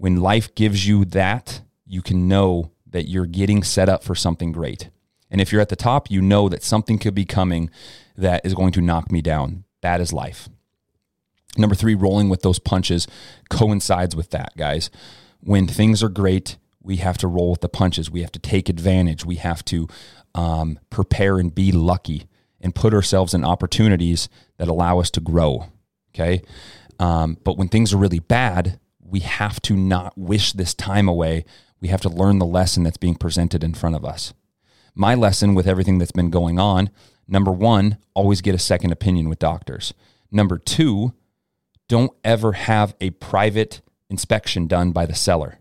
when 0.01 0.17
life 0.17 0.55
gives 0.55 0.87
you 0.87 1.05
that, 1.05 1.61
you 1.85 2.01
can 2.01 2.27
know 2.27 2.71
that 2.87 3.07
you're 3.07 3.27
getting 3.27 3.63
set 3.63 3.87
up 3.87 4.03
for 4.03 4.15
something 4.15 4.51
great. 4.51 4.89
And 5.31 5.43
if 5.43 5.53
you're 5.53 5.61
at 5.61 5.69
the 5.69 5.77
top, 5.77 6.11
you 6.11 6.23
know 6.23 6.49
that 6.49 6.63
something 6.63 6.99
could 6.99 7.15
be 7.15 7.27
coming 7.27 7.69
that 8.17 8.41
is 8.47 8.55
going 8.55 8.73
to 8.73 8.81
knock 8.81 9.13
me 9.13 9.21
down. 9.21 9.65
That 9.83 10.01
is 10.01 10.11
life. 10.11 10.49
Number 11.59 11.75
three, 11.75 11.95
rolling 11.95 12.31
with 12.31 12.41
those 12.41 12.59
punches 12.59 13.07
coincides 13.51 14.17
with 14.17 14.31
that, 14.31 14.57
guys. 14.57 14.89
When 15.41 15.67
things 15.67 16.03
are 16.03 16.09
great, 16.09 16.57
we 16.83 16.97
have 16.97 17.19
to 17.19 17.29
roll 17.29 17.51
with 17.51 17.61
the 17.61 17.69
punches. 17.69 18.11
We 18.11 18.23
have 18.23 18.33
to 18.33 18.39
take 18.39 18.71
advantage. 18.71 19.27
We 19.27 19.35
have 19.35 19.63
to 19.67 19.87
um, 20.35 20.79
prepare 20.89 21.39
and 21.39 21.55
be 21.55 21.73
lucky 21.73 22.27
and 22.59 22.75
put 22.75 22.95
ourselves 22.95 23.35
in 23.35 23.45
opportunities 23.45 24.31
that 24.57 24.69
allow 24.69 24.99
us 24.99 25.11
to 25.11 25.21
grow. 25.21 25.67
Okay. 26.15 26.41
Um, 26.99 27.37
but 27.45 27.59
when 27.59 27.69
things 27.69 27.93
are 27.93 27.99
really 27.99 28.19
bad, 28.19 28.81
we 29.11 29.21
have 29.21 29.61
to 29.63 29.77
not 29.77 30.17
wish 30.17 30.53
this 30.53 30.75
time 30.75 31.09
away. 31.09 31.45
We 31.81 31.89
have 31.89 32.01
to 32.03 32.09
learn 32.09 32.39
the 32.39 32.47
lesson 32.47 32.83
that's 32.83 32.97
being 32.97 33.17
presented 33.17 33.65
in 33.65 33.75
front 33.75 33.97
of 33.97 34.05
us. 34.05 34.33
My 34.95 35.15
lesson 35.15 35.55
with 35.55 35.67
everything 35.67 35.99
that's 35.99 36.13
been 36.13 36.31
going 36.31 36.59
on 36.59 36.91
number 37.31 37.53
one, 37.53 37.97
always 38.13 38.41
get 38.41 38.55
a 38.55 38.59
second 38.59 38.93
opinion 38.93 39.29
with 39.29 39.39
doctors. 39.39 39.95
Number 40.31 40.59
two, 40.59 41.15
don't 41.89 42.13
ever 42.25 42.53
have 42.53 42.95
a 43.01 43.11
private 43.11 43.81
inspection 44.11 44.67
done 44.67 44.91
by 44.91 45.07
the 45.07 45.15
seller 45.15 45.59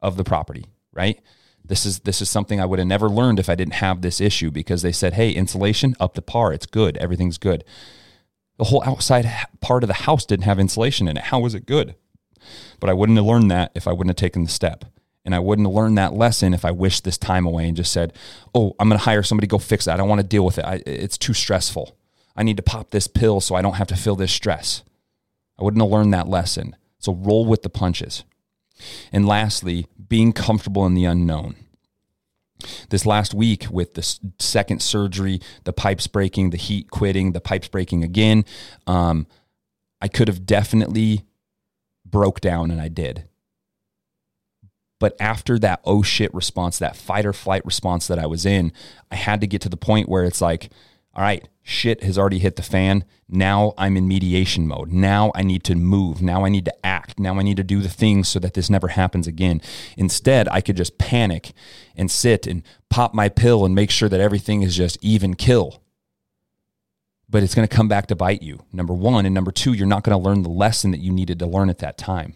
of 0.00 0.16
the 0.16 0.24
property, 0.24 0.66
right? 0.92 1.20
This 1.64 1.84
is 1.84 2.00
this 2.00 2.22
is 2.22 2.30
something 2.30 2.60
I 2.60 2.64
would 2.64 2.78
have 2.78 2.88
never 2.88 3.08
learned 3.08 3.38
if 3.38 3.48
I 3.48 3.54
didn't 3.54 3.74
have 3.74 4.00
this 4.00 4.20
issue 4.20 4.50
because 4.50 4.82
they 4.82 4.92
said, 4.92 5.14
"Hey, 5.14 5.30
insulation 5.30 5.94
up 6.00 6.14
to 6.14 6.22
par. 6.22 6.52
It's 6.52 6.66
good. 6.66 6.96
Everything's 6.96 7.38
good." 7.38 7.64
The 8.56 8.64
whole 8.64 8.82
outside 8.84 9.30
part 9.60 9.84
of 9.84 9.88
the 9.88 9.94
house 9.94 10.24
didn't 10.24 10.44
have 10.44 10.58
insulation 10.58 11.06
in 11.06 11.16
it. 11.16 11.24
How 11.24 11.38
was 11.38 11.54
it 11.54 11.66
good? 11.66 11.94
But 12.78 12.90
I 12.90 12.92
wouldn't 12.92 13.18
have 13.18 13.26
learned 13.26 13.50
that 13.50 13.72
if 13.74 13.86
I 13.86 13.92
wouldn't 13.92 14.10
have 14.10 14.16
taken 14.16 14.44
the 14.44 14.50
step. 14.50 14.84
And 15.24 15.34
I 15.34 15.38
wouldn't 15.38 15.68
have 15.68 15.74
learned 15.74 15.98
that 15.98 16.14
lesson 16.14 16.54
if 16.54 16.64
I 16.64 16.70
wished 16.70 17.04
this 17.04 17.18
time 17.18 17.44
away 17.44 17.68
and 17.68 17.76
just 17.76 17.92
said, 17.92 18.14
oh, 18.54 18.74
I'm 18.78 18.88
going 18.88 18.98
to 18.98 19.04
hire 19.04 19.22
somebody 19.22 19.46
to 19.46 19.50
go 19.50 19.58
fix 19.58 19.84
that. 19.84 19.94
I 19.94 19.96
don't 19.98 20.08
want 20.08 20.20
to 20.20 20.26
deal 20.26 20.44
with 20.44 20.58
it. 20.58 20.64
I, 20.64 20.82
it's 20.86 21.18
too 21.18 21.34
stressful. 21.34 21.96
I 22.34 22.42
need 22.42 22.56
to 22.56 22.62
pop 22.62 22.90
this 22.90 23.06
pill 23.06 23.40
so 23.40 23.54
I 23.54 23.62
don't 23.62 23.74
have 23.74 23.88
to 23.88 23.96
feel 23.96 24.16
this 24.16 24.32
stress. 24.32 24.82
I 25.58 25.64
wouldn't 25.64 25.82
have 25.82 25.90
learned 25.90 26.14
that 26.14 26.28
lesson. 26.28 26.74
So 26.98 27.14
roll 27.14 27.44
with 27.44 27.62
the 27.62 27.68
punches. 27.68 28.24
And 29.12 29.26
lastly, 29.26 29.86
being 30.08 30.32
comfortable 30.32 30.86
in 30.86 30.94
the 30.94 31.04
unknown. 31.04 31.56
This 32.88 33.06
last 33.06 33.34
week, 33.34 33.66
with 33.70 33.94
the 33.94 34.18
second 34.38 34.82
surgery, 34.82 35.40
the 35.64 35.72
pipes 35.72 36.06
breaking, 36.06 36.50
the 36.50 36.56
heat 36.56 36.90
quitting, 36.90 37.32
the 37.32 37.40
pipes 37.40 37.68
breaking 37.68 38.04
again, 38.04 38.44
um, 38.86 39.26
I 40.00 40.08
could 40.08 40.28
have 40.28 40.46
definitely 40.46 41.24
broke 42.10 42.40
down 42.40 42.70
and 42.70 42.80
I 42.80 42.88
did. 42.88 43.24
But 44.98 45.16
after 45.18 45.58
that 45.58 45.80
oh 45.84 46.02
shit 46.02 46.32
response, 46.34 46.78
that 46.78 46.96
fight 46.96 47.26
or 47.26 47.32
flight 47.32 47.64
response 47.64 48.06
that 48.06 48.18
I 48.18 48.26
was 48.26 48.44
in, 48.44 48.72
I 49.10 49.16
had 49.16 49.40
to 49.40 49.46
get 49.46 49.62
to 49.62 49.68
the 49.68 49.76
point 49.76 50.08
where 50.08 50.24
it's 50.24 50.40
like, 50.42 50.70
all 51.14 51.22
right, 51.22 51.48
shit 51.62 52.02
has 52.02 52.18
already 52.18 52.38
hit 52.38 52.56
the 52.56 52.62
fan. 52.62 53.04
Now 53.28 53.72
I'm 53.78 53.96
in 53.96 54.06
mediation 54.06 54.68
mode. 54.68 54.92
Now 54.92 55.32
I 55.34 55.42
need 55.42 55.64
to 55.64 55.74
move. 55.74 56.20
Now 56.22 56.44
I 56.44 56.50
need 56.50 56.66
to 56.66 56.86
act. 56.86 57.18
Now 57.18 57.38
I 57.38 57.42
need 57.42 57.56
to 57.56 57.64
do 57.64 57.80
the 57.80 57.88
things 57.88 58.28
so 58.28 58.38
that 58.40 58.54
this 58.54 58.70
never 58.70 58.88
happens 58.88 59.26
again. 59.26 59.60
Instead, 59.96 60.48
I 60.48 60.60
could 60.60 60.76
just 60.76 60.98
panic 60.98 61.52
and 61.96 62.10
sit 62.10 62.46
and 62.46 62.62
pop 62.90 63.14
my 63.14 63.28
pill 63.28 63.64
and 63.64 63.74
make 63.74 63.90
sure 63.90 64.08
that 64.08 64.20
everything 64.20 64.62
is 64.62 64.76
just 64.76 64.98
even 65.02 65.34
kill 65.34 65.82
but 67.30 67.42
it's 67.42 67.54
going 67.54 67.66
to 67.66 67.74
come 67.74 67.88
back 67.88 68.08
to 68.08 68.16
bite 68.16 68.42
you. 68.42 68.60
Number 68.72 68.92
one. 68.92 69.24
And 69.24 69.34
number 69.34 69.52
two, 69.52 69.72
you're 69.72 69.86
not 69.86 70.02
going 70.02 70.20
to 70.20 70.28
learn 70.28 70.42
the 70.42 70.48
lesson 70.48 70.90
that 70.90 71.00
you 71.00 71.12
needed 71.12 71.38
to 71.38 71.46
learn 71.46 71.70
at 71.70 71.78
that 71.78 71.96
time. 71.96 72.34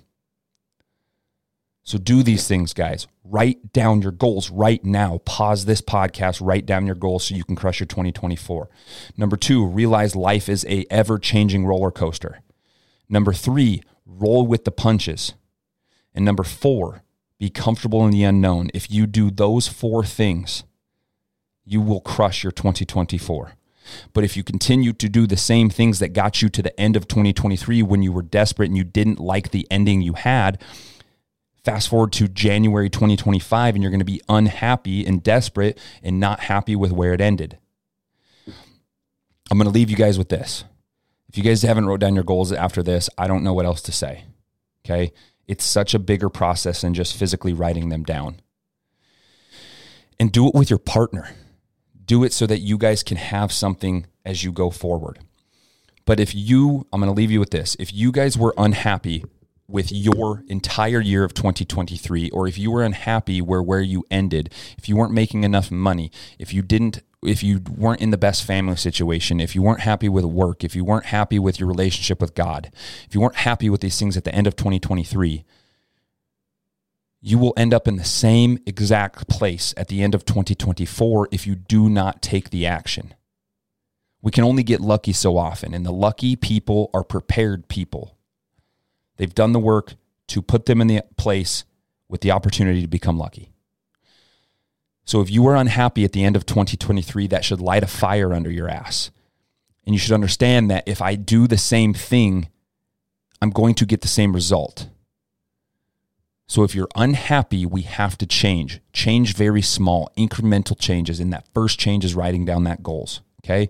So 1.82 1.98
do 1.98 2.22
these 2.22 2.48
things, 2.48 2.72
guys. 2.72 3.06
Write 3.24 3.72
down 3.72 4.00
your 4.00 4.12
goals 4.12 4.50
right 4.50 4.82
now. 4.82 5.18
Pause 5.26 5.66
this 5.66 5.82
podcast, 5.82 6.40
write 6.44 6.64
down 6.64 6.86
your 6.86 6.94
goals 6.94 7.26
so 7.26 7.34
you 7.34 7.44
can 7.44 7.56
crush 7.56 7.80
your 7.80 7.86
2024. 7.86 8.70
Number 9.18 9.36
two, 9.36 9.66
realize 9.66 10.16
life 10.16 10.48
is 10.48 10.64
a 10.66 10.86
ever-changing 10.90 11.66
roller 11.66 11.90
coaster. 11.90 12.40
Number 13.08 13.34
three, 13.34 13.82
roll 14.06 14.46
with 14.46 14.64
the 14.64 14.70
punches. 14.70 15.34
And 16.14 16.24
number 16.24 16.42
four, 16.42 17.02
be 17.38 17.50
comfortable 17.50 18.04
in 18.06 18.12
the 18.12 18.24
unknown. 18.24 18.70
If 18.72 18.90
you 18.90 19.06
do 19.06 19.30
those 19.30 19.68
four 19.68 20.04
things, 20.04 20.64
you 21.66 21.82
will 21.82 22.00
crush 22.00 22.44
your 22.44 22.52
2024. 22.52 23.56
But 24.12 24.24
if 24.24 24.36
you 24.36 24.42
continue 24.42 24.92
to 24.92 25.08
do 25.08 25.26
the 25.26 25.36
same 25.36 25.70
things 25.70 25.98
that 25.98 26.12
got 26.12 26.42
you 26.42 26.48
to 26.48 26.62
the 26.62 26.78
end 26.80 26.96
of 26.96 27.08
2023 27.08 27.82
when 27.82 28.02
you 28.02 28.12
were 28.12 28.22
desperate 28.22 28.66
and 28.66 28.76
you 28.76 28.84
didn't 28.84 29.20
like 29.20 29.50
the 29.50 29.66
ending 29.70 30.02
you 30.02 30.14
had, 30.14 30.62
fast 31.64 31.88
forward 31.88 32.12
to 32.12 32.28
January 32.28 32.90
2025 32.90 33.74
and 33.74 33.82
you're 33.82 33.90
going 33.90 33.98
to 33.98 34.04
be 34.04 34.20
unhappy 34.28 35.06
and 35.06 35.22
desperate 35.22 35.78
and 36.02 36.20
not 36.20 36.40
happy 36.40 36.76
with 36.76 36.92
where 36.92 37.12
it 37.12 37.20
ended. 37.20 37.58
I'm 39.50 39.58
going 39.58 39.70
to 39.70 39.74
leave 39.74 39.90
you 39.90 39.96
guys 39.96 40.18
with 40.18 40.28
this. 40.28 40.64
If 41.28 41.38
you 41.38 41.44
guys 41.44 41.62
haven't 41.62 41.86
wrote 41.86 42.00
down 42.00 42.14
your 42.14 42.24
goals 42.24 42.52
after 42.52 42.82
this, 42.82 43.10
I 43.18 43.26
don't 43.26 43.42
know 43.42 43.52
what 43.52 43.66
else 43.66 43.82
to 43.82 43.92
say. 43.92 44.24
Okay? 44.84 45.12
It's 45.46 45.64
such 45.64 45.94
a 45.94 45.98
bigger 45.98 46.28
process 46.28 46.80
than 46.80 46.94
just 46.94 47.16
physically 47.16 47.52
writing 47.52 47.88
them 47.88 48.04
down. 48.04 48.40
And 50.18 50.30
do 50.30 50.46
it 50.46 50.54
with 50.54 50.70
your 50.70 50.78
partner 50.78 51.34
do 52.06 52.24
it 52.24 52.32
so 52.32 52.46
that 52.46 52.58
you 52.58 52.78
guys 52.78 53.02
can 53.02 53.16
have 53.16 53.52
something 53.52 54.06
as 54.24 54.44
you 54.44 54.52
go 54.52 54.70
forward. 54.70 55.20
But 56.06 56.20
if 56.20 56.34
you, 56.34 56.86
I'm 56.92 57.00
going 57.00 57.12
to 57.12 57.16
leave 57.16 57.30
you 57.30 57.40
with 57.40 57.50
this. 57.50 57.76
If 57.78 57.92
you 57.92 58.12
guys 58.12 58.36
were 58.36 58.54
unhappy 58.58 59.24
with 59.66 59.90
your 59.90 60.44
entire 60.48 61.00
year 61.00 61.24
of 61.24 61.32
2023 61.32 62.30
or 62.30 62.46
if 62.46 62.58
you 62.58 62.70
were 62.70 62.82
unhappy 62.82 63.40
where 63.40 63.62
where 63.62 63.80
you 63.80 64.04
ended, 64.10 64.52
if 64.76 64.88
you 64.88 64.96
weren't 64.96 65.12
making 65.12 65.44
enough 65.44 65.70
money, 65.70 66.10
if 66.38 66.52
you 66.52 66.62
didn't 66.62 67.02
if 67.22 67.42
you 67.42 67.62
weren't 67.74 68.02
in 68.02 68.10
the 68.10 68.18
best 68.18 68.44
family 68.44 68.76
situation, 68.76 69.40
if 69.40 69.54
you 69.54 69.62
weren't 69.62 69.80
happy 69.80 70.10
with 70.10 70.26
work, 70.26 70.62
if 70.62 70.76
you 70.76 70.84
weren't 70.84 71.06
happy 71.06 71.38
with 71.38 71.58
your 71.58 71.68
relationship 71.68 72.20
with 72.20 72.34
God, 72.34 72.70
if 73.08 73.14
you 73.14 73.20
weren't 73.20 73.36
happy 73.36 73.70
with 73.70 73.80
these 73.80 73.98
things 73.98 74.16
at 74.18 74.24
the 74.24 74.34
end 74.34 74.46
of 74.46 74.56
2023, 74.56 75.44
you 77.26 77.38
will 77.38 77.54
end 77.56 77.72
up 77.72 77.88
in 77.88 77.96
the 77.96 78.04
same 78.04 78.58
exact 78.66 79.28
place 79.28 79.72
at 79.78 79.88
the 79.88 80.02
end 80.02 80.14
of 80.14 80.26
2024 80.26 81.28
if 81.32 81.46
you 81.46 81.54
do 81.54 81.88
not 81.88 82.20
take 82.20 82.50
the 82.50 82.66
action. 82.66 83.14
We 84.20 84.30
can 84.30 84.44
only 84.44 84.62
get 84.62 84.82
lucky 84.82 85.14
so 85.14 85.38
often, 85.38 85.72
and 85.72 85.86
the 85.86 85.92
lucky 85.92 86.36
people 86.36 86.90
are 86.92 87.02
prepared 87.02 87.66
people. 87.66 88.18
They've 89.16 89.34
done 89.34 89.52
the 89.52 89.58
work 89.58 89.94
to 90.28 90.42
put 90.42 90.66
them 90.66 90.82
in 90.82 90.86
the 90.86 91.02
place 91.16 91.64
with 92.10 92.20
the 92.20 92.30
opportunity 92.30 92.82
to 92.82 92.88
become 92.88 93.16
lucky. 93.16 93.54
So 95.06 95.22
if 95.22 95.30
you 95.30 95.46
are 95.46 95.56
unhappy 95.56 96.04
at 96.04 96.12
the 96.12 96.24
end 96.24 96.36
of 96.36 96.44
2023, 96.44 97.28
that 97.28 97.42
should 97.42 97.60
light 97.60 97.82
a 97.82 97.86
fire 97.86 98.34
under 98.34 98.50
your 98.50 98.68
ass. 98.68 99.10
And 99.86 99.94
you 99.94 99.98
should 99.98 100.12
understand 100.12 100.70
that 100.70 100.86
if 100.86 101.00
I 101.00 101.14
do 101.14 101.46
the 101.46 101.56
same 101.56 101.94
thing, 101.94 102.50
I'm 103.40 103.50
going 103.50 103.74
to 103.76 103.86
get 103.86 104.02
the 104.02 104.08
same 104.08 104.34
result. 104.34 104.88
So 106.46 106.62
if 106.62 106.74
you're 106.74 106.88
unhappy, 106.94 107.64
we 107.64 107.82
have 107.82 108.18
to 108.18 108.26
change. 108.26 108.80
Change 108.92 109.34
very 109.34 109.62
small, 109.62 110.10
incremental 110.16 110.78
changes. 110.78 111.20
And 111.20 111.32
that 111.32 111.48
first 111.54 111.78
change 111.78 112.04
is 112.04 112.14
writing 112.14 112.44
down 112.44 112.64
that 112.64 112.82
goals. 112.82 113.22
Okay. 113.44 113.68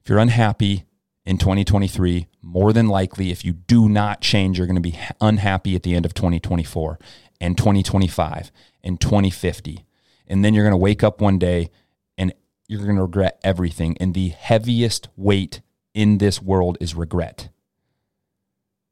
If 0.00 0.08
you're 0.08 0.18
unhappy 0.18 0.84
in 1.24 1.38
2023, 1.38 2.28
more 2.42 2.72
than 2.72 2.86
likely, 2.86 3.30
if 3.30 3.44
you 3.44 3.52
do 3.52 3.88
not 3.88 4.20
change, 4.20 4.58
you're 4.58 4.68
going 4.68 4.76
to 4.76 4.80
be 4.80 4.98
unhappy 5.20 5.74
at 5.74 5.82
the 5.82 5.94
end 5.94 6.06
of 6.06 6.14
2024 6.14 6.98
and 7.40 7.58
2025 7.58 8.52
and 8.84 9.00
2050. 9.00 9.84
And 10.28 10.44
then 10.44 10.54
you're 10.54 10.64
going 10.64 10.72
to 10.72 10.76
wake 10.76 11.02
up 11.02 11.20
one 11.20 11.38
day 11.38 11.70
and 12.16 12.32
you're 12.68 12.84
going 12.84 12.96
to 12.96 13.02
regret 13.02 13.40
everything. 13.42 13.96
And 13.98 14.14
the 14.14 14.28
heaviest 14.28 15.08
weight 15.16 15.60
in 15.94 16.18
this 16.18 16.40
world 16.40 16.78
is 16.80 16.94
regret. 16.94 17.48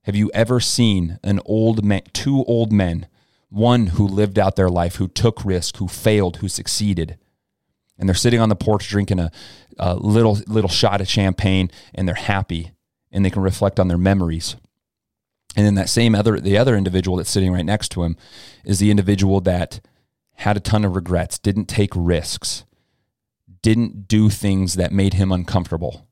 Have 0.05 0.15
you 0.15 0.31
ever 0.35 0.61
seen 0.61 1.19
an 1.25 1.41
old 1.47 1.83
man, 1.83 2.03
two 2.13 2.45
old 2.45 2.71
men, 2.71 3.07
one 3.49 3.87
who 3.89 4.07
lived 4.07 4.39
out 4.39 4.55
their 4.55 4.69
life, 4.69 4.97
who 4.97 5.09
took 5.09 5.43
risk, 5.47 5.79
who 5.79 5.89
failed, 5.89 6.39
who 6.39 6.49
succeeded, 6.49 7.17
and 7.99 8.07
they're 8.07 8.15
sitting 8.15 8.41
on 8.41 8.51
the 8.51 8.57
porch 8.57 8.87
drinking 8.89 9.19
a, 9.19 9.31
a 9.79 9.95
little 9.95 10.39
little 10.47 10.69
shot 10.69 11.01
of 11.01 11.09
champagne, 11.09 11.71
and 11.95 12.07
they're 12.07 12.15
happy, 12.17 12.73
and 13.13 13.25
they 13.25 13.31
can 13.31 13.41
reflect 13.41 13.81
on 13.81 13.89
their 13.89 13.97
memories. 13.97 14.57
And 15.57 15.65
then 15.65 15.75
that 15.77 15.89
same 15.89 16.15
other 16.15 16.39
the 16.39 16.59
other 16.59 16.77
individual 16.77 17.17
that's 17.17 17.31
sitting 17.31 17.53
right 17.53 17.65
next 17.65 17.89
to 17.93 18.03
him 18.03 18.19
is 18.63 18.81
the 18.81 18.91
individual 18.91 19.41
that 19.43 19.81
had 20.35 20.59
a 20.59 20.61
ton 20.61 20.85
of 20.85 20.97
regrets, 20.97 21.39
didn't 21.39 21.67
take 21.67 21.93
risks, 21.95 22.65
didn't 23.63 24.07
do 24.07 24.29
things 24.29 24.75
that 24.75 24.93
made 24.93 25.15
him 25.15 25.33
uncomfortable. 25.33 26.07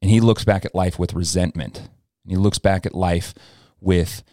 And 0.00 0.10
he 0.10 0.20
looks 0.20 0.44
back 0.44 0.64
at 0.64 0.74
life 0.74 0.98
with 0.98 1.12
resentment 1.12 1.90
and 2.26 2.32
he 2.32 2.36
looks 2.36 2.58
back 2.58 2.84
at 2.84 2.94
life 2.94 3.32
with 3.80 4.24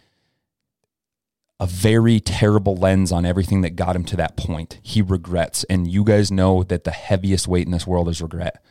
a 1.60 1.66
very 1.66 2.18
terrible 2.18 2.74
lens 2.74 3.12
on 3.12 3.24
everything 3.24 3.60
that 3.60 3.76
got 3.76 3.94
him 3.94 4.04
to 4.04 4.16
that 4.16 4.36
point. 4.36 4.80
He 4.82 5.00
regrets. 5.00 5.64
And 5.64 5.86
you 5.86 6.02
guys 6.02 6.32
know 6.32 6.64
that 6.64 6.82
the 6.82 6.90
heaviest 6.90 7.46
weight 7.46 7.66
in 7.66 7.72
this 7.72 7.86
world 7.86 8.08
is 8.08 8.20
regret. 8.20 8.62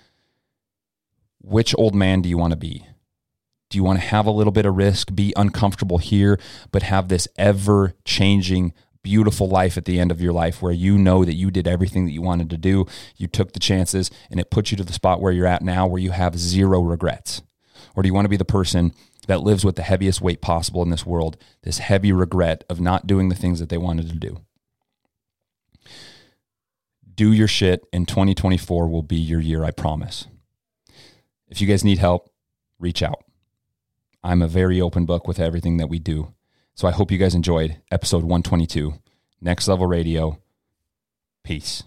Which 1.40 1.74
old 1.78 1.96
man 1.96 2.22
do 2.22 2.28
you 2.28 2.38
want 2.38 2.52
to 2.52 2.58
be? 2.58 2.86
Do 3.70 3.78
you 3.78 3.84
want 3.84 4.00
to 4.00 4.06
have 4.06 4.26
a 4.26 4.32
little 4.32 4.52
bit 4.52 4.66
of 4.66 4.76
risk, 4.76 5.16
be 5.16 5.34
uncomfortable 5.38 5.98
here, 5.98 6.38
but 6.72 6.84
have 6.84 7.08
this 7.08 7.28
ever 7.38 7.94
changing, 8.04 8.74
beautiful 9.02 9.48
life 9.48 9.78
at 9.78 9.86
the 9.86 10.00
end 10.00 10.12
of 10.12 10.22
your 10.22 10.34
life 10.34 10.62
where 10.62 10.74
you 10.74 10.98
know 10.98 11.26
that 11.26 11.34
you 11.36 11.50
did 11.50 11.68
everything 11.68 12.06
that 12.06 12.12
you 12.12 12.22
wanted 12.22 12.50
to 12.50 12.58
do? 12.58 12.86
You 13.16 13.28
took 13.28 13.54
the 13.54 13.60
chances 13.60 14.12
and 14.30 14.40
it 14.42 14.52
put 14.52 14.72
you 14.72 14.78
to 14.78 14.84
the 14.84 14.94
spot 14.94 15.22
where 15.22 15.32
you're 15.32 15.48
at 15.48 15.62
now 15.62 15.88
where 15.88 16.02
you 16.02 16.12
have 16.12 16.38
zero 16.38 16.82
regrets? 16.82 17.42
Or 17.96 18.04
do 18.04 18.08
you 18.08 18.14
want 18.14 18.26
to 18.26 18.30
be 18.30 18.38
the 18.38 18.46
person 18.46 18.94
that 19.28 19.42
lives 19.42 19.64
with 19.64 19.76
the 19.76 19.84
heaviest 19.84 20.22
weight 20.22 20.42
possible 20.42 20.84
in 20.84 20.90
this 20.90 21.06
world, 21.06 21.38
this 21.64 21.80
heavy 21.80 22.12
regret 22.12 22.64
of 22.70 22.82
not 22.82 23.08
doing 23.08 23.30
the 23.30 23.36
things 23.36 23.60
that 23.60 23.70
they 23.70 23.78
wanted 23.78 24.10
to 24.10 24.16
do. 24.16 24.42
Do 27.16 27.32
your 27.32 27.48
shit, 27.48 27.86
and 27.94 28.08
2024 28.08 28.90
will 28.90 29.04
be 29.04 29.16
your 29.16 29.40
year, 29.40 29.64
I 29.64 29.72
promise. 29.72 30.28
If 31.48 31.62
you 31.62 31.68
guys 31.68 31.84
need 31.84 32.00
help, 32.00 32.32
reach 32.80 33.04
out. 33.04 33.24
I'm 34.24 34.42
a 34.42 34.48
very 34.48 34.82
open 34.82 35.06
book 35.06 35.28
with 35.28 35.40
everything 35.40 35.78
that 35.78 35.90
we 35.90 36.00
do. 36.00 36.34
So 36.76 36.88
I 36.88 36.92
hope 36.92 37.12
you 37.12 37.18
guys 37.18 37.36
enjoyed 37.36 37.78
episode 37.92 38.24
122. 38.24 38.96
Next 39.42 39.68
Level 39.68 39.86
Radio. 39.86 40.40
Peace. 41.44 41.84